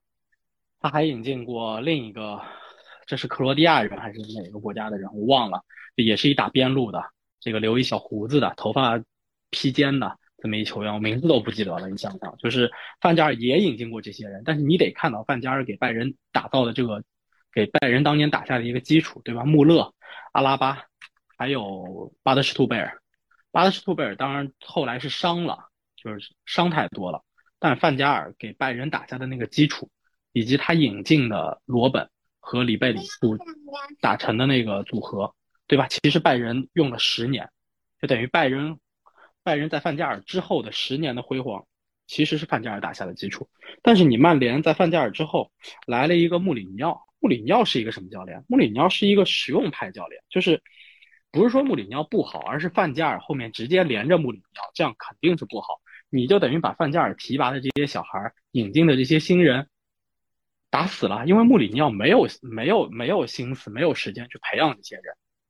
[0.81, 2.41] 他还引进过另一个，
[3.05, 5.09] 这是克罗地亚人还是哪个国家的人？
[5.13, 5.61] 我忘了，
[5.95, 7.03] 也是一打边路的，
[7.41, 8.97] 这个留一小胡子的，头发
[9.49, 11.89] 披肩的这么一球员，我名字都不记得了。
[11.89, 12.71] 你想想，就是
[13.01, 17.03] 范加尔也引进过这些人，但是你得看到范加尔给拜仁打造的这个，
[17.53, 19.43] 给拜仁当年打下的一个基础，对吧？
[19.43, 19.93] 穆勒、
[20.33, 20.85] 阿拉巴，
[21.37, 23.01] 还有巴德施图贝尔。
[23.51, 27.23] 巴德施图贝尔当然后来是伤了，就是伤太多了，
[27.59, 29.89] 但范加尔给拜仁打下的那个基础。
[30.31, 32.07] 以及他引进的罗本
[32.39, 33.35] 和里贝里组
[33.99, 35.33] 打成的那个组合，
[35.65, 35.87] 对吧？
[35.87, 37.49] 其实拜仁用了十年，
[37.99, 38.77] 就等于拜仁，
[39.49, 41.65] 拜仁在范加尔之后的十年的辉煌，
[42.05, 43.49] 其实是范加尔打下的基础。
[43.81, 45.51] 但是你曼联在范加尔之后
[45.87, 48.45] 来了一个穆里尼奥，穆里尼奥是一个什么教练？
[48.47, 50.61] 穆里尼奥是一个实用派教练，就是
[51.31, 55.81] 不是说穆里尼奥不好，而是范加尔后面直接连着穆里尼奥，这样肯定是不好。
[56.11, 59.67] 你就等于把范加尔提拔的这些小孩引进的这些新人。
[60.71, 65.05] 打死了，因为穆里尼奥没有没有没有心思，没有时间去培养这些人。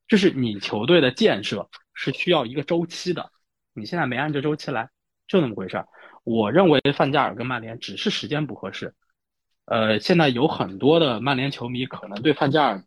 [0.08, 3.30] 就是你球队的建设是需要一个周期的，
[3.72, 4.90] 你现在没按这周期来，
[5.26, 5.88] 就那么回事儿。
[6.24, 8.94] 我认为范加尔跟曼联只是时间不合适。
[9.64, 12.84] 呃，现在有很多的曼联球迷可能对范加尔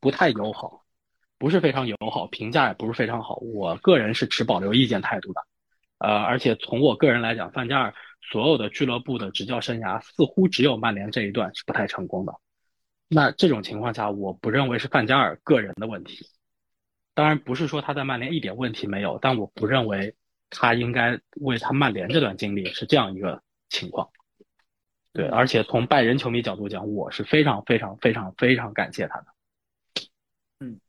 [0.00, 0.84] 不太友好，
[1.38, 3.36] 不是非常友好，评价也不是非常好。
[3.36, 5.40] 我个人是持保留意见态度的。
[5.98, 7.94] 呃，而且从我个人来讲，范加尔。
[8.30, 12.32] 所有的俱乐部的执教生涯，似乎只有曼联这一段是不太成功的。
[13.08, 16.26] 那这种情况下，我不认为是范加尔个人的问题。
[17.20, 20.16] 当然，不是说他在曼联一点问题没有，但我不认为
[20.48, 24.10] 他应该为他曼联这段经历是这样一个情况。
[25.12, 29.26] 对，而且从拜仁球迷角度讲，我是非常非常非常非常感谢他的。
[30.60, 30.80] 嗯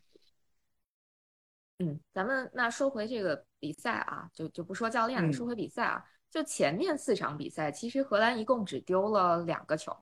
[1.79, 6.05] 嗯，咱们那说回这个比赛啊，就就不说教练了，说回比赛啊。
[6.29, 9.93] 就前面四场比赛，其实荷兰一共只丢了两个球，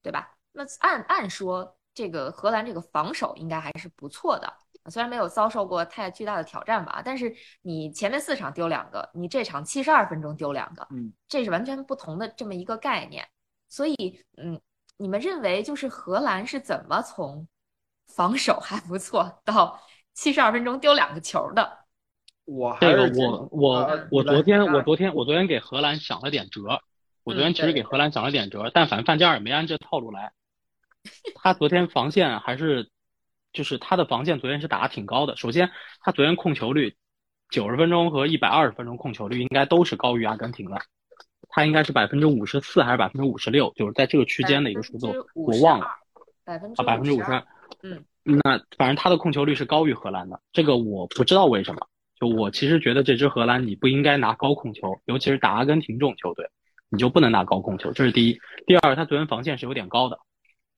[0.00, 0.34] 对吧？
[0.52, 4.50] 那按按说，这个荷兰这个防守应该还是不错的，
[4.90, 7.02] 虽然没有遭受过太巨大的挑战吧。
[7.04, 13.26] 但是你前面四场丢两个，你这场七十二分钟丢两个，嗯，这是完全不同的这么一个概念。
[13.68, 13.94] 所以，
[14.36, 14.60] 嗯，
[14.96, 17.46] 你们认为就是荷兰是怎么从
[18.06, 19.80] 防守还不错到
[20.14, 21.78] 七十二分钟丢两个球的？
[22.44, 26.80] 我这个我我我昨天我昨天我昨天给荷兰想了点辙，
[27.24, 30.32] 我昨天其实给荷兰想了点辙，但反正范加尔没按这套路来，
[31.34, 32.88] 他昨天防线还是
[33.56, 35.34] 就是他的防线昨天是打的挺高的。
[35.36, 35.70] 首先
[36.00, 36.94] 他昨天控球率
[37.50, 40.78] 九十分钟和一百二十分钟控球率应该都是高于阿根廷的，
[41.48, 45.86] 他应该是百分之五十四还是百分之五十六，就是在这个区间的一个数字，我忘了，
[46.44, 47.42] 百分之啊百分之五十二，
[47.82, 51.88] 嗯，那反正他的控球率是高于荷兰的，这个我不知道为什么。
[52.18, 56.48] 就我其实觉得这支荷兰你不应该拿高控球，尤其是打阿根廷这种球队，
[56.88, 58.38] 你就不能拿高控球，这是第一。
[58.66, 60.18] 第二，他昨天防线是有点高的，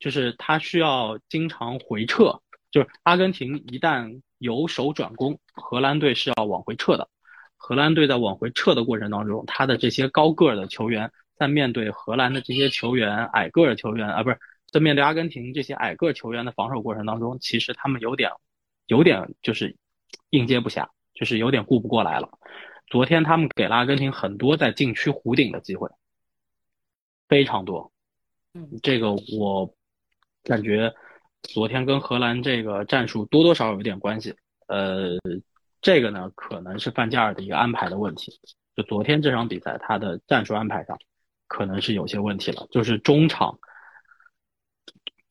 [0.01, 7.09] 就是他需要经常回撤，就是阿根廷一旦由守转攻，荷兰队是要往回撤的。
[7.57, 14.39] 荷兰队在往回撤的过程当中，他的这些高个儿的球员在面对荷兰的这些球员矮个儿的球员啊，不是
[14.71, 18.31] 在面对阿根廷这些矮个儿球员的防守过程当中，其实他们有点
[18.87, 19.77] 有点就是
[20.31, 20.89] 应接不暇。
[21.15, 22.31] 就是有点顾不过来了。
[22.87, 25.91] 昨天他们给了阿根廷很多在禁区弧顶的机会，
[27.27, 27.91] 非常多。
[28.55, 29.75] 嗯，这个我
[30.45, 30.95] 感觉
[31.43, 34.35] 昨天跟荷兰这个战术多多少少有点关系。
[34.67, 35.17] 呃，
[35.81, 38.41] 这个呢可能是范加尔的一个安排的问题。
[38.77, 40.99] 就昨天这场比赛，他的战术安排上
[41.47, 42.67] 可能是有些问题了。
[42.71, 43.59] 就是中场、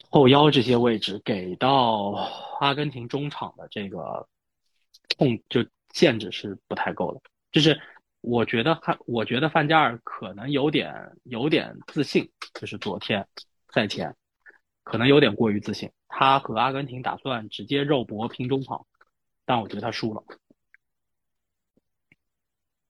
[0.09, 2.29] 后腰这些位置给到
[2.59, 4.27] 阿根廷中场的这个
[5.17, 5.65] 控就。
[5.93, 7.21] 限制是不太够的，
[7.51, 7.81] 就是
[8.21, 10.93] 我觉得他，我觉得范加尔可能有点
[11.23, 13.25] 有点自信，就是昨天
[13.73, 14.15] 赛前
[14.89, 15.91] 可能有点过于自信。
[16.07, 18.85] 他和阿根廷打算直接肉搏拼中场，
[19.45, 20.23] 但我觉得他输了。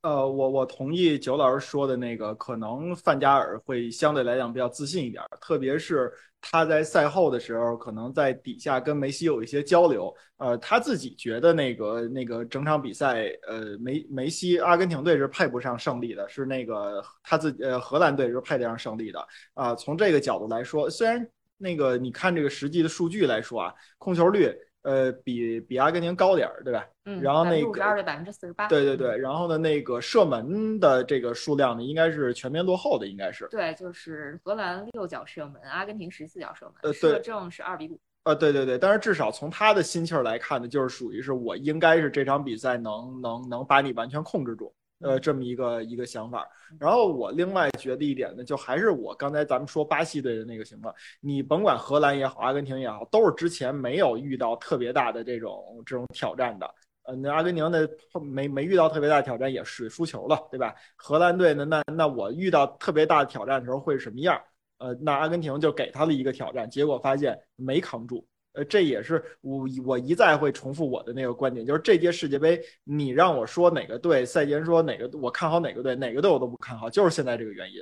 [0.01, 6.11] 呃，我我同意九老师说的那个，可能范加尔会相对来讲比较自信一点，特别是。
[6.39, 10.13] 他在赛后的时候，可能在底下跟梅西有一些交流。
[10.37, 19.27] 呃，他自己觉得那个那个整场比赛，呃，梅梅西阿根廷队是配不上胜利的，是那个他自己呃荷兰队是配得上胜利的。
[19.55, 21.27] 啊，从这个角度来说，虽然
[21.57, 24.55] 那个你看这个实际的数据来说啊，控球率。
[24.83, 26.87] 呃，比比阿根廷高点儿，对吧？
[27.03, 33.45] 嗯，然后那个对百分之四十八，对对对，然后呢，那个射门的这个数量呢，应该是全面落后的，应该是。
[33.51, 37.99] 对，就是荷兰六脚射门，阿根廷十四脚射门，呃对射正是二比五。
[38.23, 46.47] 呃，对对对，但是至少从他的心气儿来看呢，就是属于是我应该是这场比赛能能能把你完全控制住，呃，这么一个一个想法。
[46.79, 56.69] 然后我另外觉得一点呢，就还是我刚才咱们说巴西队的那个情况，你甭管荷兰也好，阿根廷也好，都是之前没有遇到特别大的这种这种挑战的。
[57.03, 57.89] 呃，那阿根廷的
[58.21, 60.75] 没没遇到特别大的挑战，也是输球了，对吧？
[60.95, 64.37] 荷兰队呢，那那我遇到特别大的挑战的时候会是什么样？
[64.79, 68.25] 呃，那阿根廷就给他了一个挑战，结果发现没扛住。
[68.57, 77.79] 呃，这也是我我一再会重复我的那个观点，就是这届世界杯，你让我说哪个队，赛前说哪个我看好哪个队，哪个队我都不看好，就是现在这个原因，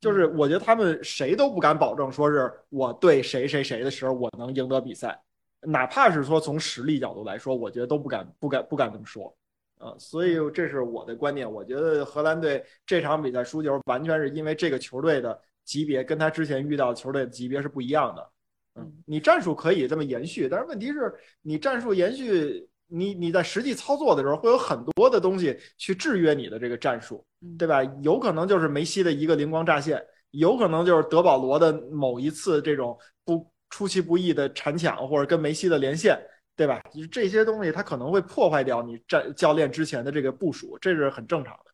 [0.00, 5.14] 就是我觉得他们谁都不敢保证说是我对谁谁谁的时候我能赢得比赛，
[5.60, 9.36] 哪怕是说从实力角度来说，我觉得都不敢不敢不敢这么说。
[9.78, 11.52] 呃，所以这是我的观点。
[11.52, 18.30] 我觉得荷兰队这场比赛输球，完全是因为这个球队的级别跟他之前遇到球队的级别是不一样的。
[18.74, 27.24] 嗯，你战术可以这么延续，但是问题是你战术延续，你你在实际操作的时候会有很多的东西去制约你的这个战术，
[27.58, 27.82] 对吧？
[28.02, 36.18] 有可能就是梅西的一个灵光乍现，有可能就是德保罗的某一次这种不出其不意的铲抢，或者跟梅西的连线。
[36.56, 36.80] 对吧？
[36.92, 41.72] 就是这些东西，它可能会破坏掉你战教练之前的这个部署，这是很正常的。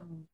[0.00, 0.26] 嗯，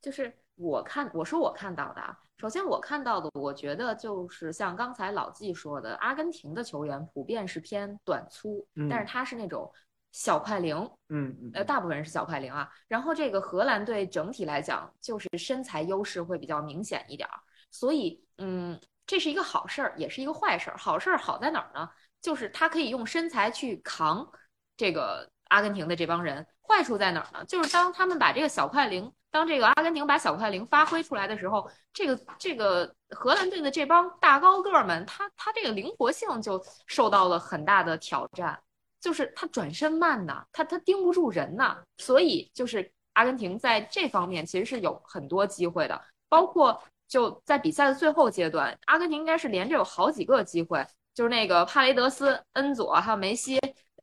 [0.00, 9.70] 就是我看我说我看到的啊，首先我看到的，我觉得就是像刚才老季说的，阿根廷的球员普遍是偏短粗，但是他是那种
[10.12, 10.76] 小快灵，
[11.08, 12.68] 嗯嗯，呃，大部分人是小快灵啊。
[12.88, 17.38] 然后这个荷兰队整体来讲，就是身材优势会比较明显一点儿，
[17.70, 20.76] 所以嗯，这是一个好事儿，也是一个坏事儿。
[20.76, 21.88] 好事儿好在哪儿呢？
[22.20, 24.28] 就是他可以用身材去扛
[24.76, 27.44] 这个阿根廷的这帮人，坏处在哪儿呢？
[27.44, 38.58] 就是当他们把这个小快灵，当这个阿根廷把小快灵发挥出来的时候，这个这个荷兰队的这帮大高个儿们，他他这个灵活性就受到了很大的挑战，
[39.00, 50.84] 就是他转身慢呐，他他盯不住人呐，所以就是阿根廷在这方面其实是有很多机会的，包括就在比赛的最后阶段，阿根廷应该是连着有好几个机会。
[51.14, 53.56] 就是那个帕雷德斯、恩佐还有梅西，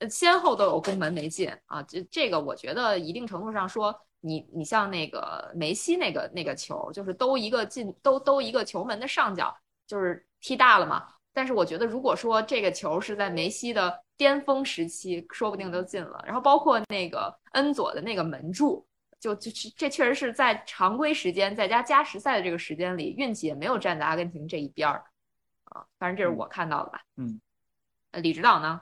[0.09, 1.81] 先后都有攻门没进啊。
[1.83, 9.55] 这这个我觉得一定程度上说，你你像那个梅西那个那个球，就是都一个进，都都一个球门的上角，
[9.87, 11.07] 就是踢大了嘛。
[11.33, 16.21] 但是我觉得，如果说这个球是在梅西的巅峰时期，说不定就进了。
[16.25, 18.85] 然后包括那个恩佐的那个门柱，
[19.17, 25.05] 就就这确实是在常规时间再加加时赛的这个时间里，运气也没有站在阿根廷这一边儿。
[25.65, 27.01] 啊，反正这是我看到的吧。
[27.15, 27.39] 嗯，
[28.11, 28.81] 呃，李指导呢？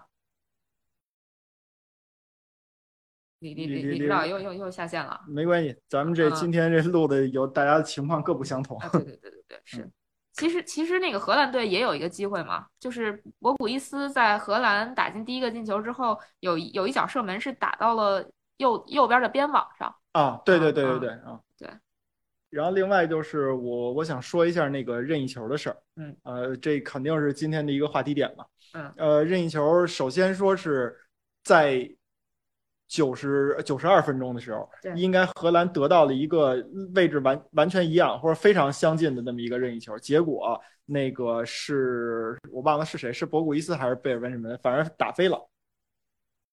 [3.40, 5.20] 李李李李指导又又又下线了。
[5.28, 8.78] 没关系，咱们这今天这录的有大家的情况各不相同。
[8.92, 9.90] 对对对对对，是。
[10.34, 18.26] 其实其实那个荷兰队也有一个机会嘛，就是博古伊斯在荷兰打进第一个进球之后，有有一脚射门是打到了
[18.58, 19.94] 右右边的边网上。
[20.14, 21.70] 啊，对对对对对啊，对。
[22.50, 30.96] 然后另外就是我我想说一下那个任意球的事儿，嗯，呃，这肯定是今天的一个话题点嘛，嗯，呃，任意球首先说是
[31.44, 31.90] 在
[32.90, 36.62] 九十九十二分钟的时候，应该荷兰得到了一个
[36.94, 45.40] 位置完完全一样或者非常相近的那么一个任意球，结果那个是我忘了是谁，是博古伊斯还是贝尔温什么的，反正打飞了。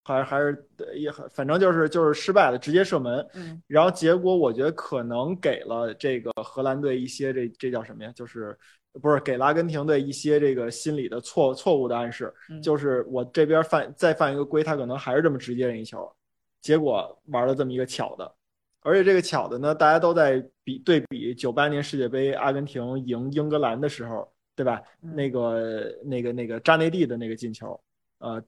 [0.04, 0.64] 还还是
[0.94, 3.26] 也反正就是就是失败了，直接射门。
[3.34, 8.12] 嗯，然后结果我觉得可能给了这个荷兰队一些这这叫什么呀？
[8.14, 8.56] 就是
[9.02, 12.32] 不是给了阿根廷队一些这个心理的错错误的暗示，
[12.62, 16.08] 就是我这边犯再犯一个规，他可能还是这么直接任意球。
[16.66, 18.34] 结果玩了这么一个巧的，
[18.80, 24.82] 而且这个巧的呢，大家都在比对比九八年世界杯阿根廷赢英格兰的时候，对吧？
[25.00, 27.80] 那个那个那个扎内蒂的那个进球，
[28.18, 28.42] 呃。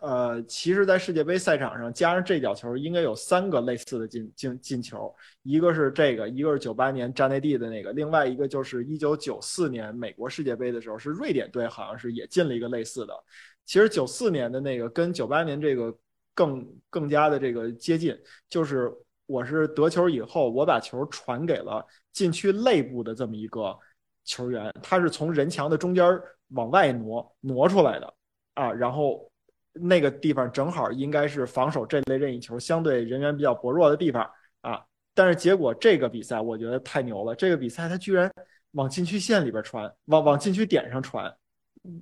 [0.00, 5.12] 呃，其实，在世界杯赛场上，加上这脚球，应该有三个类似的进进进球，
[5.42, 13.24] 一个是这个，一个是九八年扎内蒂的那个，另外一个就是一九九四年美国世界杯的时候，是瑞典队好像是也进了一个类似的。
[13.66, 15.92] 其实九四年的那个跟九八年这个
[16.38, 18.16] 更更加的这个接近，
[18.48, 18.88] 就是
[19.26, 23.76] 我是得球以后，我把球传给了禁区内部的这么一个
[24.24, 26.04] 球员，他是从人墙的中间
[26.50, 28.14] 往外挪挪出来的
[28.54, 29.28] 啊，然后。
[29.80, 34.28] 那个地方正好应该是防守这类任意球相对人员比较薄弱的地方
[34.60, 34.82] 啊，
[35.14, 38.28] 但是结果这个比赛我觉得太牛了，这个比赛他居然
[38.72, 41.32] 往禁区线里边传，往往禁区点上传，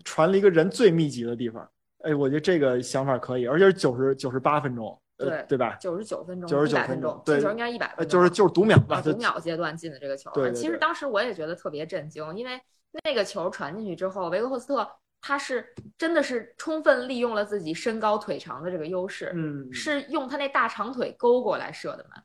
[0.04, 1.68] 传了一个人最密集的地方
[2.02, 5.76] 哎，我觉得这个想法可以，而且是九十九十八分钟，呃对对吧？
[5.80, 10.30] 九十九分钟，九十九分钟钟，对进球应该一百呃，分钟，就是就是读秒吧，读秒阶段进的这个球。
[10.32, 12.60] 对对对其实当时我也觉得特别震惊，因为
[13.04, 14.88] 那个球传进去之后，维克霍斯特
[15.20, 22.22] 他是真的是充分利用了自己身高腿长的这个优势，嗯，是用他那大长腿勾过来射的门。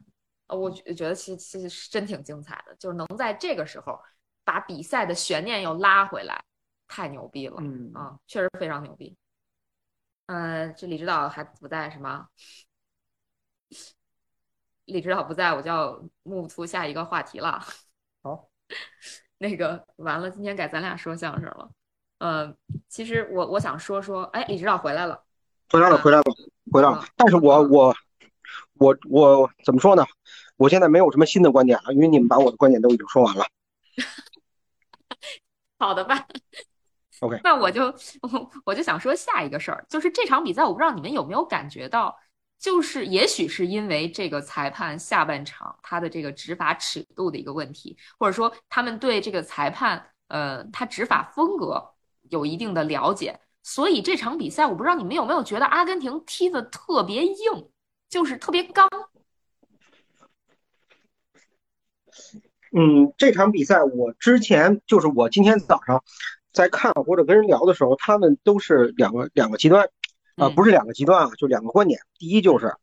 [0.47, 3.97] 呃，我觉觉得其其实真挺精彩的，就是能在这个时候
[4.43, 6.43] 把比赛的悬念又拉回来，
[6.89, 7.55] 太牛逼了。
[7.59, 9.15] 嗯啊，确实非常牛逼。
[10.31, 12.29] 呃，这李指导还不在是吗？
[14.85, 17.61] 李指导不在，我就要 move to 下一个话题了。
[18.23, 18.49] 好，
[19.39, 21.69] 那个完了，今天改咱俩说相声了。
[22.19, 22.55] 呃，
[22.87, 25.21] 其实我我想说说，哎，李指导回来了。
[25.69, 26.23] 回来了，回来了，
[26.71, 27.05] 回来了。
[27.17, 27.93] 但是我我
[28.75, 30.05] 我我怎么说呢？
[30.55, 33.45] 我现在没有什么新的观点了，因为你们把我的观点都已经说完了。
[35.77, 36.25] 好的吧
[37.21, 37.85] OK 那我就
[38.21, 42.15] 我我就想说下一个事儿，就是这场比赛，我不知道你们有没有感觉到，
[42.59, 51.93] 就是也许是因为这个裁判下半场他的这个执法尺度的一个问题，或者说他们对这个裁判呃他执法风格
[52.29, 57.69] 有一定的了解，所以这场比赛我不知道你们有没有觉得阿根廷踢得特别硬，
[58.09, 58.89] 就是特别刚。
[62.73, 66.03] 嗯，这场比赛我之前就是我今天早上
[66.51, 69.85] 在看或者跟人聊的时候，他们都是两个两个极端，
[70.35, 71.99] 啊、嗯不是两个极端啊，就两个观点。
[72.17, 72.75] 第一就是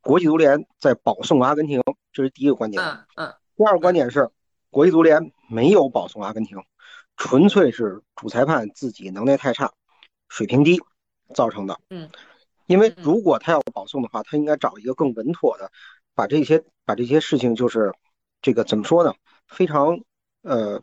[0.00, 1.82] 国际足联在保送阿根廷，
[2.12, 2.82] 这是第一个观点。
[2.82, 4.30] 嗯嗯第二个观点是，
[4.70, 6.58] 国际足联没有保送阿根廷，
[7.16, 9.72] 纯粹是主裁判自己能耐太差，
[10.28, 10.82] 水平低
[11.34, 11.78] 造成的。
[11.90, 12.10] 嗯，
[12.66, 15.70] 因为如果他要保送的话，他应该找一个更稳妥的，
[16.14, 17.92] 把这些把这些事情就是
[18.42, 19.14] 这个怎么说呢？
[19.46, 20.00] 非常
[20.42, 20.82] 呃，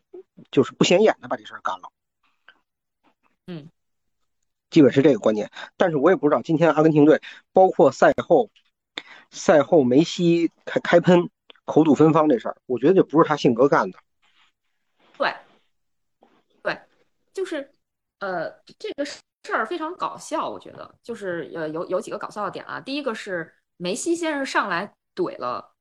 [0.50, 1.90] 就是不显眼的把这事儿干了。
[3.52, 3.70] 嗯，
[4.70, 5.52] 基本是这个观点。
[5.78, 7.22] 但是我也不知道今天阿根廷队，
[7.54, 8.50] 包括赛后
[9.30, 11.30] 赛后梅西开开喷。
[11.64, 14.00] 口吐芬芳这事儿，我觉得这不是他性格干的。
[15.18, 15.34] 对，
[16.64, 16.78] 对，
[17.32, 17.72] 就是
[18.20, 19.22] 呃，这个事
[19.54, 22.82] 儿非常搞笑，我觉得就是呃有有几个搞笑的点啊。
[22.82, 25.74] 第一个是梅西先生上来怼了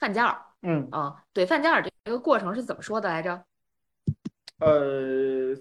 [0.00, 3.44] 范加尔，嗯啊，怼范加尔这个过程是怎么说的来着？
[4.58, 5.54] 呃，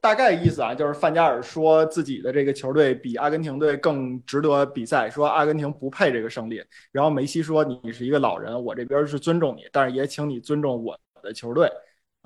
[0.00, 6.62] 大概意思啊，就是范加尔说自己的这个球队比阿根廷队更值得比赛，说阿根廷不配这个胜利。
[6.92, 11.70] 然后梅西说：“你是一个老人，我这边是尊重你，但是也请你尊重我的球队。”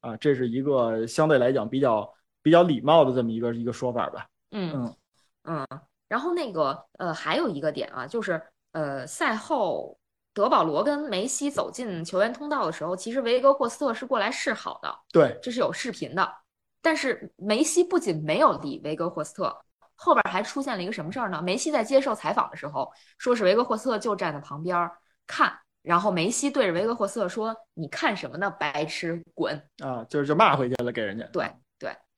[0.03, 2.11] 啊，这是一个相对来讲比较
[2.43, 4.27] 比较礼貌的这么一个一个说法吧。
[4.53, 4.97] 嗯嗯
[5.45, 5.67] 嗯，
[6.09, 8.41] 然后那个呃还有一个点啊，就是
[8.73, 9.99] 呃赛后
[10.33, 14.99] 德保罗跟梅西走进球员通道的时候，其实维格霍斯特是过来示好的。
[15.13, 16.27] 对，这是有视频的。
[16.83, 19.57] 但是梅西不仅没有理维格霍斯特，
[19.95, 21.43] 后边还出现了一个什么事儿呢？
[21.43, 24.91] 梅西在接受采访的时候，说是维格霍斯特就站在旁边
[25.27, 25.53] 看，
[25.83, 31.53] 然后梅西对着维格霍斯特说：“你看什么呢，白痴，滚啊，就是就骂回去了，给人家。！”对对，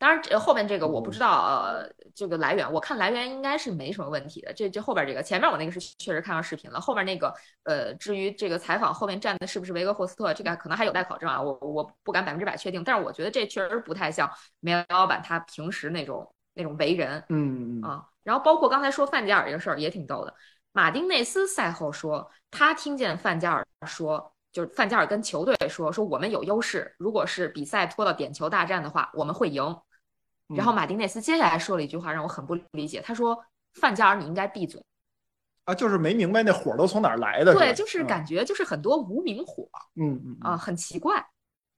[0.02, 4.52] 当然这后面这个我不知道，呃，这个来源我看来源应该是没什么问题的。
[4.52, 18.04] 这这后边这个前面我那个是确实看到视频了，后面那个呃，至于这个采访后面站的是不是维格霍斯特，这个可能还有待考证啊，我我不敢百分之百确定，但是我觉得这确实不太像梅老板他平时那种那种为人嗯嗯啊。
[18.24, 20.34] 然后包括刚才说范加尔这个事儿也挺逗的，
[20.72, 24.32] 马丁内斯赛后说他听见范加尔说。
[24.52, 29.64] 就是范加尔跟球队说说我们有优势，如果是比赛拖到点球大战的话，我们会赢。
[30.56, 34.82] 然后马丁内斯接下来说了一句话让我很不理解，他说：“范加尔，你应该闭嘴。
[35.64, 37.54] 啊，就是没明白那火都从哪儿来的。
[37.54, 41.24] 对，就是感觉就是很多无名火嗯嗯啊，很奇怪。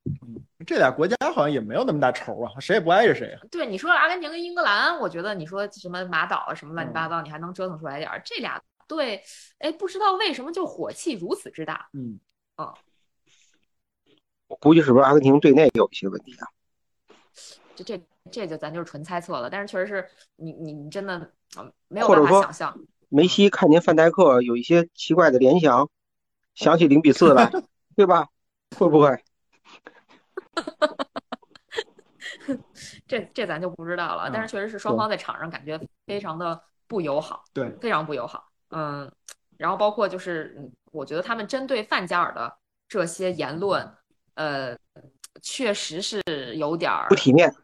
[0.04, 3.40] 嗯，这俩国家好像也没有那么大仇啊，谁也不挨着谁啊。
[3.50, 8.20] 对，你说阿根廷跟英格兰，我觉得你说什么马岛啊，什么乱七嗯八糟，你还能折腾出来点儿。
[8.24, 9.22] 这俩对，
[9.58, 11.88] 哎，不知道为什么就火气如此之大。
[11.92, 12.18] 嗯，
[14.46, 16.48] 我估计是不是阿根廷队内有一些问题啊？
[17.74, 21.14] 这这这就咱就是纯猜测了，但是确实是你你你真的
[21.56, 22.76] 啊没有办法想象。
[23.08, 25.88] 梅西看见范戴克有一些奇怪的联想，
[26.54, 27.52] 想起零比四来，
[27.94, 28.28] 对吧？
[28.76, 29.22] 会不会？
[33.06, 38.50] 这这咱就不知道了，但是嗯确实是双方在场上感觉非常的不友好，对，非常不友好。
[38.70, 39.10] 嗯，
[39.58, 42.52] 然后包括就是，嗯，我觉得他们针对范加尔的
[42.88, 43.88] 这些言论，
[44.34, 44.76] 呃，
[45.42, 46.20] 确实是
[46.56, 47.54] 有点儿不体面。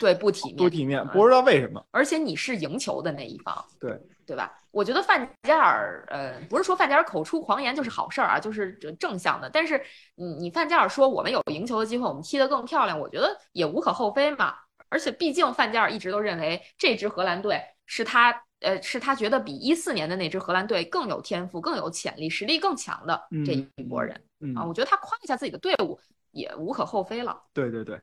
[0.00, 1.84] 对不体面，不体面，嗯不知道为什么。
[1.92, 4.58] 而且你是赢球的那一方，对对吧？
[4.70, 9.50] 我觉得范加尔，呃，不是说范加尔口出狂言就是好事儿啊，就是正向的。
[9.50, 9.80] 但是
[10.14, 14.54] 你你范加尔说我们有赢球的机会，我们踢得更漂亮，我觉得也无可厚非嘛。
[14.88, 24.64] 而且毕竟范加尔一直都认为这支荷兰队是他呃是他觉得比一四年的那支荷兰队更有天赋、更有潜力、实力更强的这一波人嗯啊。
[24.64, 25.98] 我觉得他夸一下自己的队伍
[26.32, 27.40] 也无可厚非了。
[27.52, 28.02] 对对对，嗯，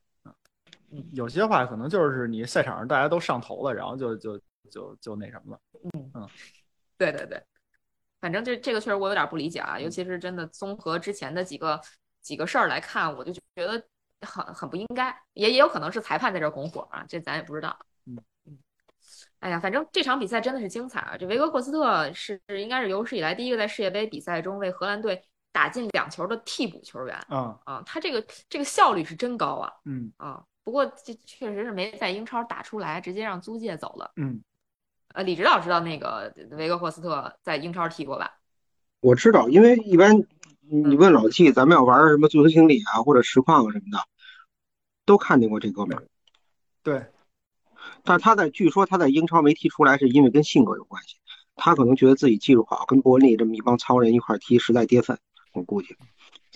[1.13, 4.39] 有些话可能就是你赛场上大家都上头了，然后就就
[4.69, 5.59] 就就那什么了。
[5.93, 6.29] 嗯嗯
[6.97, 7.41] 对对对，
[8.19, 11.79] 反正这这个确实我有点不理解啊，尤其是真的综合之前的几个
[12.21, 13.81] 几个事儿来看，我就觉得
[14.21, 17.77] 很很不应该，也也有可能是裁判在这儿拱火啊，这咱也不知道。
[18.05, 18.57] 嗯嗯，
[19.39, 21.17] 哎呀，反正这场比赛真的是精彩啊！
[21.17, 30.43] 这维格霍斯特是应该是有史以来第一个在世界杯比赛中为荷兰队打进两球的替补球员啊啊，他这个这个效率是真高啊嗯啊！
[30.67, 34.11] 不过这确实是没在英超打出来，直接让租借走了。
[34.17, 34.43] 嗯，
[35.13, 38.37] 呃，李指导知道那个维格霍斯特在英超踢过吧？
[38.99, 40.27] 我知道，因为一般
[40.69, 44.03] 你问老季，咱们要玩什么足球经理啊或者实况啊什么的，
[45.05, 46.03] 都看见过这哥们儿。
[46.83, 47.05] 对，
[48.03, 51.15] 但他在据说他在英超没踢出来，是因为跟性格有关系。
[51.55, 55.17] 他可能觉得自己技术好，跟伯恩利这么一帮糙人一块踢，实在跌份，
[55.53, 55.95] 我估计。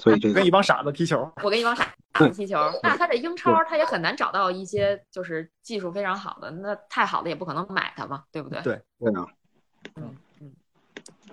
[0.02, 1.32] 所以这 个跟一帮傻子踢球。
[1.44, 1.88] 我跟一帮傻
[2.18, 8.60] 子踢球，那他这英超他也很难找到一些就是技术非常好的，那太好的也不可能买他嘛，对不对？
[8.64, 9.28] 对对啊，
[9.96, 10.52] 嗯嗯，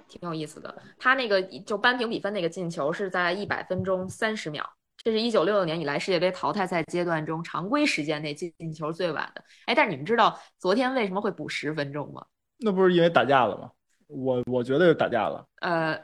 [0.07, 0.83] 挺有意思的。
[0.99, 4.69] 他那个就扳平比分那个进球是在一百分钟三十秒，
[4.99, 9.43] 这是一九六六年以来世界杯淘汰赛阶段中常规时间内进球最晚的。
[9.65, 12.25] 哎，但是你们知道昨天为什么会补十分钟吗？
[12.59, 13.71] 那不是因为打架了吗？
[14.09, 16.01] 我我觉得是打架了呃，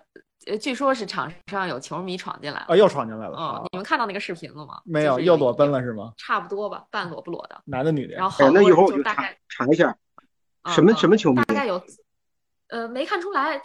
[0.46, 2.66] 呃据说是场上有球迷闯进来了。
[2.68, 3.36] 啊，又闯进来了。
[3.36, 4.80] 嗯啊，你们看到那个视频了吗？
[4.84, 6.12] 没有，又裸奔了是吗？
[6.16, 7.60] 差不多吧，半裸不裸的。
[7.64, 9.96] 男的女的然后好多人一会儿我就大概查一下，
[10.62, 11.82] 啊什么啊什么球迷大概有，
[12.68, 13.60] 呃，没看出来，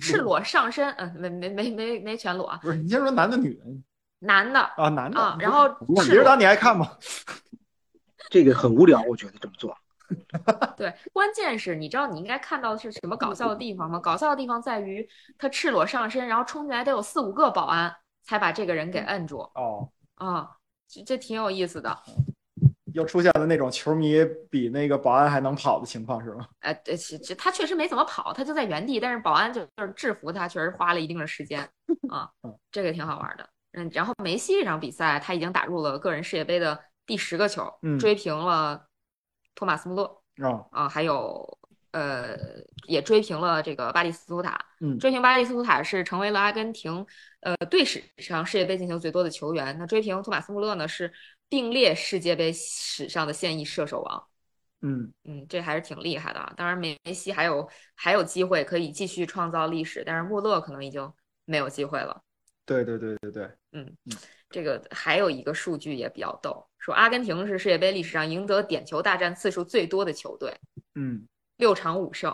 [0.00, 3.64] 赤裸上身，嗯，没没没没没全裸啊，不是，你先说男的女的
[4.20, 4.88] 男的啊？
[4.88, 6.90] 男的啊，然后李指导赤裸，你爱看吗？
[8.30, 9.76] 这个很无聊，我觉得这么做。
[10.76, 13.98] 对，关键是你知道你应该看到的是什么搞笑的地方吗？
[13.98, 15.08] 搞笑的地方在于
[15.38, 20.50] 他赤裸上身，然后冲进来得有四五个保安才把这个人给摁住哦，啊，
[20.88, 21.96] 这这挺有意思的。
[22.94, 26.48] 又出现了那种球迷比那个保安还能跑的情况是吗？
[26.60, 31.60] 呃，这这这他确实没怎么跑，他就在原地，但是保安就就是制服他，确实花了一定的时间
[32.08, 33.46] 啊嗯，这个挺好玩的。
[33.72, 38.85] 嗯，然后梅西这场比赛他已经打入了个人世界杯的第十个球，嗯追平了
[39.56, 41.58] 托马斯穆勒啊，啊，还有
[41.90, 42.36] 呃
[42.86, 47.04] 也追平了这个巴蒂斯图塔，嗯追平巴蒂斯图塔是成为了阿根廷
[47.40, 49.76] 呃队史上世界杯进球最多的球员。
[49.78, 51.12] 那追平托马斯穆勒呢是
[51.48, 54.24] 并列世界杯史上的现役射手王。
[54.82, 56.52] 嗯嗯，这还是挺厉害的啊。
[56.54, 61.10] 当然，梅西还有还有机会可以继续创造历史，但是穆勒可能已经
[61.46, 62.22] 没有机会了。
[62.66, 63.96] 对对对对对，嗯
[64.50, 70.56] 这个还有一个数据也比较逗，说阿根廷是世界杯历史上赢得点球大战次数最多的球队，
[70.94, 71.26] 嗯，
[71.56, 72.32] 六场五胜。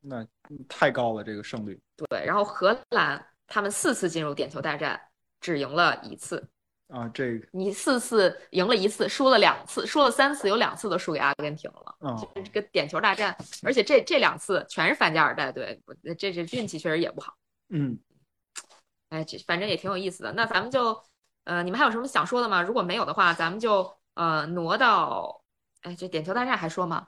[0.00, 0.24] 那
[0.68, 1.76] 太高了这个胜率。
[1.96, 5.00] 对，然后荷兰他们四次进入点球大战，
[5.40, 6.48] 只赢了一次。
[6.86, 11.96] 啊，这个你四次赢了一次，输了两次，输了三次，有两次都输给阿根廷了。
[11.98, 15.82] 啊，这个点球大战，而且这这两次全是范加尔带队，
[16.16, 17.34] 这这运气确实也不好。
[17.70, 17.98] 嗯，
[19.08, 20.32] 哎，这反正也挺有意思的。
[20.34, 21.02] 那咱们就，
[21.44, 22.62] 呃，你们还有什么想说的吗？
[22.62, 25.42] 如果没有的话，咱们就呃挪到，
[25.82, 27.06] 哎，这点球大战还说吗？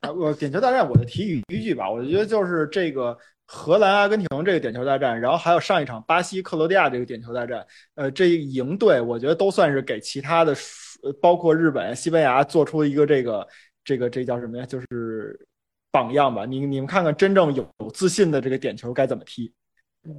[0.00, 3.16] 啊， 我点球大战我就提一句吧，我觉得就是这个
[3.46, 10.54] 荷兰阿根廷这个点球大战，然后还有上一场巴西克罗地亚这个点球大战，呃，这一赢队我觉得都算是给其他的，
[11.02, 13.46] 呃包括日本、西班牙做出一个这个
[13.84, 14.66] 这个这叫什么呀？
[14.66, 15.46] 就是
[15.90, 16.44] 榜样吧。
[16.44, 19.52] 你你们看看真正有有自信的这个点球该怎么踢。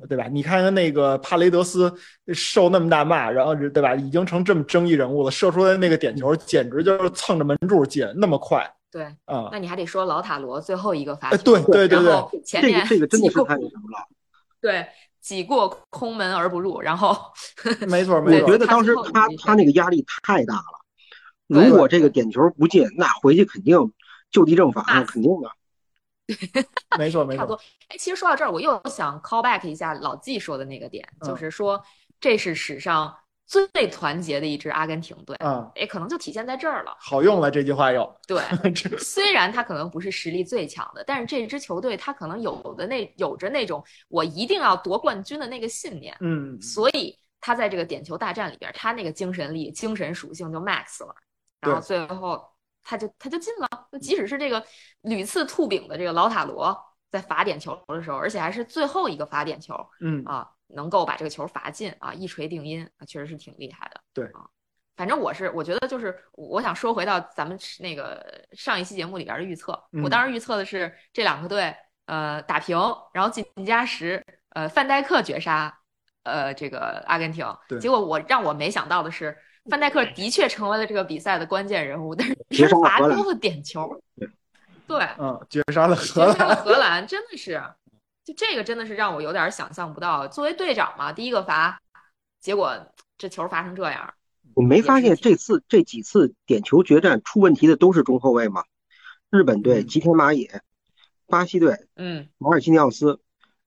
[0.07, 0.27] 对吧？
[0.31, 1.91] 你看看那个帕雷德斯
[2.33, 3.95] 受那么大骂，然后对吧？
[3.95, 9.49] 已经成这么争议人物了，射出来那个点球简直就是蹭着门柱进，那么快对，啊！
[9.51, 14.07] 那你还得说老塔罗最后一个罚哎，球，对对对对，前这面个这个真的是太那什么了。
[14.61, 14.85] 对
[15.19, 17.17] 挤过空门而不入，然后
[17.87, 18.57] 没错没错我觉。
[18.57, 20.61] 得当时他他那个压力太大了，
[21.47, 23.91] 如果这个点球不进，那回去肯定
[24.29, 25.49] 就地正法，那肯定的。
[26.97, 27.61] 没 错没错，差不多。
[27.89, 31.27] 哎，其实说到这儿，我又想 call back 一下老纪说的那个点，嗯。
[31.27, 31.81] 就是说
[32.19, 36.95] 这是史上最团结的一支阿根廷队，啊，也，可能就体现在这儿了。
[36.99, 38.41] 好用了这句话又，对，
[38.97, 46.61] 虽然他可能不是实力最强的，但是这支球队他可能有的那有着那种我一定要夺冠军的那个信念，嗯。
[46.61, 51.13] 所以他在这个点球大战里边，他那个精神力、精神属性就 max 了，
[51.59, 52.41] 然后最后
[52.83, 53.67] 他就他就进了。
[53.99, 54.65] 即使是这个
[55.01, 56.77] 屡次吐饼的这个老塔罗
[57.09, 64.01] 在罚点球的时候，而且还是最后一个罚点球嗯啊，能够把这个球罚进啊，一锤定音啊，确实是挺厉害的。
[64.13, 64.47] 对啊，
[64.95, 71.75] 反正我是我觉得就是我想说回到咱们那个上一期节目里边的预测，嗯我当时预测的是这两个队
[72.05, 72.77] 呃打平，
[73.13, 75.77] 然后进加时，呃范戴克绝杀
[76.23, 79.37] 呃这个阿根廷对，结果我让我没想到的是。
[79.69, 84.01] 范戴克的确成为了这个比赛的关键人物，但是绝杀了罚丢了点球。
[84.87, 86.57] 对，嗯，绝杀了荷绝杀了兰。
[86.57, 87.61] 荷兰，真的是，
[88.25, 90.27] 就这个真的是让我有点想象不到。
[90.27, 91.79] 作为队长嘛，第一个罚，
[92.39, 92.75] 结果
[93.17, 94.13] 这球罚成这样。
[94.53, 98.65] 我没发现这次这几次点球决战出问题的都是中后卫吗？
[99.29, 100.61] 日本队嗯吉田麻也，
[101.27, 103.21] 巴西队嗯，马尔基尼奥斯，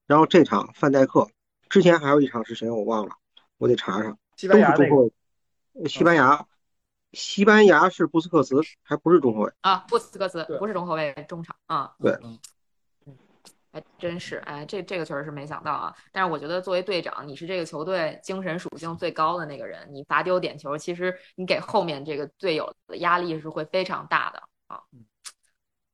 [0.05, 1.27] 然后这场范戴克，
[1.69, 3.15] 之前还有一场是谁我忘了，
[3.57, 5.07] 我得查查，西都班牙那个是中后卫。
[5.07, 5.11] 呃
[5.87, 6.45] 西班牙，
[7.13, 9.51] 西班牙是布斯克茨，还不是中后卫。
[9.61, 11.93] 啊，布斯克茨不是中后卫，中场啊。
[11.99, 12.39] 对嗯
[13.71, 15.93] 还真是，哎，这这个确实是没想到啊。
[16.13, 24.79] 但是我觉得作为队长，你是这个球队精神属性最高的那个人，你罚丢点球，其实你给后面这个队友的压力是会非常大的啊。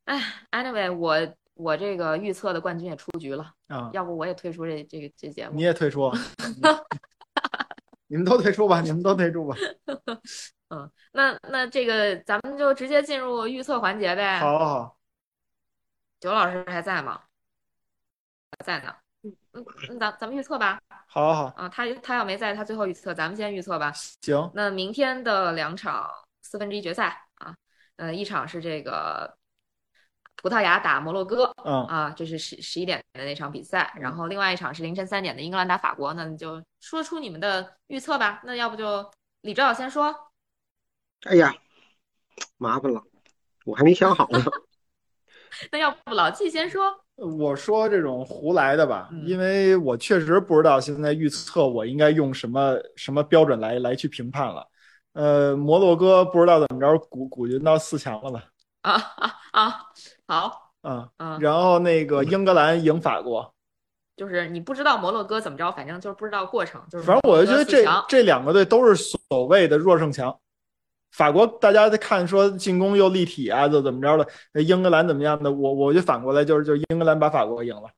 [0.06, 0.22] 哎
[0.52, 1.18] ，anyway，我
[1.56, 5.64] 我这个预测的冠军也出局了，啊，要不我也退出这这个这节目你。
[5.66, 6.12] 也退出，
[8.12, 9.56] 你们都退出吧，你们都退出吧。
[10.68, 14.38] 嗯，那那这个咱们就直接进入预测环节呗。
[14.42, 14.98] 好好好，
[16.20, 17.22] 九老师还在吗？
[18.52, 18.94] 还在呢。
[19.24, 20.82] 嗯嗯，那咱咱们预测吧。
[21.08, 23.94] 好好好，啊，他他要没在，他最后预测，咱们先预测吧。
[23.94, 26.10] 行，那明天的两场
[26.42, 27.56] 四分之一决赛啊，
[27.96, 29.38] 呃，一场是这个
[30.42, 38.42] 葡萄牙打摩洛哥嗯，啊，这是十十一点的那场比赛，然后另外一场是凌晨三点的英格兰打法国，那你就说出你们的预测吧。
[38.44, 39.08] 那要不就
[39.42, 40.16] 李指导先说。
[41.26, 41.54] 哎呀，
[42.58, 43.00] 麻烦了，
[43.66, 44.40] 我还没想好呢。
[45.72, 46.82] 那要不老季先说？
[47.18, 54.68] 我说这种胡来的吧，嗯因为我确实不知道现在预测我应该用什么什么标准来来去评判了。
[55.14, 58.44] 呃，摩洛哥不知道怎么着，古古军到四强了吧？
[58.82, 59.86] 啊啊啊！
[60.32, 63.54] 好，嗯，嗯，然后那个英格兰赢法国，
[64.16, 70.34] 就是你不知道摩洛哥怎么着，反正就是不知道过程，就是反正我就觉得这这两个队都是所谓的弱胜强。
[71.12, 77.90] 法国大家在看说进攻又立体啊，就怎么着的，呃英格兰怎么样的，我我就反过来就是就英格兰把法国赢了。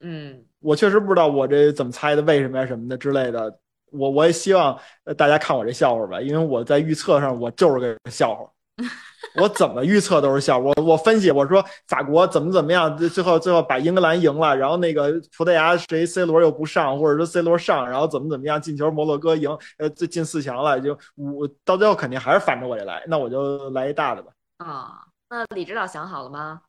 [0.00, 3.58] 嗯，我确实不知道我这怎么猜的，为什么呀什么的之类的。
[3.90, 8.50] 我我也希望呃大家看我这笑话吧，因为我在预测上我就是个笑话，
[9.36, 10.72] 我怎么预测都是笑话。
[10.76, 24.32] 我我分析我说法国怎么怎么样，最后最后把英格兰赢了，然后那个葡萄牙谁 C 罗又不上，或者说 C 罗上，然后怎么怎么样进球，摩洛哥赢，呃这进四强了，就我到最后肯定还是反着我这来，那我就来一大的吧。
[24.58, 26.60] 啊，那李指导想好了吗？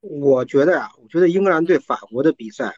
[0.00, 2.74] 我觉得呀、我觉得英格兰对法国的比赛，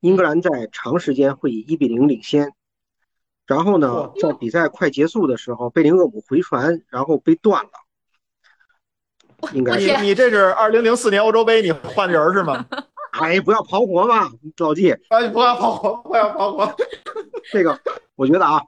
[0.00, 2.52] 英格兰在长时间会以一比零领先，
[3.46, 7.70] 然后呢，在比赛快结束的时候，贝林厄姆回传，然后被断了，
[9.52, 12.64] 应该你是你这是二零零四年欧洲杯你换人是吗？
[13.12, 16.76] 哎，不要跑火嘛，老季，哎，不要跑火， 不要跑火。
[17.50, 17.78] 这个
[18.14, 18.62] 我觉得啊，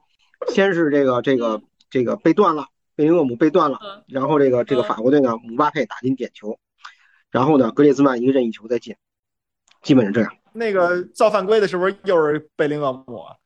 [0.48, 2.66] 先是这个这个这个被断了，
[2.96, 6.58] 贝林厄姆被断了，嗯然后这个这个嗯法国队呢，姆巴佩打进点球，
[7.30, 8.96] 然后呢，格列兹曼一个任意球再进，
[9.80, 10.34] 基本是这样。
[10.52, 13.36] 那个造犯规的是不是又是贝林厄姆啊？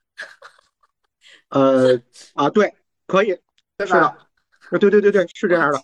[1.50, 2.00] 呃
[2.34, 2.74] 啊，对，
[3.06, 3.38] 可以，
[3.76, 4.16] 对是的
[4.70, 5.80] 对对对对，是这样的。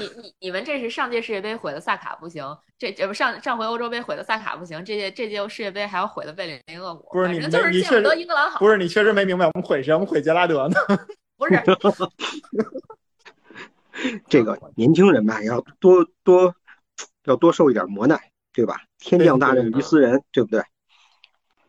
[0.00, 2.44] 你你你们这是上届世界杯毁了萨卡不行，
[2.78, 9.92] 这这不上上回欧洲杯毁了萨卡不行，这届这届世界杯还要毁了贝林厄姆，不是你们就是你见不得确实英格兰好，不是你确实没明白我们毁谁？
[9.92, 10.74] 我们毁杰拉德呢？
[11.36, 11.60] 不是
[14.28, 16.54] 这个年轻人吧，要多多
[17.24, 18.18] 要多受一点磨难，
[18.52, 18.82] 对吧？
[18.98, 20.62] 天降大任于斯人，对不对？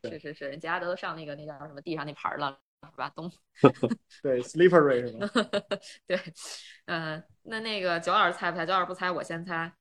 [0.03, 3.11] 是是是，杰拉德都上那个那叫什么地上那牌了，是吧？
[3.15, 3.31] 东
[4.23, 5.29] 对，slippery 是吗？
[6.07, 6.19] 对，
[6.85, 8.65] 嗯、那那个九老师猜不猜？
[8.65, 9.73] 九老师不猜，我先猜。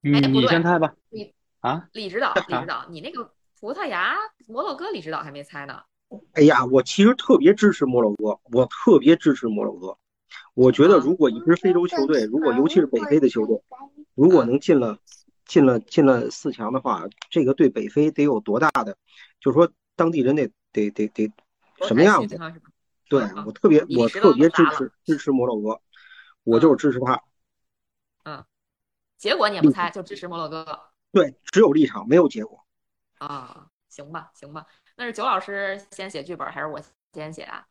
[0.00, 1.34] 你你哎不对先猜吧你。
[1.60, 4.16] 啊，李指导，李指导，你那个葡萄牙、
[4.46, 5.82] 摩洛哥，李指导还没猜呢。
[6.32, 9.98] 哎呀，我其实特别支持摩洛哥，我特别支持摩洛哥。
[10.54, 13.60] 我觉得，如果一支非洲球队，如果尤其是北非的球队，
[14.14, 14.98] 如果能进了
[15.44, 18.96] 进了进了四强的话，这个对北非得有多大的，
[19.40, 21.32] 就是说当地人得得得得
[21.82, 22.38] 什么样子？
[23.08, 25.80] 对嗯我特别我特别支持支持摩洛哥，
[26.46, 27.20] 我就是支持他。
[28.24, 28.44] 嗯
[29.18, 30.64] 结果你也不猜，就支持摩洛哥
[31.10, 32.64] 对，只有立场没有结果。
[33.18, 33.66] 啊？
[33.88, 34.66] 行吧，行吧。
[34.94, 36.78] 那是九老师先写剧本，还是我
[37.14, 37.66] 先写啊？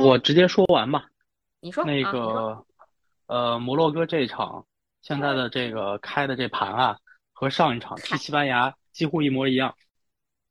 [0.00, 1.08] 我直接说完吧。
[1.60, 2.64] 你说那个，
[3.26, 4.64] 呃，摩洛哥这一场
[5.02, 6.98] 现在的这个开的这盘啊，
[7.32, 9.74] 和上一场踢西班牙几乎一模一样，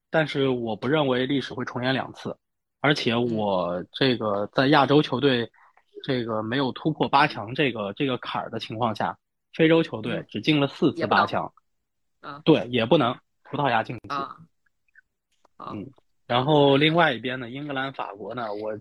[0.10, 2.38] 但是我不认为历史会重演两次。
[2.82, 5.50] 而且我这个在亚洲球队
[6.04, 9.18] 这个没有突破八强这个这个坎儿的情况下，
[9.54, 11.52] 非洲球队只进了四次八强，
[12.22, 14.10] 嗯对，也不能葡萄牙晋级。
[14.10, 14.38] 啊，
[15.58, 15.90] 嗯
[16.28, 18.78] 然后另外一边呢，英格兰、法国呢，我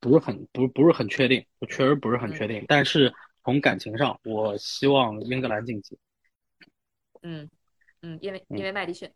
[0.00, 2.64] 不是很不不是很确定，我确实不是很确定。
[2.66, 3.12] 但是
[3.42, 5.98] 从感情上，我希望英格兰晋级。
[7.22, 7.50] 嗯
[8.02, 9.10] 嗯，因为嗯因为麦迪逊，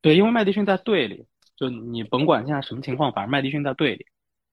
[0.00, 1.26] 对，因为麦迪逊在队里，
[1.56, 4.06] 就你甭管现在什么情况，反正麦迪逊在队里。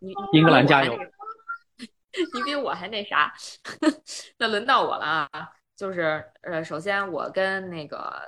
[0.00, 0.96] 你英格兰加油！
[2.34, 3.32] 你比我还那啥，
[4.36, 5.28] 那轮到我了啊！
[5.74, 8.22] 就是呃，首先我跟那个，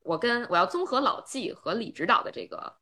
[0.00, 2.76] 我跟我要综合老纪和李指导的这个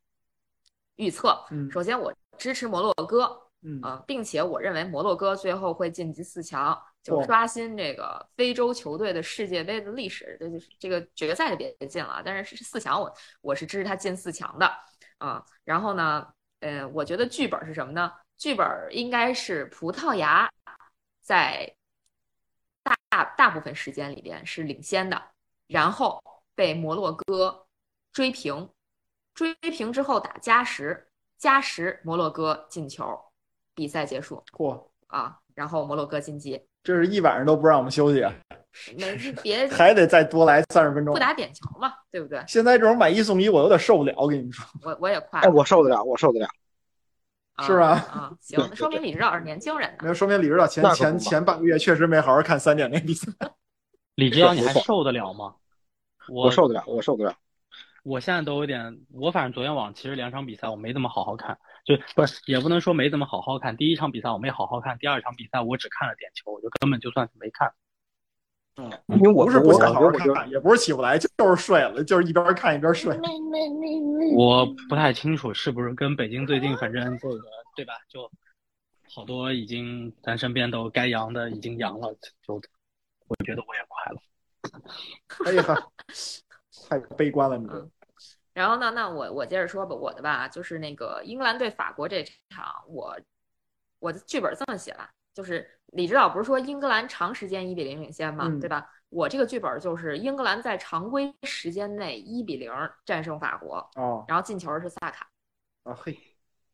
[0.95, 1.45] 预测。
[1.51, 10.35] 嗯首先，我支持摩洛哥嗯啊、并且我认为摩洛哥最后会晋级四强，就哦刷新这个非洲球队的世界杯的历史。
[10.37, 14.69] 这就是这个决赛就别进了，但是是四强我我是支持他进四强的
[15.17, 16.27] 啊、然后呢，
[16.63, 18.09] 呃，我觉得剧本是什么呢？
[18.37, 20.49] 剧本应该是葡萄牙
[21.21, 21.75] 在
[22.81, 25.21] 大大大部分时间里边是领先的，
[25.67, 26.23] 然后
[26.55, 27.67] 被摩洛哥
[28.13, 28.69] 追平，
[29.33, 31.05] 追平之后打加时，
[31.37, 33.19] 加时摩洛哥进球，
[33.75, 38.33] 比赛结束嚯，啊，然后摩洛哥晋级，这是一晚上都不让我们休息啊，
[38.97, 41.19] 没别 还得再多来三十分钟不。
[41.19, 42.43] 打点球嘛，对不对？
[42.47, 44.65] 现在这种买一送一，我有点受不了，我跟你们说。
[44.81, 46.47] 我我也快哎，我受得了，我受得了。
[47.55, 49.97] 啊是吧啊，行，那说明李指导是年轻人呢。
[50.01, 53.31] 那说明李指导前前前半个月确实没好好看三点那比赛。
[54.15, 55.53] 李指导，你还受得了吗？
[56.29, 57.35] 我我受得了，我受得了。
[58.03, 63.77] 我现在都有点，我反正昨天晚上其实两场比赛我没怎么好好看，就不是也不能说没怎么好好看。
[63.77, 67.71] 第一场比赛我没好好看，第二场比赛我只看了点球，我就根本就算是没看。
[69.07, 73.15] 因为我不是不想好好看，也不是起不来，就是睡了，就是一边看一边睡。
[74.35, 77.39] 我不太清楚是不是跟北京最近反正这个
[77.75, 78.29] 对吧，就
[79.13, 82.55] 好多已经咱身边都该阳的已经阳了，就
[83.27, 84.21] 我觉得我也快了。
[85.45, 85.87] 哎呀，
[86.89, 87.67] 太悲观了，你。
[88.53, 93.19] 然后呢，那我我接着说吧，我的吧，就是那个英格兰对法国这场，我
[93.99, 98.89] 我的剧本这么写吧，就是李指导不是说英格兰长时间一比零领先嘛，嗯对吧？
[99.09, 102.71] 我这个剧本就是英格兰在常规时间内一比零
[103.05, 105.29] 战胜法国，哦然后进球是萨卡。
[105.83, 106.17] 啊嘿，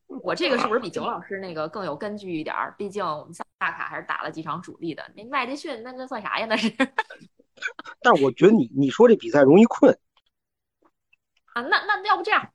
[0.07, 2.73] 我这个是不是比九老师那个更有根据一点儿？
[2.77, 6.45] 毕竟我们萨卡还是打了几场主力的，那麦迪逊那那算啥呀？
[6.45, 6.69] 那是
[8.01, 9.91] 但是我觉得你你说这比赛容易困，
[11.53, 12.53] 啊，那那要不这样，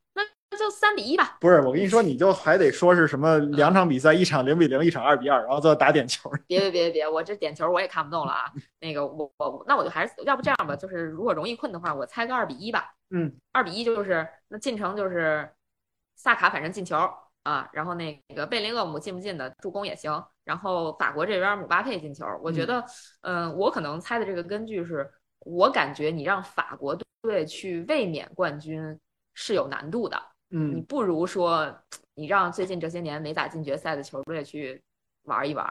[0.56, 1.36] 就三比一吧。
[1.40, 6.30] 不是，我跟你说，你就还得说是什么两场比赛，一场零比零，一场二比二，然后再打点球。
[6.46, 8.52] 别别别别，我这点球我也看不懂了啊。
[8.80, 12.92] 那个我我那我就还是要不这样吧，就是如果容易困的话，我猜个二比一吧。
[13.10, 15.48] 嗯，二比一就是那进程就是
[16.16, 16.96] 萨卡反正进球
[17.42, 22.84] 啊，然后那个贝林厄姆进不进的助攻也行，然后法国这边姆巴佩进球，我觉得
[23.22, 25.08] 嗯、我可能猜的这个根据是
[25.40, 28.98] 我感觉你让法国队去卫冕冠军
[29.34, 30.20] 是有难度的。
[30.54, 31.74] 你嗯，不如说，
[32.14, 34.80] 你让最近这些年没咋进决赛的球队去
[35.24, 35.66] 玩一玩。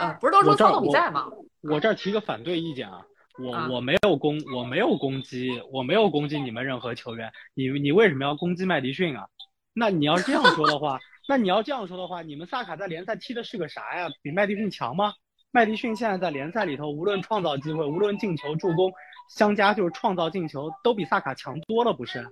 [0.00, 1.30] 嗯， 不是都说操我这儿纵比赛吗？
[1.62, 3.04] 我这儿提个反对意见啊，
[3.38, 9.28] 我啊我没有攻我没有攻击我没有攻击你们任何球员，你你为什么要攻击麦迪逊啊？
[9.74, 14.08] 那你要这样说的话，那你要这样说的话，你们萨卡在联赛踢的是个啥呀？
[14.22, 15.12] 比麦迪逊强吗？
[15.50, 18.90] 麦迪逊现在在联赛里头，无论创造机会，无论进球、助攻，
[19.28, 22.26] 相加就是创造进球，都比萨卡强多了，不是？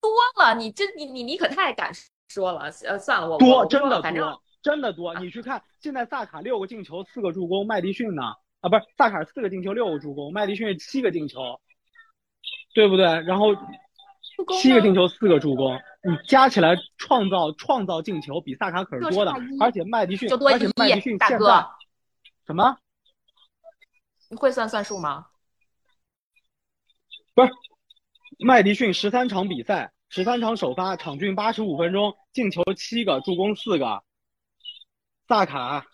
[0.00, 1.92] 多了，你这你你你可太敢
[2.28, 2.70] 说了。
[2.86, 5.14] 呃，算了，我我多，真的多，真的多。
[5.20, 8.22] 你去看，现在萨卡六个进球，四个助攻，麦迪逊呢？
[8.60, 11.60] 啊，不是，萨卡四个进球，六个助攻，麦迪逊是七个进球，
[12.74, 13.04] 对不对？
[13.04, 13.54] 然后
[14.60, 21.66] 七个进球，四个助攻，你加起来创造创造进球比萨卡可是多的而且麦迪逊，而且麦迪一大哥逊现在
[22.46, 22.78] 什么？
[24.28, 25.26] 你会算算数吗？
[28.42, 34.02] 麦迪逊十三场比赛，十三场首发，场均八十五分钟，进球七个，助攻四个。
[35.28, 35.86] 萨卡，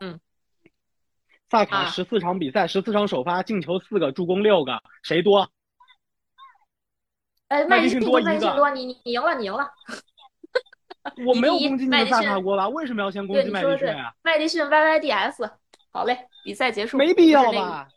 [0.00, 0.20] 嗯，
[1.50, 5.50] 萨卡啊十四场比赛，十四场首发，进球四个，助攻六个，谁多？
[7.48, 9.70] 哎，麦迪逊逊多一个麦迪逊多，你你你赢了，你赢了。
[11.26, 12.68] 我没有攻击你萨卡国吧？
[12.68, 15.50] 为什么要先攻，击麦迪逊啊？，麦迪逊 YYDS。
[15.90, 16.96] 好嘞，比赛结束。
[16.96, 17.88] 没必要吧？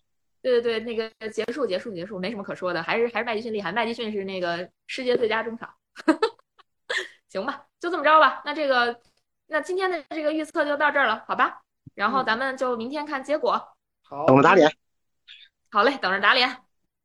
[0.45, 3.71] 对对对，那个结束结束结束，没什么可说的，还是还是麦迪逊厉害。
[3.71, 5.73] 麦迪逊是那个世界最佳中场，
[7.27, 8.43] 行吧，就这么着吧。
[8.45, 9.01] 那这个，
[9.47, 11.63] 那今天的这个预测就到这儿了，好吧？
[11.95, 13.75] 然后嗯咱们就明天看结果。
[14.03, 14.71] 好，等着打脸。
[15.71, 16.47] 好嘞，等着打脸。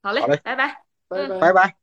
[0.02, 0.82] 好嘞，好嘞拜拜。
[1.08, 1.38] 拜拜。
[1.40, 1.80] 拜拜。